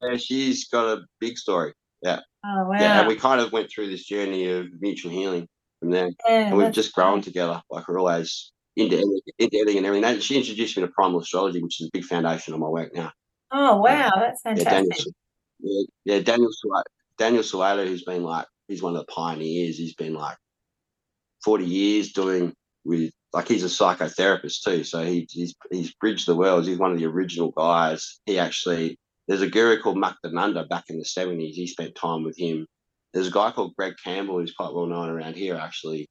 Yeah, 0.02 0.16
she's 0.16 0.68
got 0.68 0.98
a 0.98 1.02
big 1.20 1.38
story. 1.38 1.72
Yeah. 2.02 2.20
Oh, 2.46 2.68
wow. 2.68 2.76
Yeah, 2.78 3.00
and 3.00 3.08
we 3.08 3.16
kind 3.16 3.40
of 3.40 3.52
went 3.52 3.70
through 3.70 3.90
this 3.90 4.04
journey 4.04 4.48
of 4.48 4.66
mutual 4.80 5.10
healing 5.10 5.48
from 5.80 5.90
there. 5.90 6.10
and 6.28 6.56
we've 6.56 6.72
just 6.72 6.94
grown 6.94 7.20
together. 7.20 7.60
Like 7.70 7.88
we're 7.88 7.98
always 7.98 8.52
into, 8.76 8.98
into 9.38 9.58
editing 9.58 9.78
and 9.78 9.86
everything. 9.86 10.20
She 10.20 10.36
introduced 10.36 10.76
me 10.76 10.82
to 10.82 10.88
primal 10.88 11.20
astrology, 11.20 11.62
which 11.62 11.80
is 11.80 11.88
a 11.88 11.90
big 11.92 12.04
foundation 12.04 12.54
of 12.54 12.60
my 12.60 12.68
work 12.68 12.94
now. 12.94 13.10
Oh 13.50 13.78
wow, 13.78 14.10
that's 14.16 14.42
fantastic. 14.42 14.66
Yeah, 14.66 14.80
Daniel, 14.80 15.86
yeah, 16.04 16.18
Daniel 16.20 16.50
Daniel 17.18 17.42
Suela, 17.42 17.86
who's 17.86 18.04
been 18.04 18.22
like 18.22 18.46
he's 18.68 18.82
one 18.82 18.94
of 18.94 19.00
the 19.06 19.12
pioneers. 19.12 19.78
He's 19.78 19.94
been 19.94 20.14
like 20.14 20.36
40 21.44 21.64
years 21.64 22.12
doing 22.12 22.52
with 22.84 23.12
like 23.32 23.48
he's 23.48 23.64
a 23.64 23.66
psychotherapist 23.68 24.62
too. 24.64 24.84
So 24.84 25.04
he, 25.04 25.26
he's 25.30 25.54
he's 25.70 25.94
bridged 25.94 26.26
the 26.26 26.36
worlds. 26.36 26.66
He's 26.66 26.78
one 26.78 26.92
of 26.92 26.98
the 26.98 27.06
original 27.06 27.52
guys. 27.52 28.20
He 28.26 28.38
actually 28.38 28.98
there's 29.28 29.42
a 29.42 29.48
guru 29.48 29.80
called 29.80 29.96
Muktananda 29.96 30.68
back 30.68 30.84
in 30.88 30.98
the 30.98 31.04
70s. 31.04 31.52
He 31.52 31.66
spent 31.66 31.94
time 31.94 32.22
with 32.24 32.38
him. 32.38 32.66
There's 33.12 33.28
a 33.28 33.32
guy 33.32 33.50
called 33.50 33.74
Greg 33.76 33.94
Campbell 34.02 34.38
who's 34.38 34.54
quite 34.54 34.72
well 34.72 34.86
known 34.86 35.08
around 35.08 35.36
here 35.36 35.56
actually, 35.56 36.08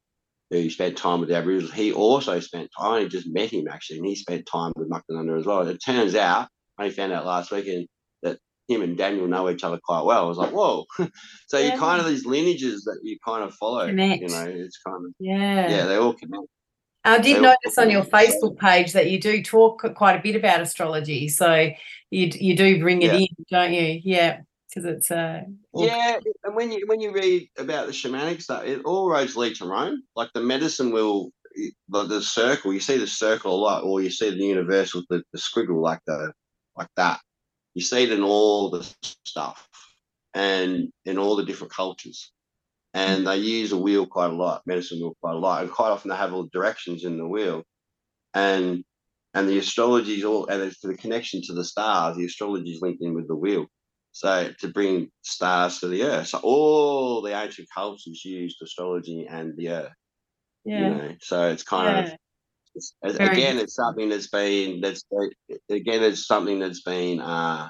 who 0.49 0.69
spent 0.69 0.97
time 0.97 1.19
with 1.19 1.29
the 1.29 1.35
Aboriginals. 1.35 1.73
He 1.73 1.93
also 1.93 2.39
spent 2.39 2.69
time. 2.77 2.91
I 2.91 2.95
only 2.97 3.09
just 3.09 3.27
met 3.27 3.51
him 3.51 3.67
actually, 3.69 3.97
and 3.97 4.07
he 4.07 4.15
spent 4.15 4.45
time 4.51 4.73
with 4.75 4.89
Muktananda 4.89 5.39
as 5.39 5.45
well. 5.45 5.67
It 5.67 5.77
turns 5.85 6.15
out 6.15 6.47
I 6.77 6.83
only 6.83 6.95
found 6.95 7.13
out 7.13 7.25
last 7.25 7.51
weekend 7.51 7.87
that 8.23 8.39
him 8.67 8.81
and 8.81 8.97
Daniel 8.97 9.27
know 9.27 9.49
each 9.49 9.63
other 9.63 9.79
quite 9.83 10.01
well. 10.03 10.25
I 10.25 10.27
was 10.27 10.37
like, 10.37 10.51
whoa. 10.51 10.85
so 11.47 11.57
Yeah. 11.57 11.73
you 11.73 11.79
kind 11.79 12.01
of 12.01 12.07
these 12.07 12.25
lineages 12.25 12.83
that 12.85 12.99
you 13.03 13.17
kind 13.25 13.43
of 13.43 13.53
follow. 13.53 13.85
Connect. 13.87 14.21
You 14.21 14.27
know, 14.29 14.45
it's 14.47 14.79
kind 14.85 15.05
of 15.05 15.13
Yeah. 15.19 15.69
yeah, 15.69 15.85
they 15.85 15.95
all 15.95 16.13
connect. 16.13 16.47
I 17.05 17.19
did 17.19 17.37
They 17.37 17.41
notice 17.41 17.77
on 17.77 17.91
your 17.91 18.03
Facebook 18.03 18.57
page 18.57 18.93
that 18.93 19.11
you 19.11 19.21
do 19.21 19.43
talk 19.43 19.85
quite 19.95 20.15
a 20.19 20.21
bit 20.23 20.35
about 20.35 20.61
astrology. 20.61 21.27
So 21.27 21.69
you 22.11 22.29
you 22.33 22.55
do 22.55 22.79
bring 22.79 23.01
it 23.01 23.11
Yeah. 23.13 23.17
in, 23.19 23.27
don't 23.51 23.73
you? 23.73 24.01
Yeah, 24.03 24.41
because 24.69 24.85
it's 24.85 25.11
uh 25.11 25.41
all- 25.71 25.85
Yeah, 25.85 26.19
and 26.43 26.55
when 26.55 26.71
you 26.71 26.85
when 26.87 27.01
you 27.01 27.11
read 27.11 27.49
about 27.57 27.87
the 27.87 27.93
shamanic 27.93 28.41
stuff, 28.41 28.63
it 28.65 28.83
all 28.85 29.09
roads 29.09 29.35
lead 29.35 29.55
to 29.57 29.65
Rome. 29.65 30.03
Like 30.15 30.31
the 30.33 30.41
medicine 30.41 30.91
wheel, 30.91 31.29
the, 31.89 32.03
the 32.03 32.21
circle. 32.21 32.73
You 32.73 32.79
see 32.79 32.97
the 32.97 33.07
circle 33.07 33.53
a 33.55 33.61
lot, 33.61 33.83
or 33.83 34.01
you 34.01 34.09
see 34.09 34.29
the 34.29 34.35
universe 34.37 34.93
with 34.93 35.05
the, 35.09 35.23
the 35.33 35.39
squiggle, 35.39 35.81
like 35.81 35.99
the 36.05 36.31
like 36.77 36.89
that. 36.97 37.19
You 37.73 37.81
see 37.81 38.03
it 38.03 38.11
in 38.11 38.23
all 38.23 38.69
the 38.69 38.87
stuff, 39.25 39.67
and 40.33 40.89
in 41.05 41.17
all 41.17 41.35
the 41.35 41.45
different 41.45 41.73
cultures. 41.73 42.31
And 42.93 43.27
they 43.27 43.35
use 43.35 43.73
a 43.73 43.77
wheel 43.77 44.05
quite 44.07 44.31
a 44.31 44.33
lot, 44.35 44.61
medicine 44.65 44.99
wheel 44.99 45.17
quite 45.21 45.35
a 45.35 45.37
lot, 45.37 45.63
and 45.63 45.69
quite 45.69 45.89
often 45.89 46.09
they 46.09 46.15
have 46.15 46.33
all 46.33 46.43
the 46.43 46.49
directions 46.53 47.03
in 47.03 47.17
the 47.17 47.27
wheel, 47.27 47.63
and 48.33 48.85
and 49.35 49.49
the 49.49 49.59
astrology 49.59 50.13
is 50.15 50.23
all, 50.23 50.47
and 50.47 50.61
it's 50.63 50.79
the 50.79 50.95
connection 50.95 51.41
to 51.43 51.53
the 51.53 51.63
stars. 51.63 52.15
The 52.15 52.25
astrology 52.25 52.71
is 52.71 52.81
linked 52.81 53.03
in 53.03 53.13
with 53.13 53.27
the 53.27 53.35
wheel. 53.35 53.65
So 54.13 54.49
to 54.61 54.69
bring 54.69 55.11
stars 55.23 55.79
to 55.79 55.89
the 55.89 56.03
earth. 56.03 56.27
So 56.27 56.39
all 56.41 57.21
the 57.21 57.33
ancient 57.33 57.67
cultures 57.75 58.23
used 58.23 58.61
astrology 58.63 59.27
and 59.29 59.55
the 59.57 59.69
earth. 59.69 59.93
yeah. 60.63 60.79
You 60.79 60.89
know? 60.95 61.15
So 61.21 61.49
it's 61.49 61.63
kind 61.63 61.99
of 61.99 62.05
yeah. 62.05 62.15
it's, 62.75 62.95
as- 63.03 63.17
Very 63.17 63.35
again, 63.35 63.57
it's 63.59 63.75
something 63.75 64.07
that's 64.07 64.29
been 64.29 64.79
that's 64.79 65.03
again, 65.69 66.03
it's 66.03 66.25
something 66.25 66.59
that's 66.59 66.83
been 66.83 67.19
uh, 67.19 67.67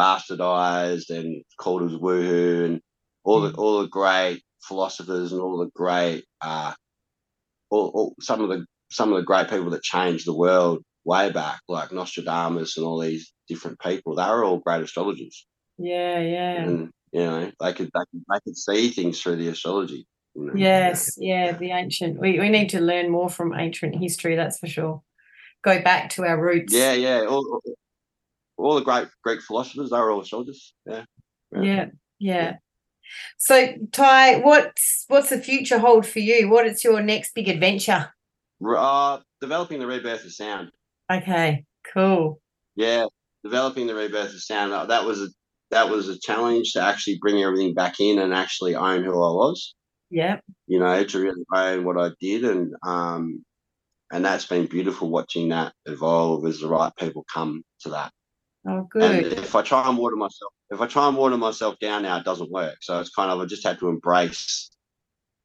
bastardized 0.00 1.10
and 1.10 1.44
called 1.58 1.82
as 1.82 1.92
woohoo, 1.92 2.64
and 2.64 2.80
all 3.24 3.42
the 3.42 3.52
all 3.58 3.82
the 3.82 3.88
great 3.88 4.42
philosophers 4.62 5.32
and 5.32 5.40
all 5.42 5.58
the 5.58 5.70
great 5.74 6.24
uh, 6.40 6.72
all, 7.68 7.88
all 7.94 8.14
some 8.20 8.40
of 8.40 8.48
the 8.48 8.64
some 8.90 9.12
of 9.12 9.16
the 9.16 9.24
great 9.24 9.48
people 9.48 9.70
that 9.70 9.82
changed 9.82 10.26
the 10.26 10.34
world 10.36 10.82
way 11.04 11.30
back, 11.30 11.60
like 11.68 11.92
Nostradamus 11.92 12.76
and 12.76 12.86
all 12.86 12.98
these 13.00 13.32
different 13.48 13.78
people. 13.80 14.14
They 14.16 14.26
were 14.26 14.44
all 14.44 14.58
great 14.58 14.82
astrologers 14.82 15.46
Yeah, 15.78 16.18
yeah. 16.20 16.62
and 16.62 16.90
you 17.12 17.20
know 17.20 17.52
they 17.60 17.72
could 17.72 17.90
they 17.94 18.00
could, 18.10 18.24
they 18.32 18.40
could 18.44 18.56
see 18.56 18.88
things 18.90 19.20
through 19.22 19.36
the 19.36 19.48
astrology. 19.48 20.06
You 20.34 20.46
know? 20.46 20.52
Yes, 20.54 21.16
yeah, 21.18 21.52
the 21.52 21.70
ancient. 21.70 22.18
We 22.20 22.38
we 22.38 22.48
need 22.48 22.70
to 22.70 22.80
learn 22.80 23.10
more 23.10 23.28
from 23.30 23.54
ancient 23.54 23.96
history, 23.96 24.36
that's 24.36 24.58
for 24.58 24.66
sure. 24.66 25.02
Go 25.62 25.80
back 25.82 26.10
to 26.10 26.24
our 26.24 26.40
roots. 26.40 26.72
yeah, 26.72 26.92
yeah. 26.92 27.24
All, 27.26 27.60
all- 28.58 28.74
the 28.76 28.80
great 28.82 29.08
Greek 29.22 29.42
philosophers, 29.42 29.90
they 29.90 29.98
were 29.98 30.10
all 30.10 30.20
astrologers. 30.20 30.74
Yeah, 30.86 31.04
Yeah, 31.52 31.86
yeah. 32.18 32.56
So 33.38 33.74
Ty, 33.92 34.40
what's 34.40 35.04
what's 35.08 35.30
the 35.30 35.38
future 35.40 35.78
hold 35.78 36.06
for 36.06 36.18
you? 36.18 36.48
What 36.50 36.66
is 36.66 36.82
your 36.82 37.00
next 37.00 37.34
big 37.34 37.48
adventure? 37.48 38.12
Uh, 38.64 39.18
developing 39.40 39.78
the 39.80 39.86
rebirth 39.86 40.24
of 40.24 40.32
sound. 40.32 40.70
Okay, 41.12 41.64
cool. 41.92 42.40
Yeah, 42.74 43.06
developing 43.44 43.86
the 43.86 43.94
rebirth 43.94 44.32
of 44.34 44.42
sound. 44.42 44.72
uh, 44.72 44.86
That 44.86 45.04
was 45.04 45.20
a 45.22 45.28
that 45.70 45.90
was 45.90 46.08
a 46.08 46.18
challenge 46.18 46.72
to 46.72 46.80
actually 46.80 47.18
bring 47.20 47.42
everything 47.42 47.74
back 47.74 47.98
in 48.00 48.18
and 48.20 48.32
actually 48.32 48.76
own 48.76 49.02
who 49.02 49.10
I 49.12 49.30
was. 49.32 49.74
Yeah, 50.10 50.38
You 50.68 50.78
know, 50.78 51.02
to 51.02 51.18
really 51.18 51.44
own 51.54 51.84
what 51.84 51.98
I 51.98 52.12
did, 52.20 52.44
and 52.44 52.74
um, 52.86 53.44
and 54.12 54.24
that's 54.24 54.46
been 54.46 54.66
beautiful 54.66 55.10
watching 55.10 55.48
that 55.48 55.72
evolve 55.84 56.46
as 56.46 56.60
the 56.60 56.68
right 56.68 56.92
people 56.96 57.24
come 57.32 57.62
to 57.80 57.88
that. 57.90 58.12
oh 58.68 58.86
good. 58.90 59.24
And 59.26 59.32
if 59.38 59.54
I 59.56 59.62
try 59.62 59.88
and 59.88 59.98
water 59.98 60.16
myself, 60.16 60.52
if 60.70 60.80
I 60.80 60.86
try 60.86 61.08
and 61.08 61.16
water 61.16 61.36
myself 61.36 61.76
down 61.80 62.02
now, 62.02 62.18
it 62.18 62.24
doesn't 62.24 62.50
work. 62.50 62.76
So 62.82 63.00
it's 63.00 63.10
kind 63.10 63.30
of 63.32 63.40
I 63.40 63.46
just 63.46 63.66
had 63.66 63.80
to 63.80 63.88
embrace 63.88 64.70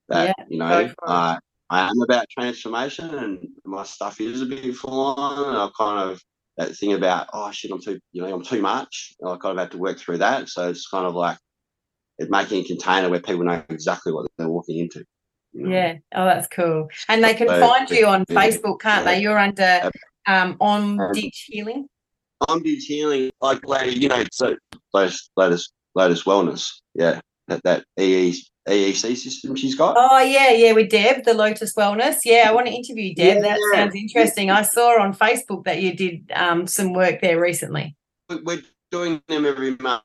that. 0.09 0.35
you 0.47 0.59
go 0.59 0.65
know, 0.67 0.93
uh, 1.07 1.37
I 1.71 1.87
am 1.89 2.01
about 2.01 2.29
transformation, 2.29 3.15
and 3.15 3.47
my 3.65 3.83
stuff 3.83 4.19
is 4.19 4.41
a 4.41 4.45
bit 4.45 4.75
full 4.75 5.15
on. 5.15 5.47
And 5.47 5.57
I 5.57 5.69
kind 5.77 6.11
of 6.11 6.21
that 6.57 6.75
thing 6.75 6.93
about 6.93 7.29
oh 7.33 7.49
shit, 7.51 7.71
I'm 7.71 7.81
too, 7.81 7.97
you 8.11 8.21
know, 8.21 8.33
I'm 8.33 8.43
too 8.43 8.61
much. 8.61 9.13
And 9.21 9.31
I 9.31 9.37
kind 9.37 9.57
of 9.57 9.59
had 9.63 9.71
to 9.71 9.77
work 9.77 9.97
through 9.97 10.17
that. 10.17 10.49
So 10.49 10.69
it's 10.69 10.87
kind 10.87 11.05
of 11.07 11.15
like 11.15 11.37
it 12.19 12.29
making 12.29 12.65
a 12.65 12.67
container 12.67 13.09
where 13.09 13.21
people 13.21 13.45
know 13.45 13.63
exactly 13.69 14.11
what 14.11 14.29
they're 14.37 14.49
walking 14.49 14.79
into. 14.79 15.05
you 15.53 15.63
know. 15.65 15.75
Yeah. 15.75 15.93
Oh, 16.13 16.25
that's 16.25 16.47
cool. 16.49 16.89
And 17.07 17.23
they 17.23 17.33
can 17.35 17.47
So, 17.47 17.59
find 17.59 17.89
you 17.89 18.05
on 18.05 18.25
yeah, 18.27 18.35
Facebook, 18.35 18.81
can't 18.81 19.05
they? 19.05 19.21
You're 19.21 19.39
under 19.39 19.89
um 20.27 20.57
on 20.59 20.99
Um, 20.99 21.11
Didge 21.13 21.45
Healing. 21.45 21.87
Om 22.49 22.63
Didge 22.63 22.83
healing, 22.83 23.31
like 23.39 23.61
you 23.95 24.09
know, 24.09 24.23
so 24.31 24.55
Lotus, 24.93 25.29
Lotus 25.95 26.23
Wellness, 26.23 26.81
yeah, 26.95 27.21
that 27.47 27.61
that 27.63 27.85
EE, 27.99 28.35
EEC 28.67 29.15
system 29.17 29.55
she's 29.55 29.75
got. 29.75 29.95
Oh 29.97 30.19
yeah, 30.19 30.51
yeah, 30.51 30.73
with 30.73 30.89
Deb, 30.89 31.23
the 31.23 31.33
Lotus 31.33 31.73
Wellness. 31.75 32.17
Yeah, 32.23 32.45
I 32.47 32.53
want 32.53 32.67
to 32.67 32.73
interview 32.73 33.13
Deb. 33.15 33.41
That 33.41 33.59
Yeah. 33.73 33.79
sounds 33.79 33.95
interesting. 33.95 34.51
I 34.51 34.61
saw 34.61 35.01
on 35.01 35.13
Facebook 35.15 35.63
that 35.65 35.81
you 35.81 35.95
did 35.95 36.31
um 36.35 36.67
some 36.67 36.93
work 36.93 37.21
there 37.21 37.39
recently. 37.39 37.95
We- 38.29 38.41
We're 38.43 38.61
doing 38.91 39.21
them 39.27 39.45
every 39.45 39.75
month, 39.77 40.03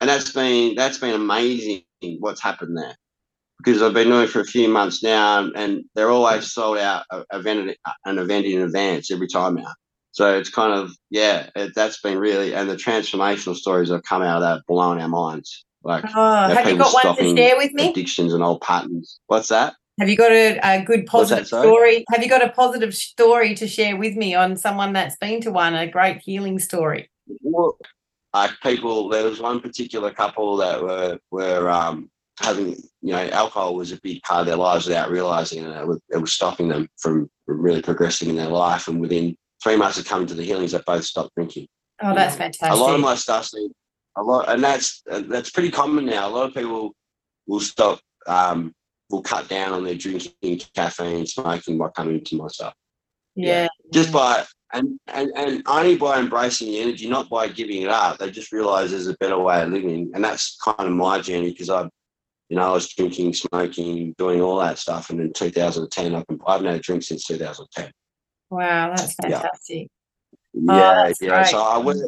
and 0.00 0.08
that's 0.10 0.30
been 0.32 0.74
that's 0.76 0.98
been 0.98 1.14
amazing. 1.14 1.82
What's 2.20 2.40
happened 2.42 2.76
there? 2.76 2.94
Because 3.58 3.82
I've 3.82 3.94
been 3.94 4.08
doing 4.08 4.24
it 4.24 4.30
for 4.30 4.40
a 4.40 4.44
few 4.44 4.68
months 4.68 5.02
now, 5.02 5.50
and, 5.56 5.82
they're 5.94 6.10
always 6.10 6.52
sold 6.52 6.76
out 6.78 7.04
a- 7.10 7.24
event 7.32 7.74
an 8.04 8.18
event 8.18 8.46
in 8.46 8.60
advance 8.62 9.10
every 9.10 9.26
time 9.28 9.54
now. 9.56 9.72
So 10.12 10.38
it's 10.38 10.50
kind 10.50 10.72
of 10.72 10.92
yeah, 11.10 11.50
it, 11.56 11.72
that's 11.74 12.00
been 12.00 12.18
really 12.18 12.54
and 12.54 12.70
the 12.70 12.76
transformational 12.76 13.56
stories 13.56 13.88
that 13.88 13.96
have 13.96 14.04
come 14.04 14.22
out 14.22 14.36
of 14.36 14.42
that 14.42 14.62
blowing 14.68 15.00
our 15.00 15.08
minds. 15.08 15.64
Like 15.86 16.04
Oh, 16.14 16.48
have 16.48 16.68
you 16.68 16.76
got 16.76 16.92
one 16.92 17.16
to 17.16 17.36
share 17.36 17.56
with 17.56 17.72
me? 17.72 17.90
addictions 17.90 18.34
and 18.34 18.42
old 18.42 18.60
patterns. 18.60 19.20
What's 19.28 19.48
that? 19.48 19.74
Have 20.00 20.08
you 20.08 20.16
got 20.16 20.32
a, 20.32 20.58
a 20.62 20.82
good 20.84 21.06
What's 21.10 21.30
that, 21.30 21.38
positive 21.38 21.46
story? 21.46 22.04
Have 22.10 22.22
you 22.22 22.28
got 22.28 22.44
a 22.44 22.50
positive 22.50 22.94
story 22.94 23.54
to 23.54 23.66
share 23.68 23.96
with 23.96 24.16
me 24.16 24.34
on 24.34 24.56
someone 24.56 24.92
that's 24.92 25.16
been 25.16 25.40
to 25.42 25.50
one, 25.50 25.74
a 25.74 25.86
great 25.86 26.20
healing 26.20 26.58
story? 26.58 27.08
Well, 27.40 27.78
like 28.34 28.50
people, 28.62 29.08
there 29.08 29.24
was 29.24 29.40
one 29.40 29.60
particular 29.60 30.10
couple 30.10 30.56
that 30.58 30.82
were 30.82 31.18
were 31.30 31.70
um, 31.70 32.10
having, 32.40 32.70
you 33.00 33.12
know, 33.12 33.28
alcohol 33.28 33.74
was 33.76 33.92
a 33.92 34.00
big 34.02 34.20
part 34.22 34.40
of 34.40 34.46
their 34.46 34.56
lives 34.56 34.86
without 34.86 35.10
realizing 35.10 35.64
it. 35.64 35.70
It 35.70 35.86
was, 35.86 36.00
it 36.10 36.18
was 36.18 36.32
stopping 36.32 36.68
them 36.68 36.88
from 36.98 37.30
really 37.46 37.80
progressing 37.80 38.28
in 38.28 38.36
their 38.36 38.48
life. 38.48 38.88
And 38.88 39.00
within 39.00 39.36
three 39.62 39.76
months 39.76 39.98
of 39.98 40.04
coming 40.04 40.26
to 40.26 40.34
the 40.34 40.44
healings, 40.44 40.72
they 40.72 40.80
both 40.84 41.04
stopped 41.04 41.34
drinking. 41.36 41.68
Oh, 42.02 42.14
that's 42.14 42.36
fantastic. 42.36 42.70
A 42.70 42.74
lot 42.74 42.94
of 42.94 43.00
my 43.00 43.14
stuff's 43.14 43.52
been- 43.52 43.72
a 44.16 44.22
lot, 44.22 44.48
and 44.48 44.62
that's 44.62 45.02
and 45.10 45.30
that's 45.30 45.50
pretty 45.50 45.70
common 45.70 46.06
now. 46.06 46.28
A 46.28 46.30
lot 46.30 46.48
of 46.48 46.54
people 46.54 46.94
will 47.46 47.60
stop, 47.60 48.00
um, 48.26 48.72
will 49.10 49.22
cut 49.22 49.48
down 49.48 49.72
on 49.72 49.84
their 49.84 49.94
drinking, 49.94 50.60
caffeine, 50.74 51.26
smoking 51.26 51.78
by 51.78 51.88
coming 51.90 52.22
to 52.24 52.36
my 52.36 52.48
stuff 52.48 52.74
yeah. 53.36 53.68
just 53.92 54.12
by 54.12 54.44
and, 54.72 54.98
and 55.06 55.30
and 55.36 55.62
only 55.66 55.96
by 55.96 56.18
embracing 56.18 56.68
the 56.68 56.80
energy, 56.80 57.08
not 57.08 57.28
by 57.28 57.46
giving 57.46 57.82
it 57.82 57.88
up. 57.88 58.18
They 58.18 58.30
just 58.30 58.50
realize 58.50 58.90
there's 58.90 59.06
a 59.06 59.16
better 59.20 59.38
way 59.38 59.62
of 59.62 59.70
living, 59.70 60.10
and 60.14 60.24
that's 60.24 60.56
kind 60.56 60.88
of 60.88 60.92
my 60.92 61.20
journey 61.20 61.52
because 61.52 61.70
I, 61.70 61.82
you 62.48 62.56
know, 62.56 62.62
I 62.62 62.72
was 62.72 62.92
drinking, 62.92 63.34
smoking, 63.34 64.14
doing 64.18 64.40
all 64.40 64.58
that 64.58 64.78
stuff, 64.78 65.10
and 65.10 65.20
in 65.20 65.32
2010, 65.32 66.14
I've, 66.14 66.26
been, 66.26 66.40
I 66.46 66.52
haven't 66.52 66.66
had 66.66 66.76
a 66.76 66.80
drink 66.80 67.04
since 67.04 67.24
2010. 67.26 67.92
Wow, 68.50 68.94
that's 68.96 69.14
fantastic. 69.14 69.88
Yeah, 70.52 70.62
Oh, 70.68 71.06
that's 71.06 71.20
yeah. 71.20 71.28
great. 71.28 71.46
So 71.46 71.62
I 71.62 71.78
would. 71.78 71.98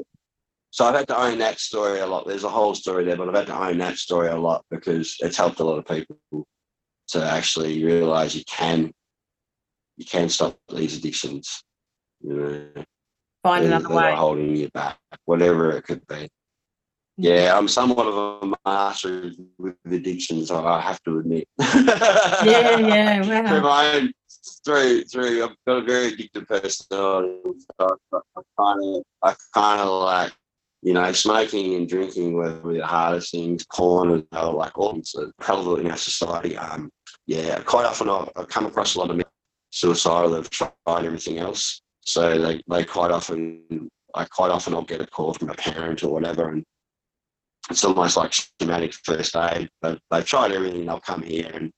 So 0.71 0.85
I've 0.85 0.95
had 0.95 1.09
to 1.09 1.19
own 1.19 1.39
that 1.39 1.59
story 1.59 2.01
a 2.01 2.07
lot. 2.07 2.27
There's 2.27 2.45
a 2.45 2.49
whole 2.49 2.75
story 2.75 3.05
there, 3.05 3.17
but 3.17 3.29
I've 3.29 3.35
had 3.35 3.47
to 3.47 3.59
own 3.59 3.79
that 3.79 3.97
story 3.97 4.29
a 4.29 4.37
lot 4.37 4.65
because 4.71 5.17
it's 5.21 5.37
helped 5.37 5.61
a 5.61 5.65
lot 5.65 5.79
of 5.79 5.87
people 5.87 6.47
to 7.09 7.25
actually 7.25 7.83
realize 7.85 8.37
you 8.37 8.45
can, 8.47 8.93
you 9.97 10.05
can 10.05 10.29
stop 10.29 10.59
these 10.69 10.99
addictions. 10.99 11.65
You 12.21 12.35
know. 12.35 12.85
Find 13.43 13.65
another 13.65 13.95
way. 13.95 14.15
holding 14.15 14.57
you 14.57 14.69
back, 14.71 14.99
whatever 15.25 15.71
it 15.73 15.85
could 15.85 16.07
be. 16.07 16.15
Mm. 16.15 16.29
Yeah, 17.17 17.57
I'm 17.57 17.67
somewhat 17.67 18.07
of 18.07 18.43
a 18.43 18.55
master 18.65 19.33
with 19.59 19.77
addictions. 19.91 20.51
I 20.51 20.81
have 20.81 21.03
to 21.05 21.19
admit. 21.19 21.49
Yeah, 22.45 22.79
yeah, 22.79 23.43
wow. 23.43 23.49
through 23.49 23.61
my 23.63 23.95
own, 23.95 24.13
through 24.65 25.05
through, 25.05 25.45
I've 25.45 25.57
got 25.67 25.79
a 25.79 25.83
very 25.83 26.13
addictive 26.13 26.47
personality. 26.47 27.41
So 27.81 27.97
I 28.13 28.41
kind 28.61 28.97
of, 28.97 29.03
I 29.23 29.35
kind 29.53 29.81
of 29.81 29.89
like 29.89 30.33
you 30.83 30.93
know, 30.93 31.13
smoking 31.13 31.75
and 31.75 31.89
drinking 31.89 32.35
were, 32.35 32.61
the 32.63 32.87
hardest 32.87 33.33
things. 33.33 33.67
Porn 33.73 34.11
and 34.11 34.25
uh, 34.33 34.53
like 34.53 34.79
all 34.79 34.97
it's 34.97 35.15
prevalent 35.41 35.85
in 35.85 35.91
our 35.91 35.97
society. 35.97 36.57
Um, 36.57 36.91
yeah, 37.27 37.61
quite 37.61 37.87
often 37.87 38.09
I, 38.09 38.29
I 38.37 38.45
come 38.45 38.67
across 38.67 38.95
a 38.95 39.01
lot 39.01 39.11
of 39.11 39.21
suicidal 39.71 40.31
that 40.31 40.37
have 40.37 40.51
tried 40.51 41.05
everything 41.05 41.39
else. 41.39 41.81
So 42.01 42.39
they, 42.39 42.63
they 42.69 42.85
quite 42.85 43.11
often, 43.11 43.91
I 44.15 44.25
quite 44.25 44.51
often 44.51 44.75
I'll 44.75 44.83
get 44.83 45.01
a 45.01 45.07
call 45.07 45.35
from 45.35 45.51
a 45.51 45.55
parent 45.55 46.03
or 46.03 46.13
whatever, 46.13 46.51
and 46.51 46.65
it's 47.71 47.85
almost 47.85 48.17
like 48.17 48.33
schematic 48.33 48.95
first 49.05 49.37
aid. 49.37 49.69
But 49.83 49.99
they've 50.11 50.25
tried 50.25 50.53
everything, 50.53 50.87
they'll 50.87 51.01
come 51.01 51.23
here 51.23 51.51
and 51.53 51.71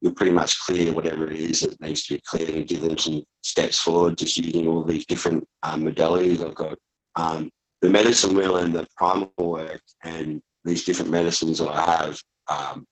you'll 0.00 0.14
pretty 0.14 0.32
much 0.32 0.60
clear 0.60 0.92
whatever 0.92 1.30
it 1.30 1.40
is 1.40 1.60
that 1.60 1.80
needs 1.80 2.04
to 2.04 2.14
be 2.14 2.22
cleared 2.26 2.50
and 2.50 2.68
give 2.68 2.82
them 2.82 2.98
some 2.98 3.22
steps 3.42 3.80
forward, 3.80 4.18
just 4.18 4.36
using 4.36 4.68
all 4.68 4.84
these 4.84 5.06
different 5.06 5.44
um, 5.62 5.82
modalities. 5.82 6.46
I've 6.46 6.54
got 6.54 6.78
um, 7.16 7.50
the 7.84 7.90
medicine 7.90 8.34
wheel 8.34 8.56
and 8.56 8.74
the 8.74 8.86
primal 8.96 9.30
work 9.36 9.82
and 10.04 10.40
these 10.64 10.84
different 10.84 11.10
medicines 11.10 11.58
that 11.58 11.68
I 11.68 11.84
have 11.84 12.18
um, 12.48 12.86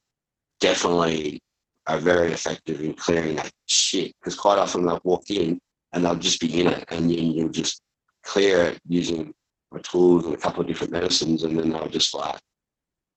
definitely 0.61 1.41
are 1.87 1.97
very 1.97 2.31
effective 2.31 2.83
in 2.83 2.93
clearing 2.93 3.37
that 3.37 3.51
shit. 3.65 4.13
Because 4.21 4.37
quite 4.37 4.59
often 4.59 4.85
they'll 4.85 5.01
walk 5.03 5.31
in 5.31 5.59
and 5.95 6.05
they'll 6.05 6.15
just 6.15 6.43
be 6.43 6.61
in 6.61 6.67
it, 6.67 6.85
and 6.89 7.09
then 7.09 7.33
you'll 7.33 7.49
just 7.49 7.81
clear 8.23 8.65
it 8.65 8.81
using 8.87 9.33
my 9.71 9.81
tools 9.81 10.27
and 10.27 10.35
a 10.35 10.39
couple 10.39 10.61
of 10.61 10.67
different 10.67 10.93
medicines, 10.93 11.43
and 11.43 11.59
then 11.59 11.71
they'll 11.71 11.89
just 11.89 12.13
like 12.13 12.39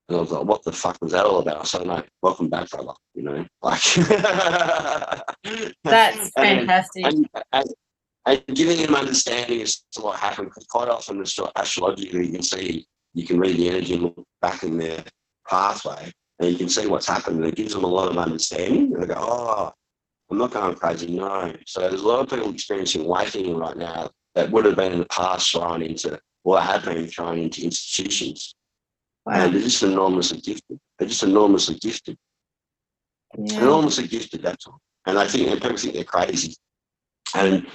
and 0.07 0.17
I 0.17 0.21
was 0.21 0.31
like, 0.31 0.45
what 0.45 0.63
the 0.63 0.71
fuck 0.71 0.97
was 1.01 1.11
that 1.13 1.25
all 1.25 1.39
about? 1.39 1.67
So 1.67 1.83
no, 1.83 2.03
welcome 2.21 2.47
back, 2.47 2.69
brother. 2.69 2.93
You 3.15 3.23
know, 3.23 3.45
like 3.61 3.81
that's 5.83 6.29
fantastic. 6.29 7.05
And, 7.05 7.27
and, 7.35 7.43
and, 7.53 7.69
giving 8.53 8.81
them 8.81 8.95
understanding 8.95 9.61
as 9.61 9.83
to 9.93 10.01
what 10.01 10.19
happened, 10.19 10.49
because 10.49 10.65
quite 10.65 10.89
often 10.89 11.21
astrologically 11.55 12.25
you 12.25 12.31
can 12.31 12.43
see, 12.43 12.87
you 13.13 13.25
can 13.25 13.39
read 13.39 13.57
the 13.57 13.69
energy 13.69 13.93
and 13.93 14.03
look 14.03 14.23
back 14.41 14.63
in 14.63 14.77
their 14.77 15.03
pathway, 15.47 16.11
and 16.39 16.51
you 16.51 16.57
can 16.57 16.69
see 16.69 16.87
what's 16.87 17.07
happened, 17.07 17.37
and 17.37 17.45
it 17.45 17.55
gives 17.55 17.73
them 17.73 17.83
a 17.83 17.87
lot 17.87 18.09
of 18.09 18.17
understanding. 18.17 18.93
And 18.93 19.03
they 19.03 19.07
go, 19.07 19.15
oh, 19.17 19.71
I'm 20.29 20.37
not 20.37 20.51
going 20.51 20.75
crazy, 20.75 21.07
no. 21.07 21.53
So 21.67 21.81
there's 21.81 22.01
a 22.01 22.07
lot 22.07 22.21
of 22.21 22.29
people 22.29 22.51
experiencing 22.51 23.05
awakening 23.05 23.55
right 23.57 23.77
now 23.77 24.09
that 24.33 24.51
would 24.51 24.65
have 24.65 24.75
been 24.75 24.93
in 24.93 24.99
the 24.99 25.05
past 25.05 25.51
thrown 25.51 25.81
into, 25.81 26.19
or 26.43 26.59
have 26.59 26.85
been 26.85 27.07
thrown 27.07 27.37
into 27.37 27.63
institutions 27.63 28.55
Wow. 29.25 29.45
And 29.45 29.53
they're 29.53 29.61
just 29.61 29.83
enormously 29.83 30.39
gifted. 30.39 30.79
They're 30.97 31.07
just 31.07 31.23
enormously 31.23 31.75
gifted. 31.75 32.17
Yeah. 33.37 33.61
Enormously 33.61 34.07
gifted, 34.07 34.43
that's 34.43 34.67
all. 34.67 34.79
And 35.07 35.17
I 35.17 35.27
think 35.27 35.49
and 35.49 35.61
people 35.61 35.77
think 35.77 35.95
they're 35.95 36.03
crazy. 36.03 36.55
And 37.33 37.65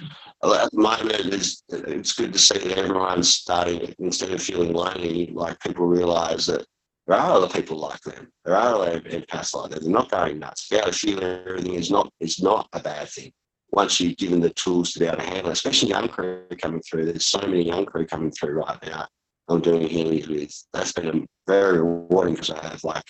at 0.43 0.71
the 0.71 0.81
moment, 0.81 1.13
it's, 1.13 1.63
it's 1.69 2.13
good 2.13 2.33
to 2.33 2.39
see 2.39 2.59
that 2.59 2.79
everyone's 2.79 3.29
starting, 3.29 3.95
instead 3.99 4.31
of 4.33 4.43
feeling 4.43 4.73
lonely, 4.73 5.31
like 5.35 5.61
people 5.61 5.87
realize 5.87 6.47
that 6.47 6.65
there 7.07 7.19
are 7.19 7.33
other 7.33 7.49
people 7.49 7.77
like 7.77 8.01
them. 8.01 8.31
There 8.45 8.57
are 8.57 8.75
other 8.75 9.01
empaths 9.01 9.55
like 9.55 9.71
them. 9.71 9.81
They're 9.83 9.93
not 9.93 10.11
going 10.11 10.39
nuts. 10.39 10.69
Be 10.69 10.77
able 10.77 10.89
to 10.89 10.93
feel 10.93 11.23
everything 11.23 11.75
is 11.75 11.91
not 11.91 12.11
is 12.21 12.41
not 12.43 12.69
a 12.73 12.81
bad 12.81 13.09
thing. 13.09 13.33
Once 13.73 14.01
you're 14.01 14.15
given 14.15 14.41
the 14.41 14.51
tools 14.51 14.93
to 14.93 15.01
be 15.01 15.07
able 15.07 15.19
to 15.19 15.25
handle 15.25 15.49
it, 15.49 15.53
especially 15.53 15.89
young 15.89 16.09
crew 16.09 16.45
coming 16.61 16.81
through. 16.81 17.07
There's 17.07 17.27
so 17.27 17.41
many 17.41 17.63
young 17.63 17.85
crew 17.85 18.07
coming 18.07 18.31
through 18.31 18.55
right 18.55 18.79
now 18.87 19.07
I'm 19.51 19.61
doing 19.61 19.89
healings 19.89 20.29
with. 20.29 20.65
That's 20.73 20.93
been 20.93 21.27
very 21.47 21.79
rewarding 21.79 22.35
because 22.35 22.51
I 22.51 22.65
have 22.69 22.85
like 22.85 23.05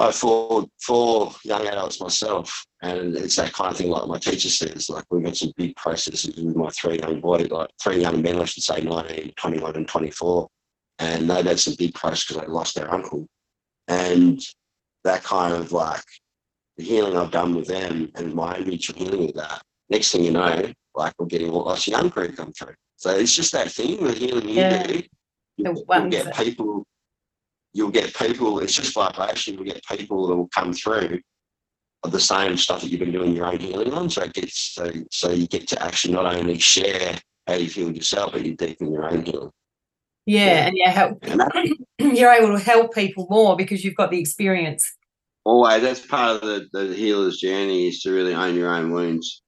I 0.00 0.10
four 0.10 0.66
four 0.80 1.32
young 1.44 1.66
adults 1.66 2.00
myself, 2.00 2.64
and 2.82 3.14
it's 3.16 3.36
that 3.36 3.52
kind 3.52 3.70
of 3.70 3.76
thing. 3.76 3.90
Like 3.90 4.08
my 4.08 4.18
teacher 4.18 4.48
says, 4.48 4.88
like 4.88 5.04
we've 5.10 5.22
got 5.22 5.36
some 5.36 5.52
big 5.56 5.76
processes 5.76 6.34
with 6.36 6.56
my 6.56 6.70
three 6.70 6.98
young 6.98 7.20
boys, 7.20 7.50
like 7.50 7.68
three 7.82 8.00
young 8.00 8.22
men, 8.22 8.40
I 8.40 8.44
should 8.46 8.62
say, 8.62 8.80
19, 8.80 9.34
21, 9.36 9.76
and 9.76 9.86
24, 9.86 10.48
and 11.00 11.28
they've 11.28 11.44
had 11.44 11.60
some 11.60 11.74
big 11.78 11.94
processes 11.94 12.24
because 12.28 12.42
they 12.42 12.52
lost 12.52 12.74
their 12.76 12.92
uncle, 12.92 13.26
and 13.88 14.40
that 15.04 15.22
kind 15.22 15.54
of 15.54 15.70
like 15.72 16.04
the 16.78 16.84
healing 16.84 17.16
I've 17.16 17.30
done 17.30 17.54
with 17.54 17.68
them 17.68 18.10
and 18.14 18.34
my 18.34 18.56
own 18.56 18.68
mutual 18.68 18.96
healing 18.96 19.26
with 19.26 19.36
that. 19.36 19.60
Next 19.90 20.12
thing 20.12 20.24
you 20.24 20.30
know, 20.30 20.72
like 20.94 21.12
we're 21.18 21.26
getting 21.26 21.50
all 21.50 21.68
us 21.68 21.86
young 21.86 22.10
crew 22.10 22.32
come 22.32 22.52
through. 22.52 22.74
So 22.96 23.10
it's 23.10 23.34
just 23.34 23.52
that 23.52 23.70
thing, 23.70 24.02
the 24.02 24.12
healing 24.12 24.48
you 24.48 24.54
yeah. 24.54 24.82
do 24.82 25.02
you'll 25.56 26.08
get 26.08 26.34
people 26.34 26.84
you'll 27.72 27.90
get 27.90 28.14
people 28.14 28.58
it's 28.60 28.74
just 28.74 28.94
vibration 28.94 29.54
you'll 29.54 29.64
get 29.64 29.84
people 29.84 30.26
that 30.26 30.36
will 30.36 30.48
come 30.48 30.72
through 30.72 31.20
of 32.02 32.12
the 32.12 32.20
same 32.20 32.56
stuff 32.56 32.80
that 32.80 32.88
you've 32.88 33.00
been 33.00 33.12
doing 33.12 33.34
your 33.34 33.46
own 33.46 33.58
healing 33.58 33.92
on 33.92 34.08
so 34.08 34.22
it 34.22 34.32
gets 34.32 34.74
so 34.74 34.90
so 35.10 35.30
you 35.30 35.46
get 35.46 35.68
to 35.68 35.82
actually 35.82 36.14
not 36.14 36.34
only 36.34 36.58
share 36.58 37.14
how 37.46 37.54
you 37.54 37.68
feel 37.68 37.92
yourself 37.92 38.32
but 38.32 38.44
you 38.44 38.54
deepen 38.56 38.92
your 38.92 39.10
own 39.10 39.24
healing 39.24 39.50
yeah, 40.26 40.44
yeah. 40.44 40.66
and 40.66 40.76
yeah 40.76 40.90
help 40.90 41.24
you're 41.98 42.32
able 42.32 42.56
to 42.56 42.62
help 42.62 42.94
people 42.94 43.26
more 43.30 43.56
because 43.56 43.84
you've 43.84 43.96
got 43.96 44.10
the 44.10 44.20
experience 44.20 44.94
always 45.44 45.82
that's 45.82 46.04
part 46.06 46.36
of 46.36 46.40
the, 46.42 46.68
the 46.72 46.94
healer's 46.94 47.38
journey 47.38 47.88
is 47.88 48.00
to 48.00 48.10
really 48.12 48.34
own 48.34 48.54
your 48.54 48.74
own 48.74 48.90
wounds 48.90 49.42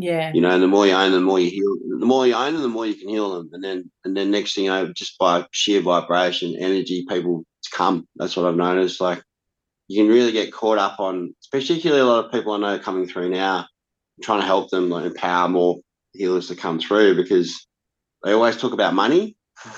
yeah. 0.00 0.30
You 0.32 0.40
know, 0.40 0.50
and 0.50 0.62
the 0.62 0.68
more 0.68 0.86
you 0.86 0.92
own 0.92 1.10
them, 1.10 1.22
the 1.22 1.26
more 1.26 1.40
you 1.40 1.50
heal. 1.50 1.76
The 1.98 2.06
more 2.06 2.26
you 2.26 2.34
own 2.34 2.52
them, 2.52 2.62
the 2.62 2.68
more 2.68 2.86
you 2.86 2.94
can 2.94 3.08
heal 3.08 3.34
them. 3.34 3.50
And 3.52 3.64
then, 3.64 3.90
and 4.04 4.16
then 4.16 4.30
next 4.30 4.54
thing 4.54 4.64
you 4.64 4.70
know, 4.70 4.92
just 4.92 5.18
by 5.18 5.44
sheer 5.50 5.80
vibration, 5.80 6.54
energy, 6.56 7.04
people 7.08 7.44
come. 7.78 8.06
That's 8.16 8.36
what 8.36 8.46
I've 8.46 8.56
noticed. 8.56 9.00
Like, 9.00 9.22
you 9.86 10.02
can 10.02 10.12
really 10.12 10.32
get 10.32 10.52
caught 10.52 10.78
up 10.78 11.00
on, 11.00 11.34
particularly 11.50 12.02
a 12.02 12.06
lot 12.06 12.24
of 12.24 12.32
people 12.32 12.52
I 12.52 12.58
know 12.58 12.78
coming 12.78 13.08
through 13.08 13.30
now, 13.30 13.66
trying 14.22 14.40
to 14.40 14.46
help 14.46 14.70
them 14.70 14.90
like, 14.90 15.06
empower 15.06 15.48
more 15.48 15.78
healers 16.12 16.48
to 16.48 16.56
come 16.56 16.78
through 16.78 17.16
because 17.16 17.66
they 18.22 18.32
always 18.32 18.56
talk 18.56 18.72
about 18.72 18.94
money. 18.94 19.36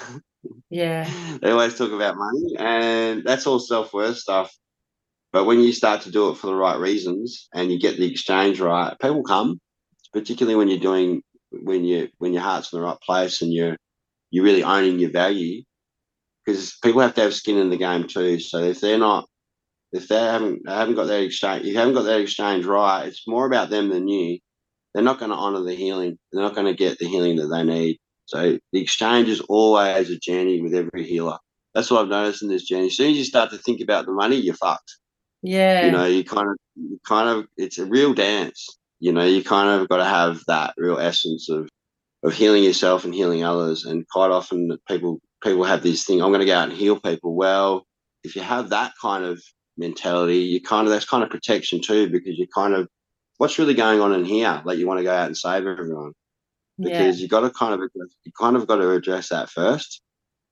Yeah. 0.70 1.06
they 1.42 1.50
always 1.50 1.76
talk 1.76 1.92
about 1.92 2.16
money, 2.16 2.56
and 2.58 3.22
that's 3.24 3.46
all 3.46 3.58
self 3.58 3.92
worth 3.92 4.16
stuff. 4.16 4.50
But 5.32 5.44
when 5.44 5.60
you 5.60 5.70
start 5.70 6.02
to 6.02 6.10
do 6.10 6.30
it 6.30 6.38
for 6.38 6.46
the 6.46 6.54
right 6.54 6.78
reasons 6.78 7.48
and 7.52 7.70
you 7.70 7.78
get 7.78 7.98
the 7.98 8.10
exchange 8.10 8.58
right, 8.58 8.98
people 8.98 9.22
come 9.22 9.60
particularly 10.12 10.56
when 10.56 10.68
you're 10.68 10.78
doing 10.78 11.22
when 11.52 11.84
you 11.84 12.08
when 12.18 12.32
your 12.32 12.42
heart's 12.42 12.72
in 12.72 12.78
the 12.78 12.84
right 12.84 13.00
place 13.00 13.42
and 13.42 13.52
you're 13.52 13.76
you're 14.30 14.44
really 14.44 14.62
owning 14.62 14.98
your 14.98 15.10
value 15.10 15.62
because 16.50 16.76
people 16.82 17.00
have 17.00 17.14
to 17.14 17.22
have 17.22 17.34
skin 17.34 17.58
in 17.58 17.70
the 17.70 17.76
game 17.76 18.06
too. 18.06 18.40
So 18.40 18.58
if 18.58 18.80
they're 18.80 18.98
not 18.98 19.26
if 19.92 20.08
they 20.08 20.16
haven't 20.20 20.62
they 20.66 20.72
haven't 20.72 20.94
got 20.94 21.06
that 21.06 21.22
exchange 21.22 21.64
you 21.64 21.76
haven't 21.76 21.94
got 21.94 22.02
that 22.02 22.20
exchange 22.20 22.64
right, 22.64 23.06
it's 23.06 23.26
more 23.26 23.46
about 23.46 23.70
them 23.70 23.88
than 23.88 24.08
you. 24.08 24.38
They're 24.94 25.04
not 25.04 25.18
going 25.18 25.30
to 25.30 25.36
honor 25.36 25.62
the 25.62 25.74
healing. 25.74 26.18
They're 26.32 26.42
not 26.42 26.54
going 26.54 26.66
to 26.66 26.74
get 26.74 26.98
the 26.98 27.06
healing 27.06 27.36
that 27.36 27.46
they 27.46 27.62
need. 27.62 27.98
So 28.26 28.58
the 28.72 28.80
exchange 28.80 29.28
is 29.28 29.40
always 29.40 30.10
a 30.10 30.18
journey 30.18 30.60
with 30.60 30.74
every 30.74 31.04
healer. 31.04 31.38
That's 31.74 31.90
what 31.90 32.02
I've 32.02 32.08
noticed 32.08 32.42
in 32.42 32.48
this 32.48 32.64
journey. 32.64 32.86
As 32.86 32.96
soon 32.96 33.12
as 33.12 33.16
you 33.16 33.24
start 33.24 33.50
to 33.50 33.58
think 33.58 33.80
about 33.80 34.06
the 34.06 34.12
money, 34.12 34.36
you're 34.36 34.54
fucked. 34.54 34.96
Yeah. 35.42 35.86
You 35.86 35.92
know, 35.92 36.06
you 36.06 36.24
kind 36.24 36.48
of, 36.48 36.56
you 36.74 36.98
kind 37.06 37.28
of, 37.28 37.46
it's 37.56 37.78
a 37.78 37.86
real 37.86 38.14
dance. 38.14 38.66
You 38.98 39.12
know, 39.12 39.24
you 39.24 39.44
kind 39.44 39.80
of 39.80 39.88
got 39.88 39.98
to 39.98 40.04
have 40.04 40.42
that 40.48 40.74
real 40.76 40.98
essence 40.98 41.48
of 41.48 41.68
of 42.22 42.34
healing 42.34 42.64
yourself 42.64 43.04
and 43.04 43.14
healing 43.14 43.44
others. 43.44 43.84
And 43.84 44.06
quite 44.08 44.30
often, 44.30 44.76
people 44.88 45.20
people 45.42 45.64
have 45.64 45.82
this 45.82 46.04
thing: 46.04 46.22
I'm 46.22 46.30
going 46.30 46.40
to 46.40 46.46
go 46.46 46.56
out 46.56 46.68
and 46.68 46.78
heal 46.78 46.98
people. 46.98 47.34
Well, 47.34 47.86
if 48.24 48.36
you 48.36 48.42
have 48.42 48.70
that 48.70 48.92
kind 49.00 49.24
of 49.24 49.42
mentality, 49.76 50.38
you 50.38 50.60
kind 50.60 50.86
of 50.86 50.92
that's 50.92 51.06
kind 51.06 51.22
of 51.22 51.30
protection 51.30 51.80
too, 51.80 52.10
because 52.10 52.38
you 52.38 52.46
kind 52.46 52.74
of 52.74 52.88
what's 53.38 53.58
really 53.58 53.74
going 53.74 54.00
on 54.00 54.12
in 54.12 54.24
here? 54.24 54.60
Like 54.64 54.78
you 54.78 54.86
want 54.86 54.98
to 54.98 55.04
go 55.04 55.14
out 55.14 55.26
and 55.26 55.36
save 55.36 55.66
everyone 55.66 56.12
because 56.78 57.18
yeah. 57.18 57.22
you 57.22 57.28
got 57.28 57.40
to 57.40 57.50
kind 57.50 57.74
of 57.74 57.80
you 58.24 58.32
kind 58.38 58.56
of 58.56 58.66
got 58.66 58.76
to 58.76 58.90
address 58.90 59.28
that 59.30 59.50
first. 59.50 60.02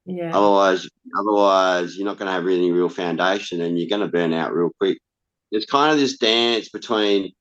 Yeah. 0.05 0.30
Otherwise, 0.34 0.89
otherwise 1.18 1.97
you're 1.97 2.07
not 2.07 2.16
going 2.16 2.28
to 2.28 2.32
have 2.32 2.47
any 2.47 2.72
real 2.72 2.89
foundation, 2.89 3.61
and 3.61 3.78
you're 3.78 3.89
going 3.89 4.01
to 4.01 4.09
burn 4.09 4.32
out 4.32 4.55
real 4.55 4.70
quick. 4.78 4.99
It's 5.51 5.66
kind 5.66 5.93
of 5.93 5.99
this 5.99 6.18
dance 6.18 6.68
between 6.68 7.32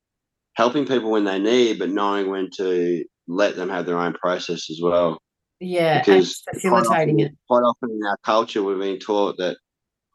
helping 0.56 0.86
people 0.86 1.12
when 1.12 1.26
they 1.26 1.40
need, 1.40 1.80
but 1.80 1.90
knowing 1.90 2.30
when 2.30 2.50
to 2.58 3.06
let 3.28 3.56
them 3.56 3.70
have 3.70 3.86
their 3.86 3.98
own 3.98 4.14
process 4.14 4.70
as 4.70 4.80
well. 4.82 5.22
Yeah, 5.60 6.00
because 6.00 6.44
facilitating 6.54 7.16
often, 7.16 7.20
it. 7.20 7.32
Quite 7.48 7.62
often 7.62 7.92
in 7.92 8.06
our 8.06 8.18
culture, 8.18 8.64
we've 8.64 8.78
been 8.78 9.00
taught 9.00 9.38
that 9.38 9.58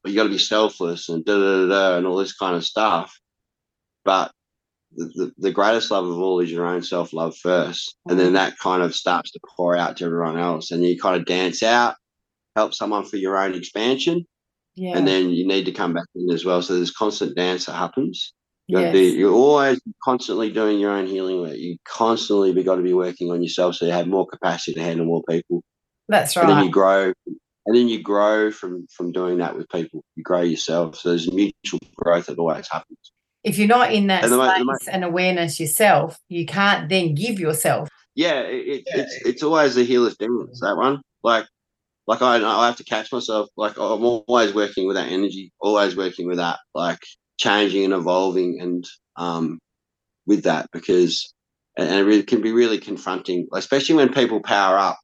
you 0.05 0.14
got 0.14 0.24
to 0.24 0.28
be 0.28 0.38
selfless 0.38 1.09
and 1.09 1.24
da 1.24 1.34
da 1.34 1.66
da 1.68 1.97
and 1.97 2.07
all 2.07 2.16
this 2.16 2.34
kind 2.34 2.57
of 2.57 2.64
stuff. 2.64 3.18
But 4.05 4.32
the, 4.95 5.05
the, 5.05 5.32
the 5.38 5.53
greatest 5.53 5.90
love 5.90 6.07
of 6.07 6.18
all 6.18 6.40
is 6.40 6.51
your 6.51 6.66
own 6.66 6.82
self 6.82 7.12
love 7.12 7.36
first, 7.36 7.97
and 8.07 8.18
then 8.18 8.30
mm. 8.30 8.34
that 8.34 8.59
kind 8.59 8.82
of 8.82 8.95
starts 8.95 9.32
to 9.32 9.40
pour 9.57 9.76
out 9.76 9.97
to 9.97 10.05
everyone 10.05 10.38
else, 10.38 10.70
and 10.70 10.84
you 10.84 10.99
kind 10.99 11.16
of 11.16 11.26
dance 11.26 11.62
out, 11.62 11.97
help 12.57 12.74
someone 12.74 13.05
for 13.05 13.16
your 13.16 13.36
own 13.36 13.55
expansion, 13.55 14.26
yeah. 14.74 14.97
and 14.97 15.07
then 15.07 15.30
you 15.30 15.47
need 15.47 15.64
to 15.64 15.72
come 15.72 15.93
back 15.93 16.07
in 16.14 16.30
as 16.30 16.45
well. 16.45 16.62
So 16.62 16.74
there's 16.74 16.90
constant 16.90 17.36
dance 17.36 17.66
that 17.66 17.74
happens. 17.74 18.32
Yes. 18.68 18.92
be, 18.92 19.08
you're 19.10 19.32
always 19.32 19.80
constantly 20.02 20.50
doing 20.50 20.78
your 20.78 20.92
own 20.92 21.06
healing 21.06 21.40
work. 21.40 21.56
You 21.56 21.76
constantly 21.84 22.52
be 22.52 22.62
got 22.62 22.76
to 22.76 22.82
be 22.82 22.94
working 22.94 23.30
on 23.30 23.42
yourself 23.42 23.74
so 23.74 23.86
you 23.86 23.92
have 23.92 24.06
more 24.06 24.26
capacity 24.26 24.74
to 24.74 24.80
handle 24.80 25.04
more 25.04 25.22
people. 25.28 25.62
That's 26.08 26.36
right. 26.36 26.48
And 26.48 26.58
then 26.58 26.64
you 26.64 26.70
grow, 26.70 27.12
and 27.66 27.76
then 27.76 27.88
you 27.88 28.02
grow 28.02 28.50
from 28.50 28.86
from 28.94 29.12
doing 29.12 29.38
that 29.38 29.56
with 29.56 29.68
people. 29.68 30.04
You 30.16 30.22
grow 30.22 30.42
yourself. 30.42 30.96
So 30.96 31.10
there's 31.10 31.30
mutual 31.30 31.80
growth 31.96 32.26
that 32.26 32.38
always 32.38 32.68
happens. 32.70 32.98
If 33.44 33.58
you're 33.58 33.68
not 33.68 33.92
in 33.92 34.06
that 34.06 34.24
and 34.24 34.32
space 34.32 34.58
the, 34.58 34.78
the, 34.84 34.94
and 34.94 35.04
awareness 35.04 35.58
yourself, 35.58 36.18
you 36.28 36.46
can't 36.46 36.88
then 36.88 37.14
give 37.14 37.40
yourself. 37.40 37.88
Yeah, 38.14 38.40
it, 38.40 38.66
it, 38.66 38.82
yeah. 38.86 39.02
it's 39.02 39.26
it's 39.26 39.42
always 39.42 39.74
the 39.74 39.84
healer's 39.84 40.16
dance. 40.16 40.60
That 40.60 40.76
one, 40.76 41.02
like 41.22 41.46
like 42.06 42.22
I, 42.22 42.36
I 42.36 42.66
have 42.66 42.76
to 42.76 42.84
catch 42.84 43.12
myself. 43.12 43.48
Like 43.56 43.76
I'm 43.76 44.04
always 44.04 44.54
working 44.54 44.86
with 44.86 44.96
that 44.96 45.10
energy, 45.10 45.52
always 45.60 45.96
working 45.96 46.26
with 46.26 46.36
that, 46.36 46.58
like 46.74 47.00
changing 47.39 47.85
and 47.85 47.95
evolving, 47.95 48.61
and 48.61 48.87
um, 49.16 49.59
with 50.26 50.45
that 50.45 50.68
because 50.72 51.33
and 51.76 52.09
it 52.09 52.26
can 52.26 52.43
be 52.43 52.53
really 52.53 52.78
confronting, 52.78 53.49
especially 53.55 53.95
when 53.95 54.12
people 54.12 54.41
power 54.41 54.76
up 54.76 54.99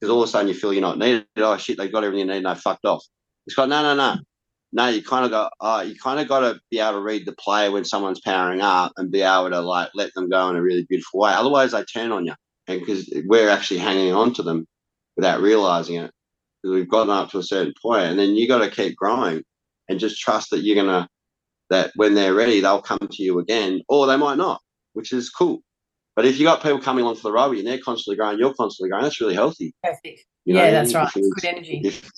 because 0.00 0.10
all 0.10 0.22
of 0.22 0.28
a 0.28 0.32
sudden 0.32 0.48
you 0.48 0.54
feel 0.54 0.72
you're 0.72 0.82
not 0.82 0.98
needed. 0.98 1.26
Oh 1.36 1.56
shit, 1.56 1.78
they've 1.78 1.92
got 1.92 2.04
everything 2.04 2.26
they 2.26 2.34
need 2.34 2.46
and 2.46 2.56
they 2.56 2.60
fucked 2.60 2.84
off. 2.84 3.04
It's 3.46 3.54
got 3.54 3.68
no, 3.68 3.82
no, 3.82 3.94
no, 3.94 4.16
no. 4.72 4.88
You 4.88 5.02
kind 5.02 5.24
of 5.24 5.30
got, 5.30 5.52
uh, 5.60 5.84
you 5.86 5.94
kind 5.94 6.18
of 6.18 6.28
got 6.28 6.40
to 6.40 6.60
be 6.70 6.80
able 6.80 6.94
to 6.94 7.00
read 7.00 7.26
the 7.26 7.32
play 7.32 7.68
when 7.68 7.84
someone's 7.84 8.20
powering 8.20 8.60
up 8.60 8.92
and 8.96 9.10
be 9.10 9.22
able 9.22 9.50
to 9.50 9.60
like 9.60 9.90
let 9.94 10.12
them 10.14 10.28
go 10.28 10.48
in 10.48 10.56
a 10.56 10.62
really 10.62 10.86
beautiful 10.88 11.20
way. 11.20 11.32
Otherwise, 11.32 11.72
they 11.72 11.84
turn 11.84 12.12
on 12.12 12.26
you, 12.26 12.34
and 12.66 12.80
because 12.80 13.08
we're 13.26 13.50
actually 13.50 13.78
hanging 13.78 14.14
on 14.14 14.32
to 14.34 14.42
them 14.42 14.66
without 15.16 15.40
realizing 15.40 15.96
it, 15.96 16.10
because 16.62 16.74
we've 16.74 16.90
gotten 16.90 17.10
up 17.10 17.30
to 17.30 17.38
a 17.38 17.42
certain 17.42 17.74
point, 17.80 18.04
and 18.04 18.18
then 18.18 18.34
you 18.34 18.48
got 18.48 18.64
to 18.64 18.70
keep 18.70 18.96
growing 18.96 19.42
and 19.88 20.00
just 20.00 20.20
trust 20.20 20.50
that 20.50 20.60
you're 20.60 20.82
gonna 20.82 21.08
that 21.70 21.92
when 21.96 22.14
they're 22.14 22.34
ready, 22.34 22.60
they'll 22.60 22.82
come 22.82 22.98
to 22.98 23.22
you 23.22 23.38
again, 23.38 23.80
or 23.88 24.06
they 24.06 24.16
might 24.16 24.38
not, 24.38 24.60
which 24.92 25.12
is 25.12 25.30
cool. 25.30 25.60
But 26.16 26.26
if 26.26 26.38
you 26.38 26.44
got 26.44 26.62
people 26.62 26.80
coming 26.80 27.04
along 27.04 27.16
for 27.16 27.22
the 27.22 27.32
rugby 27.32 27.60
and 27.60 27.66
they're 27.66 27.78
constantly 27.78 28.16
growing, 28.16 28.38
you're 28.38 28.54
constantly 28.54 28.90
growing, 28.90 29.04
that's 29.04 29.20
really 29.20 29.34
healthy. 29.34 29.72
Perfect. 29.82 30.24
You 30.44 30.56
yeah, 30.56 30.66
know, 30.66 30.70
that's 30.72 30.94
right. 30.94 31.12
Good 31.12 31.44
energy. 31.44 31.80
If, 31.84 32.10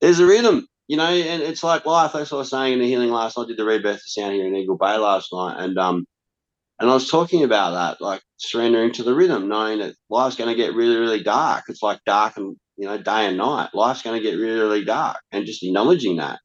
there's 0.00 0.18
a 0.18 0.26
rhythm, 0.26 0.66
you 0.88 0.96
know, 0.96 1.06
and 1.06 1.42
it's 1.42 1.62
like 1.62 1.86
life. 1.86 2.12
That's 2.12 2.32
what 2.32 2.38
I 2.38 2.40
was 2.40 2.50
saying 2.50 2.74
in 2.74 2.78
the 2.80 2.88
healing 2.88 3.10
last 3.10 3.38
night. 3.38 3.44
I 3.44 3.46
did 3.46 3.56
the 3.56 3.64
rebirth 3.64 3.96
of 3.96 4.02
sound 4.04 4.34
here 4.34 4.46
in 4.46 4.54
Eagle 4.56 4.76
Bay 4.76 4.96
last 4.96 5.32
night, 5.32 5.56
and 5.58 5.78
um, 5.78 6.04
and 6.80 6.90
I 6.90 6.94
was 6.94 7.08
talking 7.08 7.44
about 7.44 7.70
that, 7.70 8.04
like 8.04 8.20
surrendering 8.38 8.92
to 8.94 9.04
the 9.04 9.14
rhythm, 9.14 9.48
knowing 9.48 9.78
that 9.78 9.94
life's 10.10 10.36
going 10.36 10.50
to 10.50 10.56
get 10.56 10.74
really, 10.74 10.96
really 10.96 11.22
dark. 11.22 11.64
It's 11.68 11.82
like 11.82 12.00
dark 12.04 12.36
and 12.36 12.56
you 12.76 12.88
know, 12.88 12.98
day 12.98 13.26
and 13.26 13.36
night. 13.36 13.70
Life's 13.74 14.02
going 14.02 14.20
to 14.20 14.28
get 14.28 14.36
really, 14.36 14.58
really 14.58 14.84
dark, 14.84 15.18
and 15.30 15.46
just 15.46 15.62
acknowledging 15.62 16.16
that, 16.16 16.40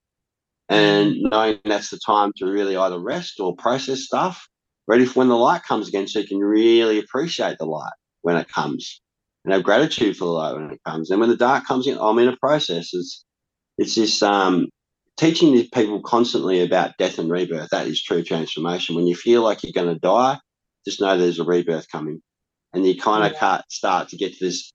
and 0.69 1.15
knowing 1.19 1.59
that's 1.65 1.89
the 1.89 1.99
time 2.05 2.33
to 2.37 2.45
really 2.45 2.75
either 2.75 2.99
rest 2.99 3.39
or 3.39 3.55
process 3.55 4.01
stuff, 4.01 4.47
ready 4.87 5.05
for 5.05 5.19
when 5.19 5.29
the 5.29 5.35
light 5.35 5.63
comes 5.63 5.87
again, 5.87 6.07
so 6.07 6.19
you 6.19 6.27
can 6.27 6.39
really 6.39 6.99
appreciate 6.99 7.57
the 7.57 7.65
light 7.65 7.93
when 8.21 8.35
it 8.35 8.49
comes, 8.49 9.01
and 9.45 9.53
have 9.53 9.63
gratitude 9.63 10.17
for 10.17 10.25
the 10.25 10.31
light 10.31 10.55
when 10.55 10.71
it 10.71 10.81
comes. 10.85 11.09
And 11.09 11.19
when 11.19 11.29
the 11.29 11.37
dark 11.37 11.65
comes 11.65 11.87
in, 11.87 11.97
I'm 11.97 12.19
in 12.19 12.27
a 12.27 12.37
process. 12.37 12.93
It's 12.93 13.23
it's 13.77 13.95
this 13.95 14.21
um, 14.21 14.67
teaching 15.17 15.53
these 15.53 15.69
people 15.69 16.01
constantly 16.01 16.61
about 16.61 16.97
death 16.97 17.19
and 17.19 17.29
rebirth. 17.29 17.69
That 17.69 17.87
is 17.87 18.01
true 18.01 18.23
transformation. 18.23 18.95
When 18.95 19.07
you 19.07 19.15
feel 19.15 19.43
like 19.43 19.63
you're 19.63 19.73
going 19.73 19.93
to 19.93 19.99
die, 19.99 20.39
just 20.85 20.99
know 20.99 21.17
there's 21.17 21.39
a 21.39 21.43
rebirth 21.43 21.89
coming, 21.91 22.21
and 22.73 22.85
you 22.85 22.99
kind 22.99 23.25
of 23.25 23.37
yeah. 23.39 23.61
start 23.69 24.09
to 24.09 24.17
get 24.17 24.37
to 24.37 24.45
this. 24.45 24.71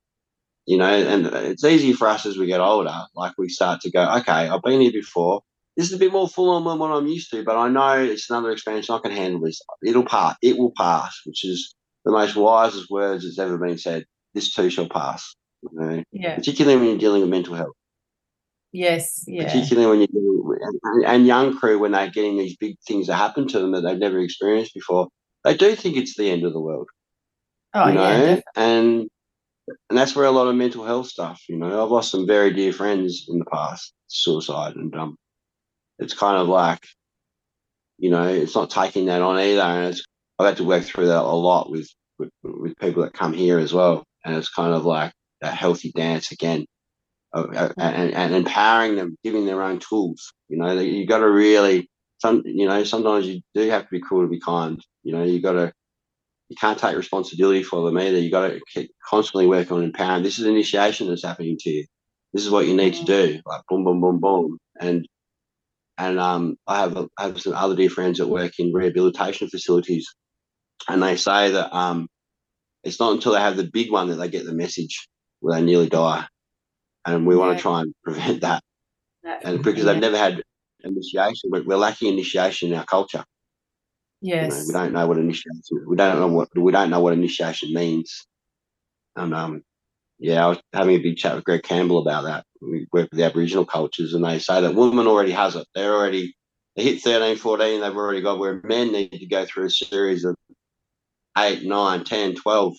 You 0.65 0.79
know, 0.79 0.87
and 0.87 1.27
it's 1.27 1.65
easy 1.65 1.93
for 1.93 2.07
us 2.07 2.25
as 2.25 2.39
we 2.39 2.47
get 2.47 2.61
older. 2.61 2.95
Like 3.17 3.33
we 3.37 3.49
start 3.49 3.81
to 3.81 3.91
go, 3.91 4.09
okay, 4.19 4.49
I've 4.49 4.63
been 4.63 4.81
here 4.81 4.93
before. 4.93 5.43
This 5.77 5.87
is 5.87 5.95
a 5.95 5.99
bit 5.99 6.13
more 6.13 6.29
full 6.29 6.51
on 6.51 6.65
than 6.65 6.79
what 6.79 6.91
I'm 6.91 7.07
used 7.07 7.31
to, 7.31 7.45
but 7.45 7.57
I 7.57 7.69
know 7.69 8.03
it's 8.03 8.29
another 8.29 8.51
expansion. 8.51 8.95
I 8.95 8.99
can 8.99 9.11
handle 9.11 9.41
this. 9.41 9.61
It'll 9.85 10.05
pass. 10.05 10.37
It 10.43 10.59
will 10.59 10.73
pass, 10.77 11.19
which 11.25 11.45
is 11.45 11.75
the 12.05 12.13
most 12.13 12.37
wisest 12.37 12.91
words 12.91 13.25
that's 13.25 13.39
ever 13.39 13.57
been 13.57 13.79
said. 13.79 14.05
This 14.35 14.53
too 14.53 14.69
shall 14.71 14.89
pass. 14.89 15.35
You 15.63 15.71
know? 15.73 16.05
Yeah. 16.13 16.35
Particularly 16.35 16.79
when 16.79 16.89
you're 16.89 16.99
dealing 16.99 17.23
with 17.23 17.31
mental 17.31 17.55
health. 17.55 17.75
Yes, 18.73 19.25
yeah. 19.27 19.45
Particularly 19.45 19.89
when 19.89 19.99
you're 20.01 20.09
dealing 20.09 20.33
and, 20.83 21.05
and 21.05 21.27
young 21.27 21.57
crew 21.57 21.79
when 21.79 21.93
they're 21.93 22.11
getting 22.11 22.37
these 22.37 22.57
big 22.57 22.77
things 22.87 23.07
that 23.07 23.17
happen 23.17 23.47
to 23.49 23.59
them 23.59 23.73
that 23.73 23.83
they've 23.83 23.99
never 23.99 24.19
experienced 24.19 24.75
before, 24.75 25.09
they 25.45 25.57
do 25.57 25.75
think 25.75 25.97
it's 25.97 26.17
the 26.17 26.31
end 26.31 26.45
of 26.45 26.53
the 26.53 26.61
world. 26.61 26.89
Oh 27.75 27.89
you 27.89 27.95
know? 27.95 28.03
yeah, 28.03 28.41
and 28.57 29.09
and 29.89 29.99
that's 29.99 30.15
where 30.15 30.27
a 30.27 30.31
lot 30.31 30.49
of 30.49 30.55
mental 30.55 30.85
health 30.85 31.07
stuff. 31.07 31.43
You 31.49 31.57
know, 31.57 31.83
I've 31.83 31.91
lost 31.91 32.11
some 32.11 32.27
very 32.27 32.53
dear 32.53 32.73
friends 32.73 33.27
in 33.29 33.39
the 33.39 33.45
past, 33.47 33.93
suicide, 34.09 34.77
and 34.77 34.95
um, 34.95 35.17
it's 35.99 36.15
kind 36.15 36.39
of 36.39 36.49
like, 36.49 36.85
you 37.99 38.11
know, 38.11 38.29
it's 38.29 38.55
not 38.55 38.71
taking 38.71 39.07
that 39.07 39.23
on 39.23 39.39
either, 39.39 39.63
and 39.63 39.89
it's 39.89 40.05
I've 40.39 40.47
had 40.47 40.57
to 40.57 40.65
work 40.65 40.85
through 40.85 41.07
that 41.07 41.23
a 41.23 41.37
lot 41.37 41.71
with 41.71 41.89
with, 42.19 42.31
with 42.43 42.77
people 42.79 43.03
that 43.03 43.13
come 43.13 43.33
here 43.33 43.59
as 43.59 43.73
well, 43.73 44.05
and 44.25 44.37
it's 44.37 44.49
kind 44.49 44.75
of 44.75 44.85
like 44.85 45.13
a 45.43 45.51
healthy 45.51 45.93
dance 45.95 46.33
again 46.33 46.65
uh, 47.35 47.41
uh, 47.41 47.69
mm-hmm. 47.69 47.81
and, 47.81 48.15
and 48.15 48.35
empowering 48.35 48.97
them, 48.97 49.17
giving 49.25 49.47
their 49.47 49.63
own 49.63 49.79
tools. 49.79 50.33
You 50.49 50.59
know, 50.59 50.73
you 50.73 51.07
got 51.07 51.19
to 51.19 51.31
really, 51.31 51.89
some, 52.19 52.43
you 52.45 52.67
know, 52.67 52.85
sometimes 52.85 53.27
you 53.27 53.41
do 53.55 53.69
have 53.71 53.83
to 53.83 53.89
be 53.91 54.01
cruel 54.01 54.23
to 54.23 54.29
be 54.29 54.41
kind. 54.41 54.81
You 55.03 55.13
know, 55.13 55.25
you 55.25 55.41
got 55.41 55.53
to, 55.53 55.73
you 56.49 56.57
can't 56.57 56.79
take 56.79 56.97
responsibility 56.97 57.63
for 57.63 57.85
them 57.85 57.99
either. 57.99 58.19
You 58.19 58.31
got 58.31 58.49
to 58.49 58.61
keep 58.73 58.93
constantly 59.09 59.47
work 59.47 59.73
on 59.73 59.83
empowering. 59.83 60.23
This 60.23 60.39
is 60.39 60.47
initiation 60.47 61.09
that's 61.09 61.25
happening 61.25 61.57
to 61.61 61.71
you. 61.71 61.87
This 62.33 62.45
is 62.45 62.51
what 62.51 62.67
you 62.67 62.77
need 62.77 62.95
to 62.95 63.05
mm-hmm. 63.05 63.35
do. 63.35 63.41
Like 63.47 63.63
boom, 63.69 63.85
boom, 63.85 64.01
boom, 64.01 64.21
boom, 64.21 64.59
and 64.81 65.07
and 65.99 66.19
um, 66.19 66.57
I 66.67 66.81
have 66.81 66.97
a, 66.97 67.09
I 67.19 67.25
have 67.25 67.41
some 67.41 67.55
other 67.55 67.77
dear 67.77 67.91
friends 67.91 68.19
that 68.19 68.29
work 68.29 68.53
in 68.59 68.73
rehabilitation 68.73 69.49
facilities, 69.49 70.07
and 70.89 71.03
they 71.03 71.17
say 71.17 71.51
that 71.51 71.75
um, 71.75 72.09
it's 72.85 73.01
not 73.01 73.13
until 73.13 73.33
they 73.33 73.41
have 73.41 73.57
the 73.57 73.71
big 73.73 73.91
one 73.91 74.09
that 74.09 74.17
they 74.17 74.29
get 74.29 74.45
the 74.45 74.55
message 74.55 75.09
where 75.41 75.59
they 75.59 75.65
nearly 75.65 75.89
die 75.89 76.27
and 77.05 77.27
we 77.27 77.35
yeah. 77.35 77.41
want 77.41 77.57
to 77.57 77.63
try 77.63 77.81
and 77.81 77.95
prevent 78.05 78.41
that. 78.43 78.63
That's 79.23 79.45
and 79.45 79.63
because 79.63 79.85
they've 79.85 79.97
never 79.99 80.17
had 80.17 80.43
initiation, 80.83 81.51
we're, 81.51 81.63
we're, 81.63 81.77
lacking 81.77 82.13
initiation 82.13 82.73
in 82.73 82.79
our 82.79 82.85
culture. 82.85 83.25
Yes, 84.21 84.67
you 84.67 84.73
know, 84.73 84.81
we 84.81 84.85
don't 84.85 84.93
know 84.93 85.07
what 85.07 85.19
initiation. 85.19 85.63
We 85.87 85.97
don't 85.97 86.19
know 86.19 86.29
what 86.29 86.49
we 86.57 86.73
don't 86.73 86.91
know 86.91 87.01
what 87.01 87.13
initiation 87.13 87.73
means. 87.75 88.27
And 89.17 89.35
um, 89.35 89.63
yeah, 90.19 90.45
I 90.45 90.49
was 90.49 90.61
having 90.73 90.97
a 90.97 91.03
big 91.03 91.17
chat 91.17 91.35
with 91.35 91.45
Greg 91.45 91.63
Campbell 91.63 91.99
about 91.99 92.25
that. 92.25 92.45
We 92.63 92.87
work 92.93 93.09
with 93.11 93.19
the 93.19 93.25
Aboriginal 93.25 93.65
cultures, 93.65 94.15
and 94.15 94.25
they 94.25 94.39
say 94.39 94.61
that 94.61 94.75
women 94.75 95.07
already 95.07 95.33
has 95.33 95.57
it. 95.57 95.67
They're 95.75 95.95
already 95.95 96.35
they 96.77 96.85
hit 96.85 97.03
13, 97.03 97.37
14, 97.37 97.81
they've 97.81 97.97
already 97.97 98.23
got 98.23 98.39
where 98.39 98.63
men 98.65 98.93
need 98.93 99.11
to 99.11 99.27
go 99.27 99.45
through 99.45 99.67
a 99.67 99.71
series 99.71 100.25
of 100.25 100.37
8, 101.37 101.65
9, 101.65 102.05
10, 102.05 102.35
12 102.37 102.75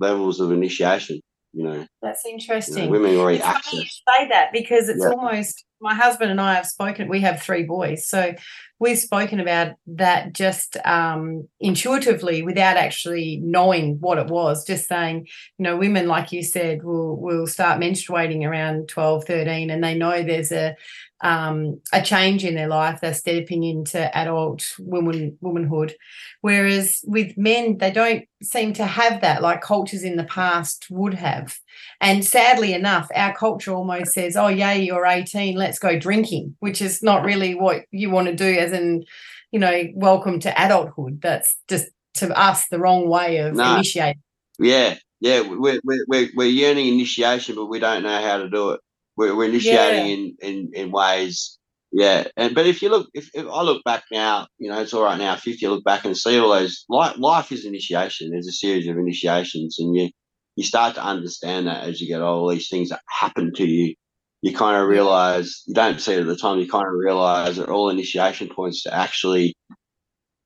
levels 0.00 0.40
of 0.40 0.52
initiation 0.52 1.20
you 1.52 1.64
know 1.64 1.86
that's 2.02 2.24
interesting 2.26 2.76
you 2.78 2.84
know, 2.84 2.90
women 2.90 3.16
already 3.16 3.38
it's 3.38 3.46
access. 3.46 3.70
funny 3.70 3.82
you 3.82 3.88
say 3.88 4.28
that 4.28 4.52
because 4.52 4.88
it's 4.88 5.02
yeah. 5.02 5.10
almost 5.10 5.64
my 5.80 5.94
husband 5.94 6.30
and 6.30 6.40
i 6.40 6.54
have 6.54 6.66
spoken 6.66 7.08
we 7.08 7.20
have 7.20 7.42
three 7.42 7.62
boys 7.62 8.06
so 8.06 8.34
we've 8.78 8.98
spoken 8.98 9.40
about 9.40 9.74
that 9.86 10.32
just 10.32 10.76
um, 10.84 11.48
intuitively 11.60 12.42
without 12.42 12.76
actually 12.76 13.40
knowing 13.42 13.98
what 14.00 14.18
it 14.18 14.28
was 14.28 14.64
just 14.64 14.88
saying 14.88 15.26
you 15.58 15.62
know 15.62 15.76
women 15.76 16.06
like 16.06 16.32
you 16.32 16.42
said 16.42 16.82
will 16.82 17.16
will 17.16 17.46
start 17.46 17.80
menstruating 17.80 18.46
around 18.46 18.88
12 18.88 19.24
13 19.24 19.70
and 19.70 19.82
they 19.82 19.94
know 19.94 20.22
there's 20.22 20.52
a 20.52 20.76
um, 21.20 21.80
a 21.92 22.00
change 22.00 22.44
in 22.44 22.54
their 22.54 22.68
life. 22.68 23.00
They're 23.00 23.14
stepping 23.14 23.64
into 23.64 24.16
adult 24.16 24.64
woman 24.78 25.36
womanhood. 25.40 25.94
Whereas 26.40 27.00
with 27.04 27.36
men, 27.36 27.78
they 27.78 27.90
don't 27.90 28.24
seem 28.42 28.72
to 28.74 28.86
have 28.86 29.20
that 29.20 29.42
like 29.42 29.60
cultures 29.60 30.02
in 30.02 30.16
the 30.16 30.24
past 30.24 30.86
would 30.90 31.14
have. 31.14 31.58
And 32.00 32.24
sadly 32.24 32.72
enough, 32.72 33.08
our 33.14 33.34
culture 33.34 33.72
almost 33.72 34.12
says, 34.12 34.36
"Oh, 34.36 34.48
yay, 34.48 34.82
you're 34.82 35.06
18, 35.06 35.56
let's 35.56 35.78
go 35.78 35.98
drinking," 35.98 36.56
which 36.60 36.80
is 36.80 37.02
not 37.02 37.24
really 37.24 37.54
what 37.54 37.82
you 37.90 38.10
want 38.10 38.28
to 38.28 38.34
do. 38.34 38.58
As 38.58 38.72
in, 38.72 39.04
you 39.50 39.58
know, 39.58 39.84
welcome 39.94 40.38
to 40.40 40.62
adulthood. 40.62 41.20
That's 41.20 41.56
just 41.68 41.88
to 42.14 42.38
us 42.38 42.66
the 42.68 42.78
wrong 42.78 43.08
way 43.08 43.38
of 43.38 43.54
no. 43.54 43.74
initiating. 43.74 44.22
Yeah, 44.58 44.96
yeah, 45.20 45.42
we're, 45.42 45.80
we're, 45.84 46.28
we're 46.34 46.48
yearning 46.48 46.88
initiation, 46.88 47.56
but 47.56 47.66
we 47.66 47.80
don't 47.80 48.02
know 48.02 48.22
how 48.22 48.38
to 48.38 48.48
do 48.48 48.70
it. 48.70 48.80
We're, 49.18 49.34
we're 49.34 49.48
initiating 49.48 50.06
yeah. 50.06 50.14
in, 50.14 50.36
in, 50.40 50.70
in 50.74 50.90
ways. 50.92 51.58
Yeah, 51.90 52.28
and 52.36 52.54
but 52.54 52.66
if 52.66 52.82
you 52.82 52.88
look, 52.90 53.08
if, 53.14 53.30
if, 53.34 53.46
I 53.46 53.62
look 53.62 53.82
back 53.82 54.04
now, 54.12 54.46
you 54.58 54.70
know, 54.70 54.80
it's 54.80 54.94
all 54.94 55.02
right 55.02 55.18
now. 55.18 55.34
Fifty, 55.36 55.60
you 55.62 55.70
look 55.70 55.84
back 55.84 56.04
and 56.04 56.16
see 56.16 56.38
all 56.38 56.50
those. 56.50 56.84
Life, 56.88 57.16
life 57.18 57.50
is 57.50 57.64
initiation. 57.64 58.30
There's 58.30 58.46
a 58.46 58.52
series 58.52 58.86
of 58.86 58.96
initiations, 58.98 59.78
and 59.78 59.96
you 59.96 60.10
you 60.54 60.64
start 60.64 60.94
to 60.96 61.02
understand 61.02 61.66
that 61.66 61.84
as 61.84 62.00
you 62.00 62.06
get. 62.06 62.20
All 62.20 62.48
these 62.48 62.68
things 62.68 62.90
that 62.90 63.00
happen 63.08 63.54
to 63.54 63.66
you, 63.66 63.94
you 64.42 64.54
kind 64.54 64.80
of 64.80 64.86
realize 64.86 65.62
you 65.66 65.74
don't 65.74 66.00
see 66.00 66.12
it 66.12 66.20
at 66.20 66.26
the 66.26 66.36
time. 66.36 66.58
You 66.58 66.68
kind 66.68 66.86
of 66.86 66.92
realize 66.92 67.56
that 67.56 67.70
all 67.70 67.88
initiation 67.88 68.48
points 68.54 68.82
to 68.82 68.94
actually 68.94 69.56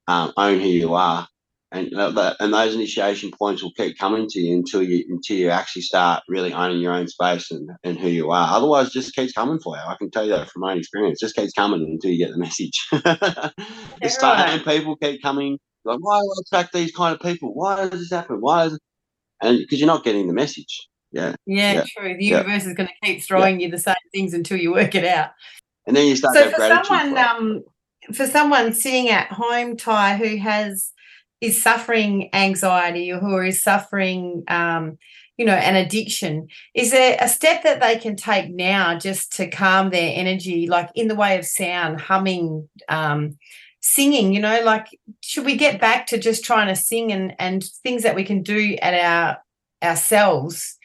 um, 0.06 0.32
own 0.36 0.60
who 0.60 0.68
you 0.68 0.94
are 0.94 1.26
and 1.72 1.90
that, 1.92 2.36
and 2.38 2.52
those 2.52 2.74
initiation 2.74 3.30
points 3.30 3.62
will 3.62 3.72
keep 3.72 3.96
coming 3.98 4.28
to 4.28 4.40
you 4.40 4.54
until 4.54 4.82
you 4.82 5.04
until 5.08 5.38
you 5.38 5.48
actually 5.48 5.82
start 5.82 6.22
really 6.28 6.52
owning 6.52 6.80
your 6.80 6.92
own 6.92 7.08
space 7.08 7.50
and, 7.50 7.70
and 7.82 7.98
who 7.98 8.08
you 8.08 8.30
are. 8.30 8.54
Otherwise, 8.54 8.92
just 8.92 9.14
keeps 9.14 9.32
coming 9.32 9.58
for 9.58 9.74
you. 9.76 9.82
I 9.82 9.96
can 9.96 10.10
tell 10.10 10.24
you 10.24 10.32
that 10.32 10.50
from 10.50 10.60
my 10.60 10.72
own 10.72 10.78
experience. 10.78 11.18
Just 11.18 11.34
keeps 11.34 11.54
coming 11.54 11.80
until 11.80 12.10
you 12.10 12.18
get 12.18 12.30
the 12.30 12.38
message. 12.38 12.78
the 12.92 14.08
same 14.08 14.60
people 14.64 14.96
keep 14.96 15.22
coming. 15.22 15.58
Like, 15.84 15.98
why 16.00 16.20
do 16.20 16.26
I 16.26 16.42
attract 16.46 16.74
these 16.74 16.92
kind 16.92 17.14
of 17.14 17.20
people? 17.20 17.54
Why 17.54 17.88
does 17.88 18.00
this 18.00 18.10
happen? 18.10 18.36
Why 18.40 18.66
is 18.66 18.74
it? 18.74 18.80
And 19.40 19.58
because 19.58 19.80
you're 19.80 19.86
not 19.86 20.04
getting 20.04 20.26
the 20.26 20.34
message. 20.34 20.88
Yeah. 21.10 21.34
Yeah, 21.46 21.72
yeah. 21.72 21.84
true. 21.96 22.16
The 22.16 22.24
universe 22.24 22.64
yeah. 22.64 22.70
is 22.70 22.76
going 22.76 22.88
to 22.88 23.06
keep 23.06 23.22
throwing 23.22 23.60
yeah. 23.60 23.66
you 23.66 23.72
the 23.72 23.78
same 23.78 23.94
things 24.12 24.34
until 24.34 24.58
you 24.58 24.72
work 24.72 24.94
it 24.94 25.04
out. 25.04 25.30
And 25.86 25.96
then 25.96 26.06
you 26.06 26.16
start. 26.16 26.34
So 26.34 26.50
for 26.50 26.60
someone, 26.60 27.14
for 27.14 27.18
um, 27.18 27.64
for 28.12 28.26
someone 28.26 28.72
sitting 28.72 29.08
at 29.08 29.28
home, 29.32 29.76
Ty, 29.76 30.16
who 30.16 30.36
has 30.36 30.91
is 31.42 31.62
suffering 31.62 32.30
anxiety 32.32 33.12
or 33.12 33.18
who 33.18 33.38
is 33.40 33.60
suffering 33.60 34.44
um, 34.48 34.96
you 35.36 35.46
know, 35.46 35.54
an 35.54 35.76
addiction. 35.76 36.46
Is 36.74 36.90
there 36.90 37.16
a 37.20 37.28
step 37.28 37.62
that 37.64 37.80
they 37.80 37.96
can 37.96 38.16
take 38.16 38.50
now 38.50 38.98
just 38.98 39.32
to 39.36 39.48
calm 39.48 39.90
their 39.90 40.12
energy, 40.14 40.68
like 40.68 40.90
in 40.94 41.08
the 41.08 41.14
way 41.14 41.38
of 41.38 41.44
sound, 41.44 42.00
humming, 42.00 42.68
um, 42.88 43.38
singing? 43.80 44.32
You 44.32 44.40
know, 44.40 44.62
like 44.62 44.86
should 45.20 45.44
we 45.44 45.56
get 45.56 45.80
back 45.80 46.06
to 46.08 46.18
just 46.18 46.44
trying 46.44 46.68
to 46.68 46.76
sing 46.76 47.12
and 47.12 47.34
and 47.38 47.64
things 47.82 48.02
that 48.02 48.14
we 48.14 48.24
can 48.24 48.42
do 48.42 48.76
at 48.80 48.94
our 48.94 49.38
ourselves 49.82 50.78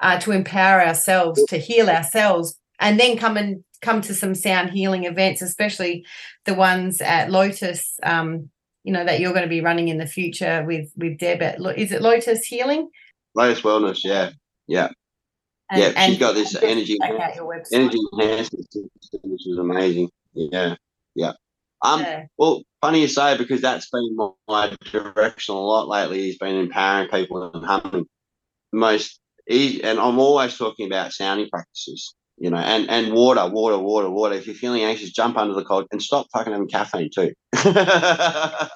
uh, 0.00 0.20
to 0.20 0.32
empower 0.32 0.80
ourselves, 0.80 1.42
to 1.46 1.58
heal 1.58 1.88
ourselves, 1.88 2.58
and 2.78 3.00
then 3.00 3.16
come 3.16 3.36
and 3.36 3.64
come 3.80 4.00
to 4.02 4.14
some 4.14 4.34
sound 4.34 4.70
healing 4.70 5.04
events, 5.04 5.42
especially 5.42 6.06
the 6.44 6.54
ones 6.54 7.00
at 7.00 7.30
Lotus. 7.30 7.98
Um, 8.02 8.50
you 8.84 8.92
know 8.92 9.04
that 9.04 9.18
you're 9.18 9.32
going 9.32 9.44
to 9.44 9.48
be 9.48 9.60
running 9.60 9.88
in 9.88 9.98
the 9.98 10.06
future 10.06 10.64
with 10.66 10.90
with 10.96 11.18
Deb 11.18 11.42
at 11.42 11.58
is 11.76 11.90
it 11.90 12.02
Lotus 12.02 12.44
Healing? 12.44 12.88
Lotus 13.34 13.62
Wellness, 13.62 14.04
yeah, 14.04 14.30
yeah, 14.66 14.88
and, 15.70 15.80
yeah. 15.80 16.06
She's 16.06 16.18
got 16.18 16.34
this 16.34 16.54
energy 16.62 16.98
energy 17.02 17.98
enhancement 18.12 18.72
system, 18.72 19.20
which 19.24 19.46
is 19.46 19.58
amazing. 19.58 20.10
Yeah, 20.34 20.76
yeah. 21.14 21.32
Um, 21.82 22.00
yeah. 22.00 22.24
well, 22.38 22.62
funny 22.80 23.00
you 23.00 23.08
say 23.08 23.36
because 23.36 23.60
that's 23.60 23.90
been 23.90 24.16
my, 24.16 24.30
my 24.48 24.76
direction 24.90 25.54
a 25.54 25.58
lot 25.58 25.88
lately. 25.88 26.26
Has 26.28 26.36
been 26.36 26.56
empowering 26.56 27.08
people 27.08 27.50
and 27.52 27.64
humming. 27.64 28.06
Most 28.72 29.20
easy, 29.48 29.82
and 29.82 29.98
I'm 29.98 30.18
always 30.18 30.56
talking 30.56 30.86
about 30.86 31.12
sounding 31.12 31.48
practices 31.48 32.14
you 32.36 32.50
know, 32.50 32.56
and 32.56 32.90
and 32.90 33.12
water, 33.12 33.48
water, 33.48 33.78
water, 33.78 34.10
water. 34.10 34.34
If 34.34 34.46
you're 34.46 34.56
feeling 34.56 34.82
anxious, 34.82 35.12
jump 35.12 35.36
under 35.36 35.54
the 35.54 35.64
cold 35.64 35.86
and 35.92 36.02
stop 36.02 36.26
fucking 36.32 36.52
having 36.52 36.68
caffeine 36.68 37.10
too. 37.14 37.32
yeah. 37.64 38.68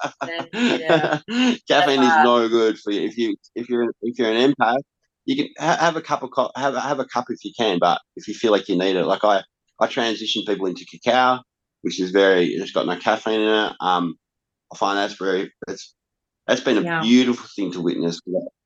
caffeine 1.67 2.03
is 2.03 2.15
no 2.23 2.47
good 2.47 2.79
for 2.79 2.91
you. 2.91 3.01
If 3.01 3.17
you 3.17 3.35
if 3.55 3.69
you're 3.69 3.91
if 4.01 4.17
you're 4.17 4.31
an 4.31 4.53
empath, 4.53 4.81
you 5.25 5.35
can 5.35 5.49
ha- 5.59 5.77
have 5.79 5.97
a 5.97 6.01
cup 6.01 6.23
of 6.23 6.31
co- 6.31 6.51
have 6.55 6.75
have 6.75 6.99
a 6.99 7.05
cup 7.05 7.25
if 7.29 7.43
you 7.43 7.51
can, 7.57 7.79
but 7.79 8.01
if 8.15 8.27
you 8.27 8.33
feel 8.33 8.51
like 8.51 8.69
you 8.69 8.77
need 8.77 8.95
it, 8.95 9.05
like 9.05 9.23
I 9.23 9.43
I 9.79 9.87
transition 9.87 10.43
people 10.47 10.67
into 10.67 10.85
cacao, 10.85 11.41
which 11.81 11.99
is 11.99 12.11
very 12.11 12.47
it's 12.47 12.71
got 12.71 12.85
no 12.85 12.97
caffeine 12.97 13.41
in 13.41 13.47
it. 13.47 13.73
Um, 13.81 14.15
I 14.73 14.77
find 14.77 14.97
that's 14.97 15.15
very 15.15 15.51
it's 15.67 15.93
that's 16.47 16.61
been 16.61 16.77
a 16.77 16.81
yeah. 16.81 17.01
beautiful 17.01 17.47
thing 17.55 17.71
to 17.73 17.81
witness. 17.81 18.21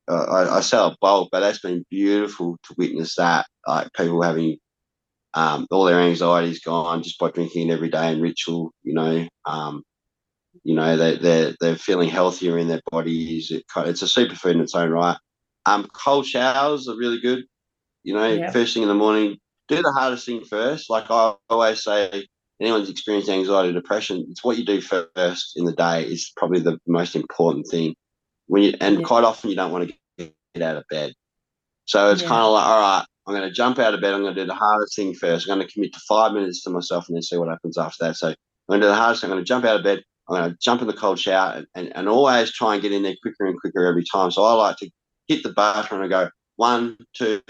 Uh, 0.07 0.13
I, 0.13 0.57
I 0.57 0.61
sell 0.61 0.95
bulk, 1.01 1.29
but 1.31 1.39
that's 1.39 1.59
been 1.59 1.83
beautiful 1.89 2.57
to 2.63 2.75
witness 2.77 3.15
that 3.15 3.47
like 3.67 3.91
people 3.93 4.21
having 4.21 4.57
um, 5.33 5.67
all 5.71 5.85
their 5.85 5.99
anxiety's 5.99 6.59
gone 6.59 7.03
just 7.03 7.19
by 7.19 7.31
drinking 7.31 7.69
it 7.69 7.73
every 7.73 7.89
day 7.89 8.11
in 8.11 8.21
ritual. 8.21 8.71
You 8.83 8.93
know, 8.93 9.27
um, 9.45 9.83
you 10.63 10.75
know 10.75 10.95
they 10.97 11.17
they're 11.17 11.55
they're 11.59 11.75
feeling 11.75 12.09
healthier 12.09 12.57
in 12.57 12.67
their 12.67 12.81
bodies. 12.91 13.51
It, 13.51 13.63
it's 13.77 14.01
a 14.01 14.05
superfood 14.05 14.55
in 14.55 14.61
its 14.61 14.75
own 14.75 14.89
right. 14.89 15.17
Um, 15.65 15.87
cold 15.93 16.25
showers 16.25 16.87
are 16.87 16.97
really 16.97 17.19
good. 17.19 17.45
You 18.03 18.13
know, 18.13 18.27
yeah. 18.27 18.51
first 18.51 18.73
thing 18.73 18.83
in 18.83 18.89
the 18.89 18.95
morning, 18.95 19.37
do 19.69 19.81
the 19.81 19.93
hardest 19.97 20.25
thing 20.25 20.43
first. 20.43 20.89
Like 20.89 21.05
I 21.09 21.35
always 21.49 21.83
say, 21.83 22.27
anyone's 22.61 22.89
experienced 22.89 23.29
anxiety 23.29 23.69
or 23.69 23.73
depression, 23.73 24.25
it's 24.29 24.43
what 24.43 24.57
you 24.57 24.65
do 24.65 24.81
first 24.81 25.53
in 25.55 25.65
the 25.65 25.73
day 25.73 26.03
is 26.03 26.31
probably 26.35 26.59
the 26.59 26.79
most 26.87 27.15
important 27.15 27.67
thing. 27.67 27.95
When 28.47 28.63
you 28.63 28.73
and 28.81 28.99
yeah. 28.99 29.05
quite 29.05 29.23
often 29.23 29.49
you 29.49 29.55
don't 29.55 29.71
want 29.71 29.89
to 29.89 30.31
get 30.53 30.61
out 30.61 30.77
of 30.77 30.83
bed. 30.89 31.13
So 31.85 32.11
it's 32.11 32.21
yeah. 32.21 32.27
kind 32.27 32.43
of 32.43 32.53
like, 32.53 32.65
all 32.65 32.79
right, 32.79 33.05
I'm 33.25 33.33
going 33.33 33.47
to 33.47 33.53
jump 33.53 33.79
out 33.79 33.93
of 33.93 34.01
bed. 34.01 34.13
I'm 34.13 34.21
going 34.21 34.35
to 34.35 34.41
do 34.41 34.47
the 34.47 34.53
hardest 34.53 34.95
thing 34.95 35.13
first. 35.13 35.47
I'm 35.47 35.55
going 35.55 35.67
to 35.67 35.73
commit 35.73 35.93
to 35.93 35.99
five 36.07 36.33
minutes 36.33 36.63
to 36.63 36.69
myself 36.69 37.07
and 37.07 37.15
then 37.15 37.21
see 37.21 37.37
what 37.37 37.49
happens 37.49 37.77
after 37.77 38.05
that. 38.05 38.15
So 38.15 38.29
I'm 38.29 38.35
going 38.69 38.81
to 38.81 38.87
do 38.87 38.89
the 38.89 38.95
hardest 38.95 39.21
thing. 39.21 39.31
I'm 39.31 39.35
going 39.35 39.43
to 39.43 39.47
jump 39.47 39.65
out 39.65 39.77
of 39.77 39.83
bed. 39.83 40.03
I'm 40.27 40.35
going 40.35 40.51
to 40.51 40.57
jump 40.61 40.81
in 40.81 40.87
the 40.87 40.93
cold 40.93 41.19
shower 41.19 41.53
and, 41.53 41.67
and, 41.75 41.95
and 41.95 42.09
always 42.09 42.51
try 42.51 42.73
and 42.73 42.81
get 42.81 42.91
in 42.91 43.03
there 43.03 43.15
quicker 43.21 43.45
and 43.45 43.59
quicker 43.59 43.85
every 43.85 44.03
time. 44.03 44.31
So 44.31 44.43
I 44.43 44.53
like 44.53 44.77
to 44.77 44.89
hit 45.27 45.43
the 45.43 45.53
button 45.53 46.01
and 46.01 46.09
go 46.09 46.29
one, 46.55 46.97
two, 47.13 47.41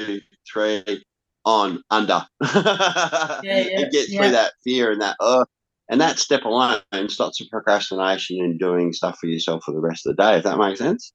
three, 0.52 1.04
on, 1.46 1.84
under. 1.90 2.26
yeah, 2.42 3.42
yeah, 3.44 3.80
and 3.80 3.92
get 3.92 4.10
yeah. 4.10 4.22
through 4.22 4.32
that 4.32 4.54
fear 4.64 4.92
and 4.92 5.02
that, 5.02 5.18
uh, 5.20 5.46
and 5.90 6.00
that 6.00 6.18
step 6.18 6.46
alone 6.46 6.82
stops 7.10 7.40
the 7.40 7.48
procrastination 7.52 8.40
and 8.40 8.60
doing 8.60 8.94
stuff 8.94 9.18
for 9.20 9.28
yourself 9.28 9.64
for 9.64 9.74
the 9.74 9.82
rest 9.82 10.06
of 10.06 10.16
the 10.16 10.24
day, 10.24 10.38
if 10.38 10.44
that 10.44 10.58
makes 10.58 10.80
sense. 10.80 11.14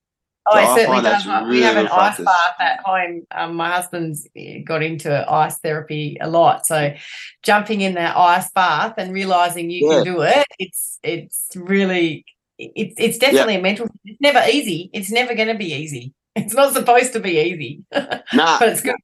Oh, 0.50 0.54
so 0.54 0.60
it 0.60 0.76
certainly 0.76 1.02
does. 1.02 1.26
Really 1.26 1.50
we 1.50 1.62
have 1.62 1.76
an 1.76 1.88
ice 1.88 2.18
bath 2.18 2.54
at 2.60 2.80
home. 2.80 3.26
Um, 3.30 3.54
my 3.54 3.70
husband's 3.70 4.26
got 4.64 4.82
into 4.82 5.30
ice 5.30 5.58
therapy 5.58 6.16
a 6.20 6.28
lot, 6.28 6.66
so 6.66 6.94
jumping 7.42 7.80
in 7.80 7.94
that 7.94 8.16
ice 8.16 8.50
bath 8.52 8.94
and 8.98 9.12
realizing 9.12 9.70
you 9.70 9.88
yeah. 9.88 9.96
can 9.96 10.04
do 10.04 10.20
it, 10.22 10.46
it's 10.58 10.98
it's 11.02 11.48
really 11.54 12.24
it's 12.58 12.94
it's 12.98 13.18
definitely 13.18 13.54
yeah. 13.54 13.60
a 13.60 13.62
mental. 13.62 13.88
It's 14.04 14.20
never 14.20 14.42
easy. 14.50 14.90
It's 14.92 15.10
never 15.10 15.34
going 15.34 15.48
to 15.48 15.58
be 15.58 15.72
easy. 15.72 16.14
It's 16.38 16.54
not 16.54 16.72
supposed 16.72 17.12
to 17.14 17.20
be 17.20 17.40
easy. 17.40 17.82
Nah, 18.32 18.60
but 18.60 18.68
it's 18.68 18.80
good. 18.80 18.94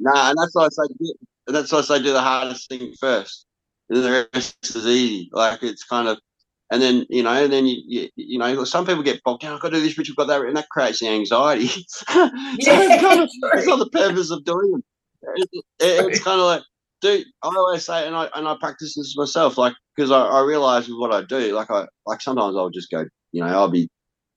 Nah, 0.00 0.30
and 0.30 0.36
that's 0.36 0.52
why 0.52 0.64
I 0.64 0.68
say 0.68 1.12
that's 1.46 1.70
why 1.70 1.78
I 1.78 1.82
say 1.82 2.02
do 2.02 2.12
the 2.12 2.20
hardest 2.20 2.68
thing 2.68 2.92
first. 2.98 3.46
And 3.88 4.02
the 4.02 4.28
rest 4.34 4.56
is 4.64 4.84
easy. 4.84 5.30
Like 5.32 5.62
it's 5.62 5.84
kind 5.84 6.08
of 6.08 6.18
and 6.70 6.80
then 6.80 7.06
you 7.08 7.22
know, 7.22 7.30
and 7.30 7.52
then 7.52 7.66
you, 7.66 7.82
you, 7.86 8.08
you 8.16 8.38
know, 8.38 8.64
some 8.64 8.86
people 8.86 9.02
get 9.02 9.22
bogged 9.24 9.42
down. 9.42 9.54
I've 9.54 9.60
got 9.60 9.70
to 9.70 9.76
do 9.76 9.82
this, 9.82 9.98
Richard, 9.98 10.16
got 10.16 10.28
that, 10.28 10.42
and 10.42 10.56
that 10.56 10.68
creates 10.70 11.00
the 11.00 11.08
anxiety. 11.08 11.66
so 11.88 12.04
yeah, 12.08 12.30
it's, 12.58 13.02
kind 13.02 13.20
of, 13.20 13.28
it's 13.54 13.66
not 13.66 13.78
the 13.78 13.90
purpose 13.90 14.30
of 14.30 14.44
doing 14.44 14.80
it. 15.22 15.48
it, 15.52 16.06
it's 16.06 16.22
kind 16.22 16.40
of 16.40 16.46
like, 16.46 16.62
dude. 17.00 17.26
I 17.42 17.48
always 17.48 17.84
say, 17.84 18.06
and 18.06 18.14
I 18.14 18.28
and 18.34 18.46
I 18.46 18.56
practice 18.60 18.94
this 18.96 19.16
myself, 19.16 19.58
like 19.58 19.74
because 19.96 20.10
I, 20.10 20.20
I 20.20 20.44
realize 20.44 20.88
with 20.88 20.98
what 20.98 21.12
I 21.12 21.22
do, 21.24 21.54
like 21.54 21.70
I 21.70 21.86
like 22.06 22.20
sometimes 22.20 22.56
I'll 22.56 22.70
just 22.70 22.90
go, 22.90 23.04
you 23.32 23.42
know, 23.42 23.48
I'll 23.48 23.68
be 23.68 23.88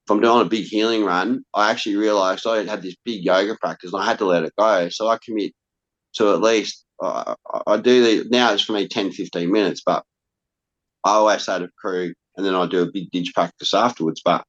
if 0.06 0.12
I'm 0.12 0.20
doing 0.20 0.42
a 0.42 0.50
big 0.50 0.66
healing 0.66 1.06
run, 1.06 1.46
I 1.54 1.72
actually 1.72 1.96
realized 1.96 2.46
I 2.46 2.66
had 2.66 2.82
this 2.82 2.96
big 3.06 3.24
yoga 3.24 3.56
practice 3.56 3.94
and 3.94 4.02
I 4.02 4.06
had 4.06 4.18
to 4.18 4.26
let 4.26 4.44
it 4.44 4.54
go. 4.58 4.90
So 4.90 5.08
I 5.08 5.18
commit 5.24 5.54
to 6.16 6.34
at 6.34 6.42
least, 6.42 6.84
uh, 7.02 7.36
I 7.66 7.78
do 7.78 8.24
the, 8.24 8.30
now 8.30 8.52
it's 8.52 8.64
for 8.64 8.74
me 8.74 8.88
10, 8.88 9.12
15 9.14 9.50
minutes, 9.50 9.82
but 9.86 10.04
I 11.06 11.12
always 11.12 11.46
say 11.46 11.58
to 11.58 11.70
crew, 11.80 12.14
and 12.36 12.46
then 12.46 12.56
I 12.56 12.68
do 12.68 12.82
a 12.82 12.92
big 12.92 13.12
didge 13.12 13.34
practice 13.34 13.74
afterwards. 13.74 14.22
But 14.24 14.46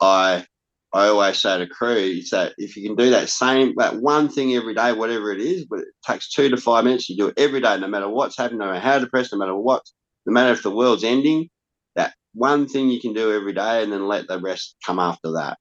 I 0.00 0.46
I 0.94 1.08
always 1.08 1.40
say 1.40 1.58
to 1.58 1.66
crew 1.66 1.96
is 1.96 2.30
that 2.30 2.52
if 2.58 2.76
you 2.76 2.86
can 2.86 2.96
do 2.96 3.10
that 3.10 3.30
same 3.30 3.74
that 3.78 3.96
one 3.96 4.28
thing 4.28 4.54
every 4.54 4.74
day, 4.74 4.92
whatever 4.92 5.32
it 5.32 5.40
is, 5.40 5.64
but 5.64 5.80
it 5.80 5.88
takes 6.06 6.30
two 6.30 6.50
to 6.50 6.56
five 6.56 6.84
minutes, 6.84 7.08
you 7.08 7.16
do 7.16 7.28
it 7.28 7.38
every 7.38 7.60
day, 7.60 7.78
no 7.78 7.88
matter 7.88 8.08
what's 8.08 8.36
happening, 8.36 8.58
no 8.58 8.66
matter 8.66 8.80
how 8.80 8.98
depressed, 8.98 9.32
no 9.32 9.38
matter 9.38 9.56
what, 9.56 9.82
no 10.26 10.32
matter 10.32 10.52
if 10.52 10.62
the 10.62 10.70
world's 10.70 11.04
ending, 11.04 11.48
that 11.96 12.14
one 12.34 12.68
thing 12.68 12.88
you 12.88 13.00
can 13.00 13.14
do 13.14 13.32
every 13.32 13.54
day 13.54 13.82
and 13.82 13.92
then 13.92 14.06
let 14.06 14.26
the 14.28 14.38
rest 14.38 14.76
come 14.84 14.98
after 14.98 15.32
that. 15.32 15.58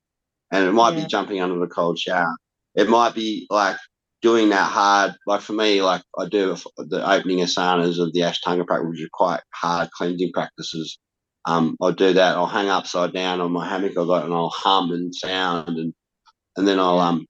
And 0.51 0.67
it 0.67 0.73
might 0.73 0.95
yeah. 0.95 1.03
be 1.03 1.07
jumping 1.07 1.41
under 1.41 1.59
the 1.59 1.67
cold 1.67 1.97
shower. 1.97 2.35
It 2.75 2.89
might 2.89 3.15
be 3.15 3.47
like 3.49 3.77
doing 4.21 4.49
that 4.49 4.69
hard. 4.69 5.15
Like 5.25 5.41
for 5.41 5.53
me, 5.53 5.81
like 5.81 6.01
I 6.17 6.27
do 6.27 6.57
the 6.77 7.09
opening 7.09 7.39
asanas 7.39 7.99
of 7.99 8.11
the 8.11 8.21
Ashtanga 8.21 8.67
practice, 8.67 8.89
which 8.89 9.01
are 9.01 9.09
quite 9.13 9.41
hard 9.53 9.91
cleansing 9.91 10.31
practices 10.33 10.99
um, 11.45 11.75
I'll 11.81 11.91
do 11.91 12.13
that. 12.13 12.35
I'll 12.35 12.47
hang 12.47 12.69
upside 12.69 13.13
down 13.13 13.41
on 13.41 13.51
my 13.51 13.67
hammock. 13.67 13.91
I 13.91 14.05
got 14.05 14.25
and 14.25 14.33
I'll 14.33 14.49
hum 14.49 14.91
and 14.91 15.13
sound 15.13 15.77
and 15.77 15.93
and 16.57 16.67
then 16.67 16.79
I'll 16.79 16.99
um. 16.99 17.25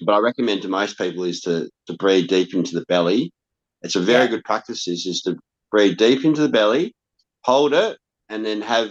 But 0.00 0.14
I 0.14 0.18
recommend 0.18 0.62
to 0.62 0.68
most 0.68 0.96
people 0.96 1.24
is 1.24 1.40
to 1.42 1.68
to 1.86 1.94
breathe 1.94 2.28
deep 2.28 2.54
into 2.54 2.78
the 2.78 2.84
belly. 2.86 3.32
It's 3.82 3.96
a 3.96 4.00
very 4.00 4.24
yeah. 4.24 4.30
good 4.30 4.44
practice. 4.44 4.88
Is 4.88 5.06
is 5.06 5.22
to 5.22 5.36
breathe 5.70 5.98
deep 5.98 6.24
into 6.24 6.40
the 6.40 6.48
belly, 6.48 6.94
hold 7.44 7.74
it, 7.74 7.98
and 8.28 8.44
then 8.46 8.62
have 8.62 8.90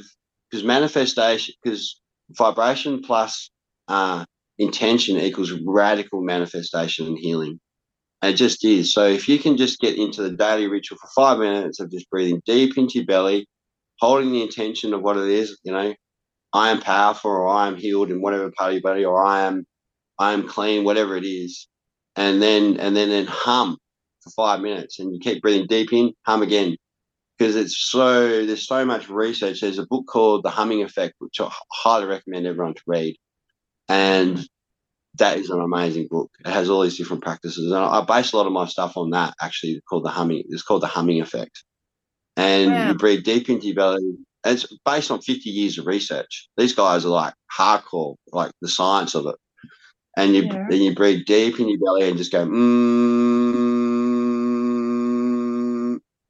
because 0.50 0.64
manifestation 0.64 1.56
because 1.64 2.00
vibration 2.32 3.02
plus 3.02 3.50
uh, 3.88 4.26
intention 4.58 5.18
equals 5.18 5.54
radical 5.66 6.22
manifestation 6.22 7.08
and 7.08 7.18
healing. 7.18 7.60
And 8.22 8.34
it 8.34 8.38
just 8.38 8.66
is. 8.66 8.94
So 8.94 9.06
if 9.06 9.30
you 9.30 9.40
can 9.40 9.58
just 9.58 9.80
get 9.80 9.98
into 9.98 10.24
the 10.24 10.32
daily 10.32 10.68
ritual 10.68 10.98
for 10.98 11.10
five 11.16 11.40
minutes 11.40 11.80
of 11.80 11.92
just 11.92 12.10
breathing 12.10 12.42
deep 12.46 12.78
into 12.78 12.96
your 12.96 13.06
belly, 13.06 13.48
holding 14.00 14.32
the 14.32 14.44
intention 14.44 14.94
of 14.94 15.02
what 15.02 15.18
it 15.18 15.28
is, 15.28 15.60
you 15.64 15.72
know, 15.72 15.94
I 16.54 16.72
am 16.72 16.82
powerful 16.82 17.32
or 17.32 17.48
I 17.48 17.68
am 17.68 17.76
healed 17.76 18.10
in 18.10 18.22
whatever 18.22 18.52
part 18.52 18.70
of 18.70 18.74
your 18.76 18.82
body 18.82 19.06
or 19.06 19.24
I 19.24 19.42
am 19.42 19.66
I 20.20 20.34
am 20.34 20.48
clean, 20.48 20.84
whatever 20.84 21.16
it 21.16 21.26
is. 21.26 21.68
And 22.16 22.42
then 22.42 22.78
and 22.80 22.96
then 22.96 23.10
then 23.10 23.28
hum 23.28 23.78
for 24.24 24.32
five 24.32 24.62
minutes 24.62 25.00
and 25.00 25.14
you 25.14 25.20
keep 25.20 25.42
breathing 25.42 25.68
deep 25.68 25.94
in, 25.94 26.14
hum 26.26 26.42
again. 26.42 26.78
Because 27.38 27.56
it's 27.56 27.78
so 27.78 28.46
there's 28.46 28.68
so 28.68 28.86
much 28.86 29.10
research. 29.10 29.62
There's 29.62 29.78
a 29.78 29.86
book 29.86 30.06
called 30.08 30.44
The 30.44 30.50
Humming 30.50 30.84
Effect, 30.84 31.14
which 31.20 31.40
I 31.40 31.52
highly 31.72 32.06
recommend 32.06 32.48
everyone 32.48 32.74
to 32.74 32.82
read. 32.88 33.16
And 33.90 34.44
that 35.20 35.38
is 35.38 35.50
an 35.50 35.62
amazing 35.62 36.08
book. 36.10 36.32
It 36.46 36.52
has 36.52 36.70
all 36.70 36.82
these 36.82 36.98
different 36.98 37.24
practices. 37.24 37.72
And 37.72 37.76
I 37.84 38.04
base 38.04 38.34
a 38.34 38.38
lot 38.38 38.48
of 38.48 38.54
my 38.54 38.66
stuff 38.66 38.98
on 38.98 39.12
that 39.12 39.36
actually 39.42 39.82
called 39.88 40.06
the 40.06 40.10
humming. 40.10 40.44
It's 40.50 40.64
called 40.64 40.82
the 40.82 40.88
humming 40.88 41.22
effect 41.22 41.64
and 42.38 42.72
wow. 42.72 42.88
you 42.88 42.94
breathe 42.94 43.24
deep 43.24 43.50
into 43.50 43.66
your 43.66 43.76
belly. 43.76 44.16
It's 44.46 44.66
based 44.86 45.12
on 45.12 45.22
50 45.22 45.50
years 45.50 45.78
of 45.78 45.88
research. 45.88 46.48
These 46.56 46.74
guys 46.74 47.04
are 47.04 47.10
like 47.10 47.34
hardcore, 47.52 48.16
like 48.32 48.52
the 48.62 48.70
science 48.70 49.16
of 49.16 49.26
it. 49.26 49.36
And 50.16 50.36
you 50.36 50.44
yeah. 50.44 50.68
then 50.70 50.82
you 50.82 50.96
breathe 50.96 51.26
deep 51.26 51.60
in 51.60 51.68
your 51.68 51.80
belly 51.80 52.08
and 52.08 52.18
just 52.18 52.32
go, 52.32 52.46
mm, 52.46 52.58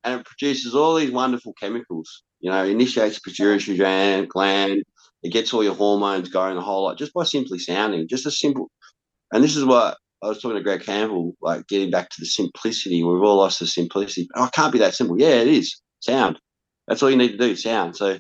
and 0.04 0.20
it 0.20 0.26
produces 0.26 0.74
all 0.74 0.96
these 0.96 1.12
wonderful 1.12 1.54
chemicals. 1.60 2.24
You 2.40 2.50
know, 2.50 2.64
initiates 2.64 3.20
pituitary 3.20 3.78
gland, 3.78 4.30
gland. 4.30 4.84
It 5.24 5.34
gets 5.34 5.54
all 5.54 5.64
your 5.64 5.76
hormones 5.76 6.30
going, 6.30 6.56
the 6.56 6.62
whole 6.62 6.84
lot, 6.84 6.98
just 6.98 7.14
by 7.14 7.24
simply 7.24 7.60
sounding. 7.60 8.08
Just 8.08 8.26
a 8.26 8.32
simple, 8.32 8.70
And 9.34 9.44
this 9.44 9.56
is 9.56 9.66
what 9.66 9.98
I 10.24 10.28
was 10.28 10.42
talking 10.42 10.58
to 10.58 10.64
Greg 10.64 10.84
Campbell, 10.84 11.36
like 11.42 11.68
getting 11.68 11.92
back 11.92 12.10
to 12.10 12.18
the 12.20 12.26
simplicity. 12.26 13.04
We've 13.04 13.22
all 13.22 13.38
lost 13.38 13.60
the 13.60 13.68
simplicity. 13.68 14.28
Oh, 14.36 14.46
it 14.46 14.52
can't 14.54 14.72
be 14.72 14.80
that 14.80 14.96
simple. 14.96 15.20
Yeah, 15.20 15.42
it 15.42 15.48
is. 15.48 15.82
Sound. 16.00 16.40
That's 16.88 17.04
all 17.04 17.10
you 17.10 17.18
need 17.18 17.32
to 17.32 17.38
do. 17.38 17.56
Sound. 17.56 17.96
So, 17.96 18.18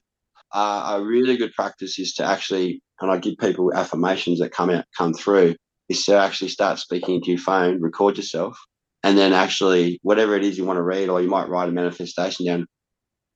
uh, 0.53 0.97
a 0.97 1.03
really 1.03 1.37
good 1.37 1.53
practice 1.53 1.99
is 1.99 2.13
to 2.15 2.25
actually, 2.25 2.81
and 3.01 3.11
I 3.11 3.17
give 3.17 3.37
people 3.37 3.73
affirmations 3.73 4.39
that 4.39 4.51
come 4.51 4.69
out, 4.69 4.85
come 4.97 5.13
through, 5.13 5.55
is 5.89 6.05
to 6.05 6.15
actually 6.17 6.49
start 6.49 6.79
speaking 6.79 7.15
into 7.15 7.31
your 7.31 7.39
phone, 7.39 7.81
record 7.81 8.17
yourself, 8.17 8.57
and 9.03 9.17
then 9.17 9.33
actually 9.33 9.99
whatever 10.03 10.35
it 10.35 10.43
is 10.43 10.57
you 10.57 10.65
want 10.65 10.77
to 10.77 10.83
read, 10.83 11.09
or 11.09 11.21
you 11.21 11.29
might 11.29 11.49
write 11.49 11.69
a 11.69 11.71
manifestation 11.71 12.45
down, 12.45 12.65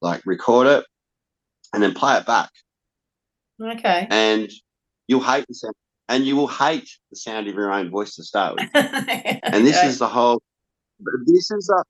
like 0.02 0.22
record 0.26 0.68
it, 0.68 0.86
and 1.74 1.82
then 1.82 1.94
play 1.94 2.18
it 2.18 2.26
back. 2.26 2.50
Okay. 3.62 4.08
And 4.10 4.50
you'll 5.08 5.24
hate 5.24 5.46
the 5.48 5.54
sound, 5.54 5.76
and 6.10 6.26
you 6.26 6.36
will 6.36 6.48
hate 6.48 6.89
the 7.10 7.16
sound 7.16 7.48
of 7.48 7.56
your 7.56 7.72
own 7.72 7.89
voice 7.89 8.16
to 8.16 8.24
start 8.24 8.56
with. 8.56 8.70
and 8.74 9.66
this 9.66 9.82
is 9.84 10.00
the 10.00 10.08
whole. 10.08 10.42
This 11.26 11.52
is 11.52 11.70
a. 11.70 11.84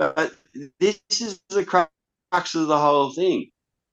But 0.00 0.32
this 0.80 0.98
is 1.10 1.38
the 1.50 1.62
crux 1.62 2.54
of 2.54 2.68
the 2.68 2.78
whole 2.78 3.12
thing. 3.12 3.50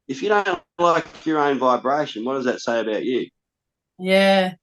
If 0.07 0.23
you 0.23 0.29
don't 0.29 0.61
like 0.79 1.05
your 1.25 1.39
own 1.39 1.59
vibration, 1.59 2.23
what 2.23 2.35
does 2.35 2.45
that 2.45 2.61
say 2.61 2.79
about 2.79 3.03
you? 3.03 3.27
Yeah. 3.99 4.53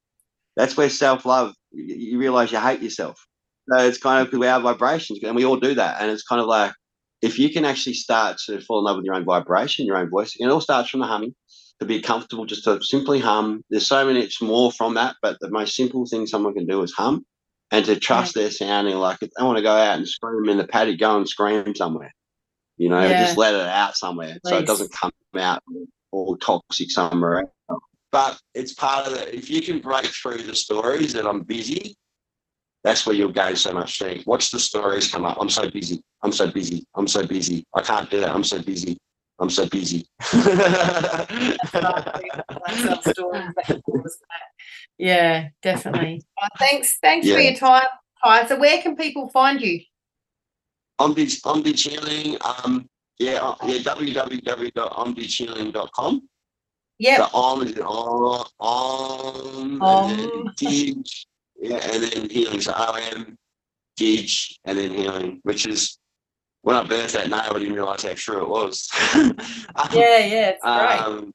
That's 0.56 0.74
where 0.74 0.88
self 0.88 1.26
love. 1.26 1.54
You, 1.70 2.18
realize 2.18 2.50
you 2.50 2.58
hate 2.58 2.80
yourself. 2.80 3.22
So 3.70 3.78
it's 3.78 3.98
kind 3.98 4.26
of 4.26 4.42
our 4.42 4.60
vibrations, 4.60 5.18
and 5.22 5.36
we 5.36 5.44
all 5.44 5.58
do 5.58 5.74
that. 5.74 6.00
And 6.00 6.10
it's 6.10 6.22
kind 6.22 6.40
of 6.40 6.46
like 6.46 6.72
if 7.20 7.38
you 7.38 7.50
can 7.50 7.66
actually 7.66 7.94
start 7.94 8.38
to 8.46 8.62
fall 8.62 8.78
in 8.78 8.84
love 8.84 8.96
with 8.96 9.04
your 9.04 9.14
own 9.14 9.26
vibration, 9.26 9.84
your 9.84 9.98
own 9.98 10.08
voice, 10.08 10.34
and 10.40 10.48
it 10.48 10.52
all 10.52 10.62
starts 10.62 10.88
from 10.88 11.00
the 11.00 11.06
humming. 11.06 11.34
To 11.80 11.86
be 11.86 12.00
comfortable, 12.00 12.46
just 12.46 12.64
to 12.64 12.80
simply 12.82 13.18
hum. 13.18 13.62
There's 13.68 13.86
so 13.86 14.06
many 14.06 14.20
it's 14.20 14.40
more 14.40 14.72
from 14.72 14.94
that, 14.94 15.16
but 15.20 15.36
the 15.40 15.50
most 15.50 15.76
simple 15.76 16.06
thing 16.06 16.26
someone 16.26 16.54
can 16.54 16.66
do 16.66 16.80
is 16.82 16.94
hum, 16.96 17.26
and 17.70 17.84
to 17.86 17.98
trust 17.98 18.34
their 18.34 18.50
sounding. 18.50 18.96
Like 18.96 19.18
if 19.22 19.30
they 19.36 19.44
want 19.44 19.56
to 19.58 19.62
go 19.62 19.74
out 19.74 19.96
and 19.98 20.08
scream 20.08 20.48
in 20.48 20.58
the 20.58 20.66
paddock, 20.66 20.98
go 20.98 21.16
and 21.16 21.28
scream 21.28 21.74
somewhere. 21.74 22.12
You 22.76 22.88
know, 22.88 23.00
Yeah. 23.06 23.18
just 23.18 23.36
let 23.36 23.54
it 23.54 23.60
out 23.68 23.96
somewhere 23.96 24.38
so 24.44 24.58
it 24.58 24.66
doesn't 24.66 24.92
come 24.92 25.12
out 25.36 25.62
all 26.12 26.36
toxic 26.36 26.90
somewhere 26.90 27.40
else. 27.40 27.80
But 28.10 28.38
it's 28.54 28.74
part 28.74 29.06
of 29.08 29.14
the. 29.14 29.34
If 29.36 29.50
you 29.50 29.60
can 29.62 29.80
break 29.80 30.06
through 30.06 30.42
the 30.44 30.54
stories 30.54 31.12
that 31.14 31.26
I'm 31.26 31.42
busy, 31.42 31.96
that's 32.84 33.06
where 33.06 33.16
you'll 33.16 33.32
gain 33.32 33.56
so 33.56 33.72
much 33.72 33.94
strength. 33.94 34.26
Watch 34.26 34.50
the 34.52 34.60
stories 34.60 35.10
come 35.10 35.24
up. 35.24 35.36
I'm 35.40 35.48
so 35.50 35.68
busy. 35.70 36.00
I'm 36.22 36.30
so 36.30 36.48
busy. 36.48 36.84
I'm 36.94 37.08
so 37.08 37.26
busy. 37.26 37.64
I 37.74 37.82
can't 37.82 38.08
do 38.10 38.20
that. 38.20 38.30
I'm 38.30 38.44
so 38.44 38.60
busy. 38.62 38.96
I'm 39.40 39.50
so 39.50 39.66
busy. 39.66 40.06
Yeah, 44.98 45.48
definitely. 45.62 46.22
Oh, 46.40 46.46
thanks, 46.58 46.98
thanks 47.02 47.28
for 47.28 47.38
your 47.38 47.54
time, 47.54 47.86
Ty. 48.22 48.46
So, 48.46 48.58
where 48.58 48.80
can 48.80 48.96
people 48.96 49.28
find 49.28 49.60
you? 49.60 49.80
Omdi 51.00 51.44
Om 51.44 51.62
Didge 51.62 51.88
Healing. 51.88 52.36
Um, 52.44 52.88
yeah, 53.18 53.38
uh, 53.40 53.56
yeah. 53.66 53.78
www.omdidgehealing.com. 53.78 56.28
Yep. 56.98 57.18
The 57.18 57.28
om 57.34 57.62
is 57.62 57.78
on, 57.78 58.46
om, 58.60 59.82
Om. 59.82 60.10
and 60.10 60.18
then 60.20 60.44
didge, 60.56 61.26
yeah, 61.56 61.80
and 61.92 62.02
then 62.04 62.30
healing. 62.30 62.60
So 62.60 62.72
O 62.76 62.94
M, 62.94 63.36
dig, 63.96 64.30
and 64.64 64.78
then 64.78 64.92
healing, 64.92 65.40
which 65.42 65.66
is 65.66 65.98
when 66.62 66.76
I 66.76 66.84
birthed 66.84 67.12
that 67.12 67.28
name, 67.28 67.40
I 67.40 67.52
didn't 67.58 67.74
realize 67.74 68.04
how 68.04 68.14
true 68.14 68.42
it 68.42 68.48
was. 68.48 68.88
Um, 69.14 69.36
Yeah, 69.92 70.18
yeah, 70.18 70.48
it's 70.50 70.62
great. 70.62 71.00
Um, 71.00 71.34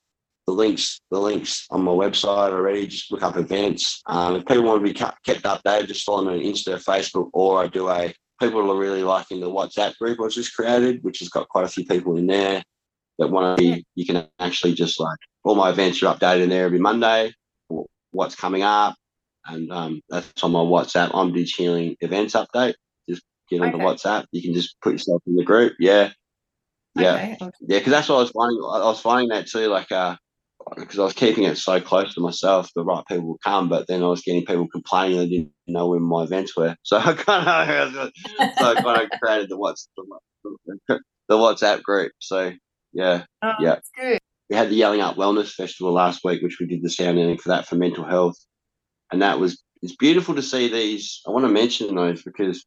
the 0.49 0.55
links, 0.55 0.99
the 1.11 1.19
links 1.19 1.67
on 1.69 1.83
my 1.83 1.91
website 1.91 2.51
already. 2.51 2.87
Just 2.87 3.11
look 3.11 3.21
up 3.21 3.37
events. 3.37 4.01
Um, 4.07 4.35
if 4.37 4.45
people 4.47 4.63
want 4.63 4.83
to 4.83 4.91
be 4.91 4.97
kept 4.97 5.23
updated, 5.27 5.87
just 5.87 6.03
follow 6.03 6.23
me 6.23 6.39
on 6.39 6.53
Insta, 6.53 6.83
Facebook, 6.83 7.29
or 7.33 7.61
I 7.61 7.67
do 7.67 7.87
a. 7.87 8.11
People 8.41 8.71
are 8.71 8.77
really 8.77 9.03
liking 9.03 9.41
the 9.41 9.49
WhatsApp 9.49 9.95
group 9.97 10.17
I 10.19 10.27
just 10.29 10.55
created, 10.55 11.03
which 11.03 11.19
has 11.19 11.29
got 11.29 11.49
quite 11.49 11.65
a 11.65 11.67
few 11.67 11.85
people 11.85 12.17
in 12.17 12.25
there 12.25 12.63
that 13.19 13.29
want 13.29 13.59
to 13.59 13.61
be. 13.63 13.85
You 13.93 14.07
can 14.07 14.27
actually 14.39 14.73
just 14.73 14.99
like 14.99 15.19
all 15.43 15.53
my 15.53 15.69
events 15.69 16.01
are 16.01 16.15
updated 16.15 16.43
in 16.43 16.49
there 16.49 16.65
every 16.65 16.79
Monday. 16.79 17.31
What's 18.11 18.35
coming 18.35 18.63
up, 18.63 18.95
and 19.45 19.71
um, 19.71 20.01
that's 20.09 20.41
on 20.41 20.51
my 20.51 20.61
WhatsApp. 20.61 21.13
Om 21.13 21.31
Didge 21.31 21.55
Healing 21.55 21.95
events 22.01 22.33
update. 22.33 22.73
Just 23.07 23.21
get 23.51 23.61
onto 23.61 23.77
Okay. 23.77 23.85
WhatsApp. 23.85 24.25
You 24.31 24.41
can 24.41 24.55
just 24.55 24.81
put 24.81 24.93
yourself 24.93 25.21
in 25.27 25.35
the 25.35 25.43
group. 25.43 25.73
Yeah, 25.79 26.09
yeah. 26.95 27.35
Okay. 27.35 27.37
Yeah, 27.67 27.77
because 27.77 27.91
that's 27.91 28.09
what 28.09 28.15
I 28.15 28.21
was 28.21 28.31
finding. 28.31 28.57
I 28.63 28.79
was 28.85 29.01
finding 29.01 29.29
that 29.29 29.45
too, 29.47 29.67
like, 29.67 29.91
uh, 29.91 30.15
because 30.76 30.99
I 30.99 31.03
was 31.03 31.13
keeping 31.13 31.43
it 31.43 31.57
so 31.57 31.80
close 31.82 32.13
to 32.13 32.22
myself, 32.22 32.70
the 32.76 32.84
right 32.84 33.03
people 33.07 33.28
would 33.30 33.41
come, 33.43 33.70
but 33.70 33.88
then 33.88 34.03
I 34.03 34.07
was 34.07 34.22
getting 34.22 34.45
people 34.45 34.67
complaining 34.67 35.17
they 35.17 35.28
didn't 35.28 35.51
know 35.67 35.89
when 35.89 36.01
my 36.01 36.24
events 36.24 36.55
were. 36.55 36.76
So 36.84 36.97
I 36.97 37.13
kind 37.13 37.95
of, 37.97 38.11
so 38.57 38.72
I 38.72 38.82
kind 38.82 39.01
of 39.03 39.09
created 39.22 39.49
the 39.49 39.57
what's 39.57 39.88
the, 40.88 40.99
WhatsApp 41.32 41.84
group. 41.84 42.11
So 42.20 42.53
yeah, 42.93 43.24
Oh, 43.41 43.53
yeah. 43.59 43.80
Good. 43.97 44.20
we 44.49 44.55
had 44.55 44.70
the 44.70 44.80
Yallingup 44.80 45.15
Wellness 45.15 45.51
Festival 45.51 45.93
last 45.93 46.22
week, 46.24 46.41
which 46.41 46.57
we 46.59 46.67
did 46.67 46.82
the 46.84 46.89
sound 46.89 47.20
editing 47.20 47.38
for 47.38 47.49
that 47.49 47.67
for 47.67 47.76
mental 47.76 48.05
health, 48.05 48.36
and 49.11 49.22
that 49.22 49.39
was 49.39 49.61
it's 49.82 49.95
beautiful 49.95 50.36
to 50.36 50.41
see 50.41 50.67
these. 50.67 51.22
I 51.28 51.32
want 51.32 51.45
to 51.45 51.51
mention 51.51 51.95
those 51.95 52.24
because 52.24 52.65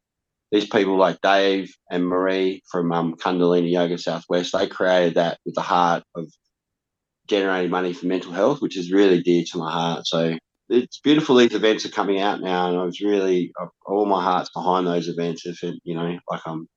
these 0.51 0.67
people 0.67 0.97
like 0.97 1.19
Dave 1.21 1.73
and 1.91 2.05
Marie 2.05 2.61
from 2.71 2.91
um, 2.91 3.15
Kundalini 3.15 3.71
Yoga 3.71 3.97
Southwest, 3.97 4.53
they 4.53 4.67
created 4.67 5.15
that 5.15 5.39
with 5.45 5.55
the 5.55 5.61
heart 5.61 6.03
of 6.15 6.31
generating 7.27 7.71
money 7.71 7.93
for 7.93 8.05
mental 8.05 8.31
health, 8.31 8.61
which 8.61 8.77
is 8.77 8.91
really 8.91 9.21
dear 9.21 9.43
to 9.51 9.57
my 9.57 9.71
heart. 9.71 10.05
So 10.05 10.37
it's 10.69 10.99
beautiful. 10.99 11.35
These 11.35 11.53
events 11.53 11.85
are 11.85 11.89
coming 11.89 12.19
out 12.19 12.41
now, 12.41 12.69
and 12.69 12.77
I 12.77 12.83
was 12.83 13.01
really 13.01 13.51
all 13.85 14.05
my 14.05 14.23
heart's 14.23 14.49
behind 14.49 14.87
those 14.87 15.07
events. 15.07 15.45
If 15.45 15.63
it, 15.63 15.75
you 15.83 15.95
know, 15.95 16.17
like 16.29 16.41
I'm, 16.45 16.67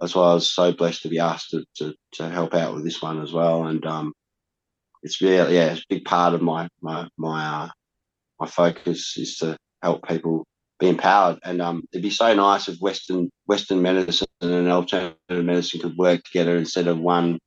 that's 0.00 0.14
why 0.14 0.30
I 0.30 0.34
was 0.34 0.52
so 0.52 0.72
blessed 0.72 1.02
to 1.02 1.08
be 1.08 1.18
asked 1.18 1.50
to 1.50 1.64
to, 1.76 1.94
to 2.14 2.28
help 2.28 2.54
out 2.54 2.74
with 2.74 2.84
this 2.84 3.00
one 3.02 3.22
as 3.22 3.32
well. 3.32 3.66
And 3.66 3.84
um, 3.86 4.12
it's 5.02 5.20
really 5.20 5.56
yeah, 5.56 5.72
it's 5.72 5.82
a 5.82 5.94
big 5.94 6.04
part 6.04 6.34
of 6.34 6.42
my 6.42 6.68
my 6.80 7.08
my 7.16 7.44
uh, 7.44 7.68
my 8.40 8.46
focus 8.46 9.16
is 9.16 9.36
to 9.38 9.56
help 9.82 10.06
people 10.06 10.44
be 10.78 10.88
empowered. 10.88 11.38
And 11.44 11.60
um, 11.62 11.84
it'd 11.92 12.02
be 12.02 12.10
so 12.10 12.34
nice 12.34 12.68
if 12.68 12.78
Western 12.78 13.30
Western 13.46 13.82
medicine 13.82 14.28
and 14.40 14.68
alternative 14.68 15.16
medicine 15.30 15.80
could 15.80 15.96
work 15.96 16.22
together 16.24 16.56
instead 16.56 16.88
of 16.88 16.98
one 16.98 17.38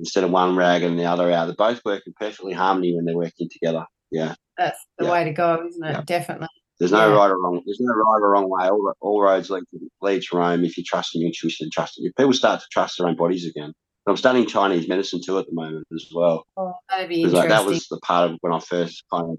instead 0.00 0.24
of 0.24 0.30
one 0.30 0.56
rag 0.56 0.82
and 0.82 0.98
the 0.98 1.04
other 1.04 1.30
out. 1.30 1.46
They 1.46 1.54
both 1.54 1.80
work 1.84 2.02
in 2.06 2.12
perfectly 2.18 2.52
harmony 2.52 2.94
when 2.94 3.04
they're 3.04 3.16
working 3.16 3.48
together. 3.50 3.84
Yeah. 4.10 4.34
That's 4.56 4.78
the 4.98 5.06
Yeah. 5.06 5.12
way 5.12 5.24
to 5.24 5.32
go, 5.32 5.66
isn't 5.68 5.84
it? 5.84 5.90
Yeah. 5.92 6.02
Definitely. 6.06 6.48
There's 6.78 6.92
no 6.92 7.08
Yeah. 7.08 7.16
right 7.16 7.30
or 7.30 7.40
wrong. 7.42 7.60
There's 7.66 7.80
no 7.80 7.92
right 7.92 8.20
or 8.22 8.30
wrong 8.32 8.48
way. 8.48 8.68
All, 8.68 8.92
all 9.00 9.22
roads 9.22 9.50
lead 9.50 9.64
to, 9.72 9.78
lead 10.00 10.22
to 10.22 10.36
Rome 10.36 10.64
if 10.64 10.76
you 10.78 10.84
trust 10.84 11.14
in 11.14 11.22
your 11.22 11.28
intuition 11.28 11.64
and 11.64 11.72
trust 11.72 11.94
if 11.98 12.14
people 12.14 12.32
start 12.32 12.60
to 12.60 12.66
trust 12.70 12.98
their 12.98 13.08
own 13.08 13.16
bodies 13.16 13.46
again. 13.46 13.72
I'm 14.06 14.16
studying 14.16 14.46
Chinese 14.46 14.88
medicine 14.88 15.20
too 15.22 15.38
at 15.38 15.44
the 15.46 15.52
moment 15.52 15.86
as 15.92 16.06
well. 16.14 16.46
Oh, 16.56 16.72
that'd 16.88 17.10
be 17.10 17.16
interesting. 17.16 17.40
like 17.40 17.48
that 17.50 17.66
was 17.66 17.86
the 17.88 17.98
part 18.00 18.30
of 18.30 18.38
when 18.40 18.54
I 18.54 18.58
first 18.60 19.04
kind 19.12 19.24
of 19.32 19.36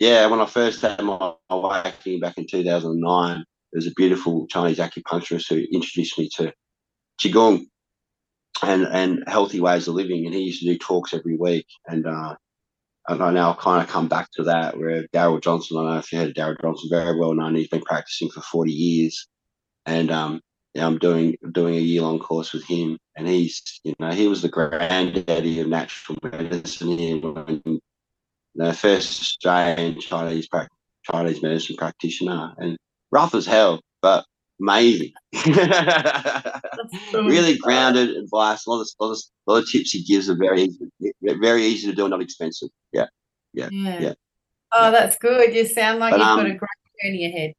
yeah, 0.00 0.26
when 0.26 0.40
I 0.40 0.46
first 0.46 0.82
had 0.82 1.00
my 1.02 1.32
awakening 1.48 2.20
back 2.20 2.36
in 2.36 2.46
2009, 2.46 3.36
there 3.36 3.44
was 3.72 3.86
a 3.86 3.92
beautiful 3.96 4.46
Chinese 4.48 4.78
acupuncturist 4.78 5.48
who 5.48 5.64
introduced 5.72 6.18
me 6.18 6.28
to 6.36 6.52
qigong 7.22 7.66
and 8.62 8.86
and 8.86 9.24
healthy 9.26 9.60
ways 9.60 9.88
of 9.88 9.94
living, 9.94 10.26
and 10.26 10.34
he 10.34 10.42
used 10.42 10.60
to 10.60 10.66
do 10.66 10.78
talks 10.78 11.14
every 11.14 11.36
week. 11.36 11.66
And 11.86 12.06
uh, 12.06 12.36
I 13.08 13.30
now 13.30 13.54
kind 13.54 13.82
of 13.82 13.88
come 13.88 14.08
back 14.08 14.30
to 14.32 14.44
that. 14.44 14.78
Where 14.78 15.06
Daryl 15.08 15.42
Johnson, 15.42 15.76
I 15.76 15.82
don't 15.82 15.92
know 15.92 15.98
if 15.98 16.12
you 16.12 16.18
heard 16.18 16.28
of 16.30 16.34
Daryl 16.34 16.60
Johnson, 16.60 16.88
very 16.90 17.18
well 17.18 17.34
known. 17.34 17.54
He's 17.54 17.68
been 17.68 17.82
practicing 17.82 18.30
for 18.30 18.40
40 18.40 18.72
years, 18.72 19.26
and 19.84 20.10
um, 20.10 20.40
yeah, 20.74 20.86
I'm 20.86 20.98
doing 20.98 21.36
doing 21.52 21.74
a 21.74 21.80
year 21.80 22.02
long 22.02 22.18
course 22.18 22.52
with 22.52 22.64
him, 22.64 22.98
and 23.16 23.26
he's 23.26 23.80
you 23.84 23.94
know 23.98 24.10
he 24.10 24.28
was 24.28 24.42
the 24.42 24.48
granddaddy 24.48 25.60
of 25.60 25.68
natural 25.68 26.18
medicine 26.22 26.98
here 26.98 27.18
when 27.18 27.80
the 28.54 28.72
first 28.72 29.20
Australian 29.20 30.00
Chinese 30.00 30.48
Chinese 31.10 31.42
medicine 31.42 31.76
practitioner, 31.76 32.54
and 32.58 32.76
rough 33.10 33.34
as 33.34 33.46
hell, 33.46 33.80
but 34.02 34.24
amazing. 34.60 35.12
really 37.12 37.58
grounded 37.58 38.10
advice. 38.10 38.66
A 38.66 38.70
lot 38.70 38.80
of, 38.80 38.88
a 39.00 39.04
lot 39.04 39.12
of, 39.12 39.18
a 39.46 39.52
lot 39.52 39.62
of 39.62 39.70
tips 39.70 39.90
he 39.90 40.02
gives 40.02 40.30
are 40.30 40.36
very 40.36 40.62
easy, 40.62 40.86
very 41.22 41.64
easy 41.64 41.88
to 41.88 41.94
do 41.94 42.04
and 42.04 42.10
not 42.10 42.22
expensive. 42.22 42.68
Yeah. 42.92 43.06
Yeah. 43.52 43.68
yeah. 43.70 44.12
Oh, 44.72 44.90
that's 44.90 45.16
good. 45.18 45.54
You 45.54 45.64
sound 45.66 45.98
like 45.98 46.12
But, 46.12 46.20
you've 46.20 46.28
um, 46.28 46.38
got 46.38 46.46
a 46.46 46.54
great 46.54 47.02
journey 47.02 47.26
ahead. 47.26 47.52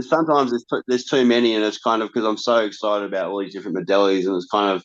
Sometimes 0.00 0.50
there's 0.50 0.64
too, 0.64 0.82
there's 0.86 1.04
too 1.04 1.24
many, 1.24 1.54
and 1.54 1.64
it's 1.64 1.78
kind 1.78 2.02
of 2.02 2.08
because 2.08 2.24
I'm 2.26 2.38
so 2.38 2.58
excited 2.58 3.06
about 3.06 3.30
all 3.30 3.40
these 3.40 3.52
different 3.52 3.76
modalities, 3.76 4.26
and 4.26 4.34
it's 4.36 4.46
kind 4.50 4.74
of 4.74 4.84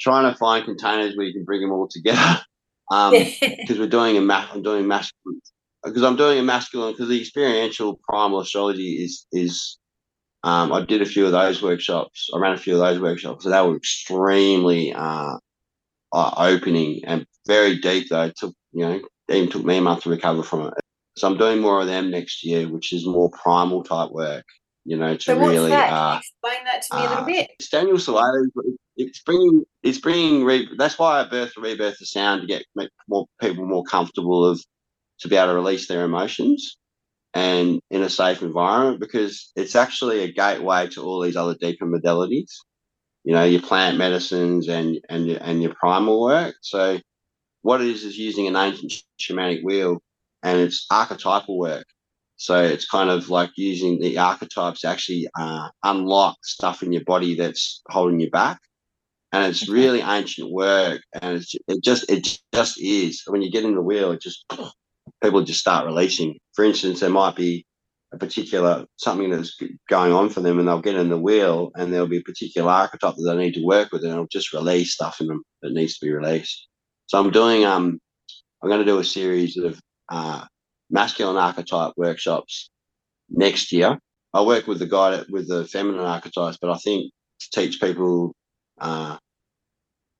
trying 0.00 0.30
to 0.30 0.36
find 0.38 0.64
containers 0.64 1.16
where 1.16 1.26
you 1.26 1.32
can 1.32 1.44
bring 1.44 1.60
them 1.60 1.72
all 1.72 1.88
together. 1.88 2.40
Um, 2.92 3.12
because 3.40 3.78
we're 3.78 3.86
doing 3.86 4.16
a 4.16 4.20
math, 4.20 4.48
I'm 4.52 4.64
doing 4.64 4.88
masculine 4.88 5.40
because 5.84 6.02
I'm 6.02 6.16
doing 6.16 6.38
a 6.38 6.42
masculine 6.42 6.92
because 6.92 7.08
the 7.08 7.20
experiential 7.20 8.00
primal 8.08 8.40
astrology 8.40 9.02
is 9.04 9.26
is 9.32 9.78
um, 10.42 10.72
I 10.72 10.84
did 10.84 11.02
a 11.02 11.06
few 11.06 11.26
of 11.26 11.32
those 11.32 11.62
workshops. 11.62 12.30
I 12.34 12.38
ran 12.38 12.52
a 12.52 12.58
few 12.58 12.74
of 12.74 12.80
those 12.80 13.00
workshops, 13.00 13.44
so 13.44 13.50
they 13.50 13.60
were 13.60 13.76
extremely 13.76 14.92
uh, 14.94 15.36
opening 16.12 17.02
and 17.04 17.26
very 17.46 17.78
deep. 17.78 18.08
Though 18.08 18.24
it 18.24 18.36
took 18.36 18.54
you 18.72 18.86
know 18.86 19.00
even 19.28 19.50
took 19.50 19.64
me 19.64 19.78
a 19.78 19.80
month 19.82 20.04
to 20.04 20.10
recover 20.10 20.42
from 20.42 20.68
it. 20.68 20.74
so 21.16 21.28
I'm 21.28 21.36
doing 21.36 21.60
more 21.60 21.80
of 21.80 21.86
them 21.86 22.10
next 22.10 22.44
year, 22.44 22.68
which 22.68 22.92
is 22.92 23.06
more 23.06 23.30
primal 23.30 23.84
type 23.84 24.10
work. 24.10 24.44
You 24.86 24.96
know, 24.96 25.14
to 25.14 25.20
So 25.20 25.38
really 25.38 25.72
uh, 25.72 26.18
explain 26.18 26.64
that 26.64 26.82
to 26.82 26.96
me 26.96 27.02
a 27.02 27.06
uh, 27.06 27.10
little 27.10 27.26
bit? 27.26 27.50
it's 27.58 27.68
Daniel 27.68 27.98
Salado. 27.98 28.46
It's 28.96 29.22
bringing, 29.22 29.64
it's 29.82 29.98
bringing. 29.98 30.44
Re, 30.44 30.68
that's 30.78 30.98
why 30.98 31.20
I 31.20 31.24
birthed 31.24 31.54
the 31.54 31.60
rebirth 31.60 32.00
of 32.00 32.08
sound 32.08 32.40
to 32.40 32.46
get 32.46 32.64
make 32.74 32.88
more 33.08 33.26
people 33.42 33.66
more 33.66 33.84
comfortable 33.84 34.46
of 34.46 34.58
to 35.20 35.28
be 35.28 35.36
able 35.36 35.48
to 35.48 35.54
release 35.54 35.86
their 35.86 36.04
emotions 36.04 36.78
and 37.34 37.80
in 37.90 38.02
a 38.02 38.08
safe 38.08 38.42
environment 38.42 39.00
because 39.00 39.52
it's 39.56 39.76
actually 39.76 40.20
a 40.20 40.32
gateway 40.32 40.88
to 40.88 41.02
all 41.02 41.20
these 41.20 41.36
other 41.36 41.54
deeper 41.54 41.86
modalities. 41.86 42.52
You 43.24 43.34
know, 43.34 43.44
your 43.44 43.62
plant 43.62 43.98
medicines 43.98 44.68
and 44.68 44.98
and 45.08 45.26
your, 45.26 45.38
and 45.42 45.62
your 45.62 45.74
primal 45.74 46.20
work. 46.22 46.54
So, 46.62 46.98
what 47.62 47.82
it 47.82 47.88
is 47.88 48.04
is 48.04 48.18
using 48.18 48.46
an 48.46 48.56
ancient 48.56 49.02
shamanic 49.20 49.62
wheel, 49.62 50.00
and 50.42 50.58
it's 50.58 50.86
archetypal 50.90 51.58
work. 51.58 51.86
So 52.36 52.64
it's 52.64 52.86
kind 52.86 53.10
of 53.10 53.28
like 53.28 53.50
using 53.56 54.00
the 54.00 54.16
archetypes 54.16 54.80
to 54.80 54.88
actually 54.88 55.28
uh, 55.38 55.68
unlock 55.84 56.38
stuff 56.42 56.82
in 56.82 56.90
your 56.90 57.04
body 57.04 57.34
that's 57.34 57.82
holding 57.90 58.18
you 58.18 58.30
back. 58.30 58.58
And 59.30 59.44
it's 59.44 59.68
really 59.68 60.00
ancient 60.00 60.50
work, 60.50 61.02
and 61.20 61.36
it's, 61.36 61.54
it 61.68 61.84
just 61.84 62.10
it 62.10 62.26
just 62.54 62.80
is. 62.80 63.22
When 63.26 63.42
you 63.42 63.50
get 63.50 63.64
in 63.64 63.74
the 63.74 63.82
wheel, 63.82 64.12
it 64.12 64.22
just 64.22 64.46
people 65.22 65.42
just 65.42 65.60
start 65.60 65.86
releasing. 65.86 66.38
For 66.54 66.64
instance, 66.64 67.00
there 67.00 67.10
might 67.10 67.36
be 67.36 67.64
a 68.12 68.18
particular 68.18 68.84
something 68.96 69.30
that's 69.30 69.56
going 69.88 70.12
on 70.12 70.30
for 70.30 70.40
them, 70.40 70.58
and 70.58 70.66
they'll 70.66 70.80
get 70.80 70.96
in 70.96 71.08
the 71.08 71.18
wheel, 71.18 71.70
and 71.76 71.92
there'll 71.92 72.08
be 72.08 72.18
a 72.18 72.22
particular 72.22 72.70
archetype 72.70 73.14
that 73.16 73.22
they 73.24 73.36
need 73.36 73.54
to 73.54 73.64
work 73.64 73.92
with, 73.92 74.02
and 74.02 74.12
it'll 74.12 74.26
just 74.26 74.52
release 74.52 74.92
stuff 74.94 75.20
in 75.20 75.28
them 75.28 75.42
that 75.62 75.72
needs 75.72 75.98
to 75.98 76.06
be 76.06 76.12
released. 76.12 76.68
So 77.06 77.18
I'm 77.18 77.30
doing 77.30 77.64
um 77.64 77.98
I'm 78.62 78.68
going 78.68 78.80
to 78.80 78.92
do 78.92 78.98
a 78.98 79.04
series 79.04 79.56
of 79.56 79.80
uh, 80.10 80.44
masculine 80.90 81.36
archetype 81.36 81.92
workshops 81.96 82.70
next 83.30 83.72
year. 83.72 83.98
I 84.34 84.42
work 84.42 84.66
with 84.66 84.78
the 84.78 84.86
guy 84.86 85.22
with 85.30 85.48
the 85.48 85.64
feminine 85.66 86.04
archetypes, 86.04 86.58
but 86.60 86.70
I 86.70 86.76
think 86.76 87.10
to 87.40 87.60
teach 87.60 87.80
people 87.80 88.34
uh, 88.80 89.16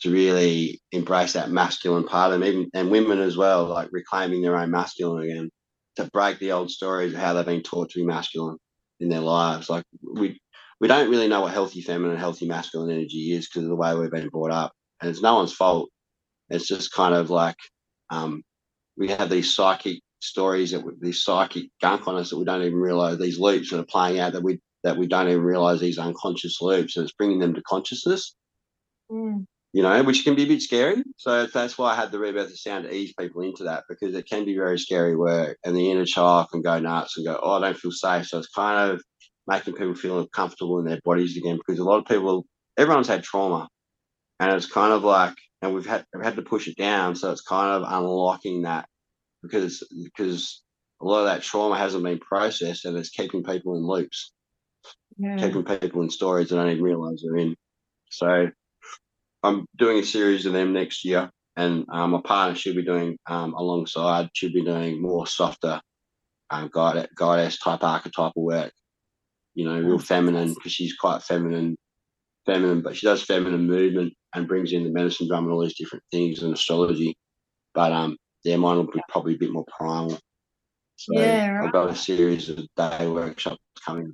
to 0.02 0.10
really 0.10 0.80
embrace 0.92 1.34
that 1.34 1.50
masculine 1.50 2.04
part 2.04 2.32
of 2.32 2.40
them, 2.40 2.48
even 2.48 2.70
and 2.74 2.90
women 2.90 3.20
as 3.20 3.36
well, 3.36 3.66
like 3.66 3.88
reclaiming 3.92 4.42
their 4.42 4.56
own 4.56 4.70
masculine 4.70 5.24
again, 5.24 5.50
to 5.96 6.10
break 6.12 6.38
the 6.38 6.52
old 6.52 6.70
stories 6.70 7.12
of 7.12 7.20
how 7.20 7.32
they've 7.32 7.44
been 7.44 7.62
taught 7.62 7.90
to 7.90 8.00
be 8.00 8.06
masculine 8.06 8.56
in 9.00 9.08
their 9.08 9.20
lives. 9.20 9.68
Like 9.68 9.84
we 10.02 10.40
we 10.80 10.88
don't 10.88 11.10
really 11.10 11.28
know 11.28 11.42
what 11.42 11.52
healthy 11.52 11.82
feminine 11.82 12.16
healthy 12.16 12.46
masculine 12.46 12.90
energy 12.90 13.32
is 13.32 13.48
because 13.48 13.64
of 13.64 13.68
the 13.68 13.76
way 13.76 13.94
we've 13.94 14.10
been 14.10 14.28
brought 14.28 14.52
up, 14.52 14.72
and 15.00 15.10
it's 15.10 15.22
no 15.22 15.34
one's 15.36 15.52
fault. 15.52 15.90
It's 16.48 16.66
just 16.66 16.92
kind 16.92 17.14
of 17.14 17.30
like 17.30 17.56
um, 18.10 18.42
we 18.96 19.08
have 19.08 19.30
these 19.30 19.54
psychic 19.54 20.00
stories 20.20 20.72
that 20.72 20.84
we, 20.84 20.92
these 21.00 21.22
psychic 21.22 21.66
gunk 21.80 22.06
on 22.08 22.16
us 22.16 22.30
that 22.30 22.38
we 22.38 22.44
don't 22.44 22.62
even 22.62 22.78
realize 22.78 23.18
these 23.18 23.38
loops 23.38 23.70
that 23.70 23.80
are 23.80 23.84
playing 23.84 24.18
out 24.20 24.32
that 24.34 24.42
we 24.42 24.60
that 24.84 24.96
we 24.96 25.06
don't 25.06 25.28
even 25.28 25.42
realize 25.42 25.80
these 25.80 25.98
unconscious 25.98 26.60
loops 26.60 26.96
and 26.96 27.04
it's 27.04 27.14
bringing 27.14 27.38
them 27.38 27.54
to 27.54 27.62
consciousness 27.62 28.34
Mm. 29.10 29.46
You 29.72 29.82
know 29.82 30.02
which 30.02 30.24
can 30.24 30.34
be 30.34 30.44
a 30.44 30.48
bit 30.48 30.62
scary 30.62 31.02
so 31.16 31.46
that's 31.46 31.78
why 31.78 31.92
i 31.92 31.94
had 31.94 32.10
the 32.10 32.18
rebirth 32.18 32.50
of 32.50 32.58
sound 32.58 32.84
to 32.84 32.94
ease 32.94 33.12
people 33.18 33.42
into 33.42 33.64
that 33.64 33.84
because 33.88 34.14
it 34.14 34.28
can 34.28 34.44
be 34.44 34.56
very 34.56 34.78
scary 34.78 35.16
work 35.16 35.58
and 35.64 35.76
the 35.76 35.90
inner 35.90 36.04
child 36.04 36.48
can 36.50 36.62
go 36.62 36.78
nuts 36.78 37.16
and 37.16 37.26
go 37.26 37.38
oh 37.42 37.52
i 37.52 37.60
don't 37.60 37.76
feel 37.78 37.92
safe 37.92 38.26
so 38.26 38.38
it's 38.38 38.48
kind 38.48 38.90
of 38.90 39.02
making 39.46 39.74
people 39.74 39.94
feel 39.94 40.26
comfortable 40.28 40.78
in 40.78 40.84
their 40.86 41.00
bodies 41.04 41.36
again 41.36 41.56
because 41.56 41.78
a 41.78 41.84
lot 41.84 41.98
of 41.98 42.04
people 42.06 42.44
everyone's 42.78 43.08
had 43.08 43.22
trauma 43.22 43.68
and 44.40 44.52
it's 44.52 44.70
kind 44.70 44.92
of 44.92 45.04
like 45.04 45.34
and 45.62 45.74
we've 45.74 45.86
had 45.86 46.04
we've 46.14 46.24
had 46.24 46.36
to 46.36 46.42
push 46.42 46.68
it 46.68 46.76
down 46.76 47.14
so 47.14 47.30
it's 47.30 47.42
kind 47.42 47.70
of 47.82 47.90
unlocking 47.92 48.62
that 48.62 48.86
because 49.42 49.86
because 50.04 50.62
a 51.00 51.04
lot 51.06 51.20
of 51.20 51.26
that 51.26 51.42
trauma 51.42 51.76
hasn't 51.78 52.04
been 52.04 52.18
processed 52.18 52.84
and 52.84 52.96
it's 52.96 53.08
keeping 53.08 53.42
people 53.42 53.74
in 53.76 53.82
loops, 53.86 54.32
Yeah. 55.16 55.38
keeping 55.38 55.64
people 55.64 56.02
in 56.02 56.10
stories 56.10 56.50
they 56.50 56.56
don't 56.56 56.68
even 56.68 56.82
realize 56.84 57.22
they're 57.24 57.38
in. 57.38 57.56
So 58.10 58.48
I'm 59.42 59.66
doing 59.76 59.98
a 59.98 60.04
series 60.04 60.46
of 60.46 60.52
them 60.52 60.72
next 60.72 61.04
year, 61.04 61.30
and 61.56 61.84
um, 61.92 62.10
my 62.10 62.20
partner 62.22 62.56
should 62.56 62.76
be 62.76 62.84
doing 62.84 63.16
um, 63.26 63.54
alongside. 63.54 64.30
Should 64.34 64.52
be 64.52 64.64
doing 64.64 65.00
more 65.00 65.26
softer, 65.26 65.80
um, 66.50 66.70
guide 66.72 67.08
goddess 67.16 67.58
type 67.58 67.82
archetypal 67.82 68.42
work. 68.42 68.72
You 69.54 69.64
know, 69.64 69.80
real 69.80 69.98
feminine 69.98 70.54
because 70.54 70.72
she's 70.72 70.94
quite 70.94 71.22
feminine, 71.22 71.76
feminine, 72.46 72.82
but 72.82 72.96
she 72.96 73.06
does 73.06 73.22
feminine 73.22 73.66
movement 73.66 74.12
and 74.34 74.46
brings 74.46 74.72
in 74.72 74.84
the 74.84 74.90
medicine 74.90 75.28
drum 75.28 75.44
and 75.44 75.52
all 75.52 75.62
these 75.62 75.76
different 75.76 76.04
things 76.10 76.42
and 76.42 76.54
astrology. 76.54 77.16
But 77.74 77.92
um, 77.92 78.16
yeah, 78.44 78.56
mine 78.56 78.76
will 78.76 78.84
be 78.84 79.02
probably 79.08 79.34
a 79.34 79.38
bit 79.38 79.52
more 79.52 79.66
primal. 79.76 80.18
So 80.96 81.18
Yeah, 81.18 81.62
I've 81.64 81.72
got 81.72 81.90
a 81.90 81.96
series 81.96 82.50
of 82.50 82.66
day 82.76 83.06
workshops 83.06 83.62
coming 83.84 84.12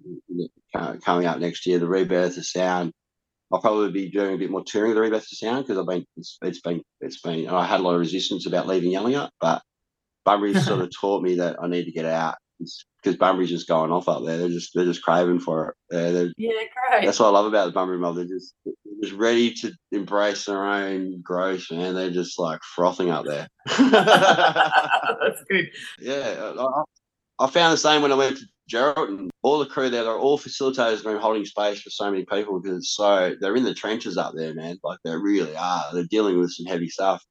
coming 1.05 1.27
up 1.27 1.39
next 1.41 1.67
year. 1.67 1.79
The 1.79 1.89
rebirth 1.89 2.37
of 2.37 2.47
sound. 2.47 2.93
I'll 3.53 3.61
probably 3.61 3.93
be 3.93 4.11
doing 4.11 4.35
a 4.35 4.39
bit 4.39 4.51
more 4.51 4.65
touring 4.65 4.91
of 4.91 4.97
the 4.97 5.03
rebirth 5.03 5.23
of 5.23 5.39
sound 5.39 5.65
because 5.65 5.79
I've 5.79 5.87
been 5.87 6.05
it's, 6.17 6.39
it's 6.43 6.61
been 6.61 6.83
it's 7.01 7.21
been 7.21 7.49
I 7.49 7.65
had 7.65 7.81
a 7.81 7.83
lot 7.83 7.95
of 7.95 8.01
resistance 8.01 8.47
about 8.47 8.67
leaving 8.67 8.93
Yallingup, 8.93 9.31
but 9.41 9.63
Bunbury's 10.25 10.65
sort 10.67 10.81
of 10.81 10.91
taught 10.91 11.23
me 11.23 11.37
that 11.37 11.57
I 11.63 11.69
need 11.69 11.85
to 11.85 11.93
get 11.93 12.05
out 12.05 12.35
because 12.59 13.17
Bunbury's 13.17 13.51
just 13.51 13.69
going 13.69 13.93
off 13.93 14.09
up 14.09 14.25
there. 14.25 14.39
They're 14.39 14.49
just 14.49 14.71
they're 14.75 14.85
just 14.85 15.03
craving 15.03 15.41
for 15.41 15.77
it. 15.91 16.35
Yeah, 16.37 16.51
great. 16.91 17.07
that's 17.07 17.21
what 17.21 17.27
I 17.27 17.31
love 17.31 17.47
about 17.47 17.67
the 17.67 17.73
Bunbury 17.73 17.99
mob. 17.99 18.17
They're 18.17 18.25
just 18.25 18.55
they're 18.65 18.75
just 19.03 19.15
ready 19.15 19.53
to 19.55 19.73
embrace 19.93 20.47
their 20.47 20.65
own 20.65 21.21
growth, 21.23 21.67
man. 21.71 21.95
They're 21.95 22.11
just 22.11 22.39
like 22.39 22.61
frothing 22.63 23.11
up 23.11 23.27
there. 23.27 23.47
That's 23.67 25.45
good. 25.49 25.71
yeah, 26.01 26.53
I, 26.59 26.83
I 27.39 27.47
found 27.49 27.73
the 27.73 27.79
same 27.79 28.03
when 28.03 28.13
I 28.13 28.17
went 28.17 28.39
to 28.39 28.47
Geraldton. 28.71 29.29
All 29.43 29.59
the 29.59 29.67
crew 29.67 29.89
there, 29.91 30.05
they're 30.05 30.19
all 30.19 30.39
facilitators 30.39 31.05
been 31.05 31.19
holding 31.19 31.45
space 31.45 31.81
for 31.81 31.91
so 31.91 32.11
many 32.11 32.25
people 32.25 32.61
because 32.61 32.79
it's 32.79 32.97
so 32.97 33.35
they're 33.41 33.57
in 33.57 33.65
the 33.65 33.75
trenches 33.75 34.17
up 34.17 34.35
there, 34.35 34.55
man. 34.55 34.79
Like 34.83 34.99
they 35.05 35.15
really 35.17 35.57
are. 35.57 35.85
They're 35.93 36.05
dealing 36.05 36.39
with 36.39 36.53
some 36.53 36.67
heavy 36.67 36.89
stuff. 36.89 37.23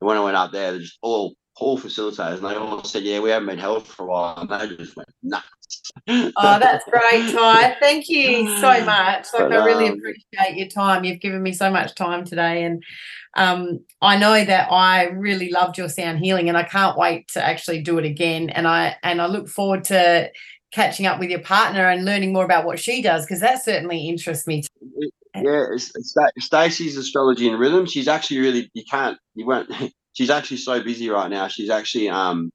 And 0.00 0.08
when 0.08 0.16
I 0.16 0.24
went 0.24 0.36
up 0.36 0.52
there, 0.52 0.72
they're 0.72 0.80
just 0.80 0.98
all 1.02 1.34
all 1.58 1.78
facilitators, 1.78 2.36
and 2.36 2.44
they 2.44 2.54
all 2.54 2.84
said, 2.84 3.02
"Yeah, 3.02 3.20
we 3.20 3.30
haven't 3.30 3.48
been 3.48 3.58
held 3.58 3.86
for 3.86 4.04
a 4.04 4.06
while," 4.06 4.36
and 4.38 4.50
they 4.50 4.76
just 4.76 4.96
went 4.96 5.08
nuts. 5.22 5.46
Oh, 6.08 6.58
that's 6.60 6.84
great, 6.84 7.32
Ty. 7.32 7.76
Thank 7.80 8.08
you 8.08 8.56
so 8.58 8.68
much. 8.84 9.26
Like, 9.32 9.48
But, 9.48 9.52
I 9.52 9.64
really 9.64 9.88
um, 9.88 9.98
appreciate 9.98 10.56
your 10.56 10.68
time. 10.68 11.04
You've 11.04 11.20
given 11.20 11.42
me 11.42 11.52
so 11.52 11.70
much 11.70 11.94
time 11.94 12.24
today, 12.24 12.64
and 12.64 12.82
um, 13.36 13.80
I 14.02 14.16
know 14.16 14.44
that 14.44 14.70
I 14.70 15.04
really 15.06 15.50
loved 15.50 15.78
your 15.78 15.88
sound 15.88 16.18
healing, 16.18 16.48
and 16.48 16.56
I 16.56 16.62
can't 16.62 16.98
wait 16.98 17.28
to 17.28 17.42
actually 17.42 17.82
do 17.82 17.98
it 17.98 18.04
again. 18.04 18.50
And 18.50 18.68
I 18.68 18.96
and 19.02 19.20
I 19.20 19.26
look 19.26 19.48
forward 19.48 19.84
to 19.84 20.30
catching 20.76 21.06
up 21.06 21.18
with 21.18 21.30
your 21.30 21.40
partner 21.40 21.88
and 21.88 22.04
learning 22.04 22.34
more 22.34 22.44
about 22.44 22.66
what 22.66 22.78
she 22.78 23.00
does 23.00 23.24
because 23.24 23.40
that 23.40 23.64
certainly 23.64 24.08
interests 24.08 24.46
me. 24.46 24.62
Too. 24.62 25.10
Yeah, 25.34 25.64
it's, 25.72 25.90
it's 25.96 26.14
Stacey's 26.38 26.96
astrology 26.98 27.48
and 27.48 27.58
rhythm. 27.58 27.86
She's 27.86 28.08
actually 28.08 28.40
really 28.40 28.70
you 28.74 28.84
can't 28.88 29.18
you 29.34 29.46
won't. 29.46 29.70
She's 30.12 30.30
actually 30.30 30.56
so 30.58 30.82
busy 30.82 31.10
right 31.10 31.28
now. 31.28 31.46
She's 31.48 31.68
actually 31.68 32.08
um 32.08 32.50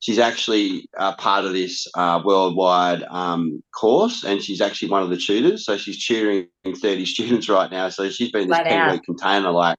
she's 0.00 0.18
actually 0.18 0.86
uh, 0.98 1.14
part 1.16 1.46
of 1.46 1.54
this 1.54 1.86
uh, 1.94 2.20
worldwide 2.22 3.02
um, 3.04 3.62
course, 3.74 4.22
and 4.22 4.42
she's 4.42 4.60
actually 4.60 4.90
one 4.90 5.02
of 5.02 5.08
the 5.08 5.16
tutors. 5.16 5.64
So 5.64 5.78
she's 5.78 6.04
tutoring 6.04 6.48
thirty 6.66 7.06
students 7.14 7.48
right 7.48 7.70
now. 7.70 7.88
So 7.88 8.10
she's 8.10 8.30
been 8.30 8.48
this 8.48 8.58
Flat 8.58 8.66
out. 8.66 8.92
week 8.92 9.02
container 9.04 9.50
like 9.50 9.78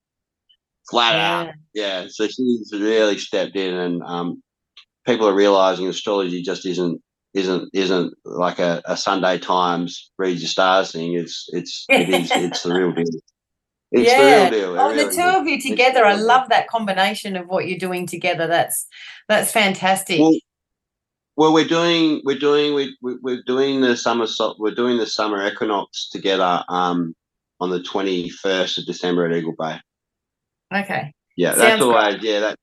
flat 0.90 1.16
out. 1.16 1.54
Yeah. 1.76 2.02
Yeah, 2.02 2.08
so 2.10 2.28
she's 2.28 2.72
really 2.74 3.20
stepped 3.20 3.56
in, 3.56 3.76
and 3.76 4.02
um, 4.04 4.42
people 5.06 5.28
are 5.30 5.36
realizing 5.36 5.88
astrology 5.88 6.42
just 6.42 6.66
isn't 6.66 7.00
isn't 7.34 7.70
isn't 7.74 8.14
like 8.26 8.60
a, 8.60 8.82
a 8.86 8.98
Sunday 8.98 9.38
Times 9.38 10.12
read 10.18 10.40
your 10.40 10.48
stars 10.48 10.92
thing. 10.92 11.14
It's 11.14 11.46
it's 11.54 11.86
it 11.90 12.10
is 12.10 12.32
it's 12.36 12.64
the 12.64 12.74
real 12.74 12.92
deal. 12.92 13.06
It's 13.92 14.10
yeah. 14.10 14.50
the 14.50 14.56
real 14.58 14.74
deal. 14.74 14.82
Oh, 14.82 14.96
the 14.96 15.12
two 15.12 15.22
of 15.22 15.48
you 15.48 15.62
together, 15.62 16.06
I 16.06 16.16
love 16.16 16.50
that 16.50 16.68
combination 16.68 17.36
of 17.36 17.48
what 17.48 17.68
you're 17.68 17.80
doing 17.80 18.08
together. 18.08 18.48
That's 18.48 18.88
that's 19.28 19.52
fantastic. 19.52 20.20
Well, 20.20 20.34
well, 21.36 21.54
we're 21.54 21.68
doing 21.68 22.22
we're 22.26 22.40
doing 22.40 22.74
we, 22.74 22.98
we 23.02 23.18
we're 23.22 23.44
doing 23.46 23.82
the 23.82 23.96
summer 23.96 24.26
we're 24.58 24.74
doing 24.74 24.98
the 24.98 25.06
summer 25.06 25.46
equinox 25.46 26.10
together 26.10 26.64
um 26.70 27.16
on 27.60 27.70
the 27.70 27.84
twenty 27.84 28.30
first 28.30 28.78
of 28.78 28.86
December 28.86 29.26
at 29.26 29.36
Eagle 29.36 29.56
Bay. 29.58 29.80
okay. 30.74 31.14
Yeah, 31.36 31.52
Sounds 31.52 31.62
that's 31.62 31.82
always 31.84 32.24
yeah 32.24 32.40
that 32.40 32.58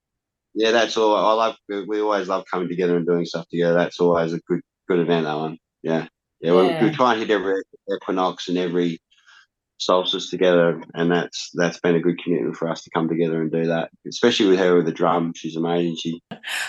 yeah 0.55 0.71
that's 0.71 0.97
all 0.97 1.15
I 1.15 1.33
love. 1.33 1.55
We 1.69 2.01
always 2.01 2.27
love 2.27 2.45
coming 2.51 2.67
together 2.69 2.97
and 2.97 3.05
doing 3.05 3.25
stuff 3.25 3.47
together. 3.49 3.75
That's 3.75 3.99
always 3.99 4.33
a 4.33 4.39
good 4.47 4.61
good 4.87 4.99
event. 4.99 5.25
That 5.25 5.35
one. 5.37 5.57
Yeah, 5.83 6.07
yeah. 6.41 6.53
Yeah. 6.53 6.81
We, 6.81 6.89
we 6.89 6.95
try 6.95 7.13
and 7.13 7.21
hit 7.21 7.31
every 7.31 7.61
equinox 7.93 8.47
and 8.47 8.57
every 8.57 8.99
solstice 9.77 10.29
together, 10.29 10.81
and 10.93 11.11
that's 11.11 11.49
that's 11.53 11.79
been 11.79 11.95
a 11.95 11.99
good 11.99 12.17
commitment 12.23 12.55
for 12.55 12.69
us 12.69 12.81
to 12.83 12.89
come 12.91 13.07
together 13.09 13.41
and 13.41 13.51
do 13.51 13.65
that. 13.67 13.89
Especially 14.07 14.47
with 14.47 14.59
her 14.59 14.75
with 14.77 14.85
the 14.85 14.91
drum, 14.91 15.33
she's 15.35 15.55
amazing. 15.55 15.97
She 15.97 16.21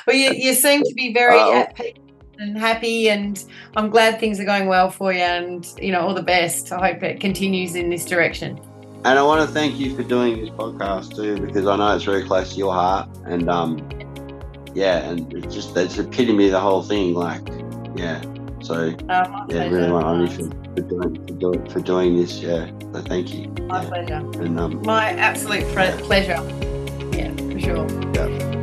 Well, 0.07 0.17
you, 0.17 0.33
you 0.33 0.55
seem 0.55 0.83
to 0.83 0.95
be 0.95 1.13
very 1.13 1.39
Oh. 1.39 1.55
at 1.55 1.75
peace 1.75 1.95
and 2.39 2.59
happy, 2.59 3.09
and 3.09 3.43
I'm 3.77 3.89
glad 3.91 4.21
things 4.21 4.39
are 4.41 4.45
going 4.45 4.67
well 4.67 4.91
for 4.91 5.13
you. 5.13 5.21
And 5.21 5.67
you 5.81 5.93
know, 5.93 6.01
all 6.01 6.15
the 6.15 6.23
best. 6.23 6.73
I 6.73 6.93
hope 6.93 7.03
it 7.03 7.21
continues 7.21 7.75
in 7.75 7.89
this 7.91 8.05
direction. 8.05 8.61
And 9.05 9.19
I 9.19 9.23
want 9.23 9.47
to 9.47 9.55
thank 9.55 9.79
you 9.79 9.95
for 9.95 10.03
doing 10.03 10.41
this 10.41 10.51
podcast 10.51 11.15
too, 11.15 11.41
because 11.41 11.67
I 11.67 11.77
know 11.77 11.95
it's 11.95 12.05
very 12.05 12.25
close 12.25 12.53
to 12.53 12.57
your 12.59 12.73
heart. 12.73 13.09
And 13.25 13.49
um, 13.49 13.89
yeah, 14.75 15.09
and 15.09 15.33
it's 15.33 15.55
just 15.55 15.75
that's 15.75 15.97
epitome 15.99 16.47
of 16.47 16.53
the 16.53 16.61
whole 16.61 16.83
thing. 16.83 17.15
Like, 17.15 17.47
yeah. 17.95 18.21
So 18.63 18.95
Oh, 19.09 19.47
yeah, 19.49 19.69
really 19.69 19.93
want 19.93 20.07
on 20.07 20.21
you 20.23 20.27
for, 20.29 20.51
for 20.75 20.81
doing 20.83 21.27
for 21.27 21.33
doing 21.35 21.71
for 21.71 21.81
doing 21.81 22.17
this. 22.17 22.41
Yeah, 22.41 22.67
so 22.93 23.01
thank 23.03 23.33
you. 23.33 23.49
My 23.69 23.83
Yeah. 23.83 23.89
pleasure. 23.89 24.43
And 24.43 24.59
um, 24.59 24.83
My 24.83 25.11
absolute 25.11 25.65
pre- 25.73 26.03
pleasure. 26.03 26.43
Yeah, 27.13 27.33
for 27.37 27.61
sure. 27.61 28.56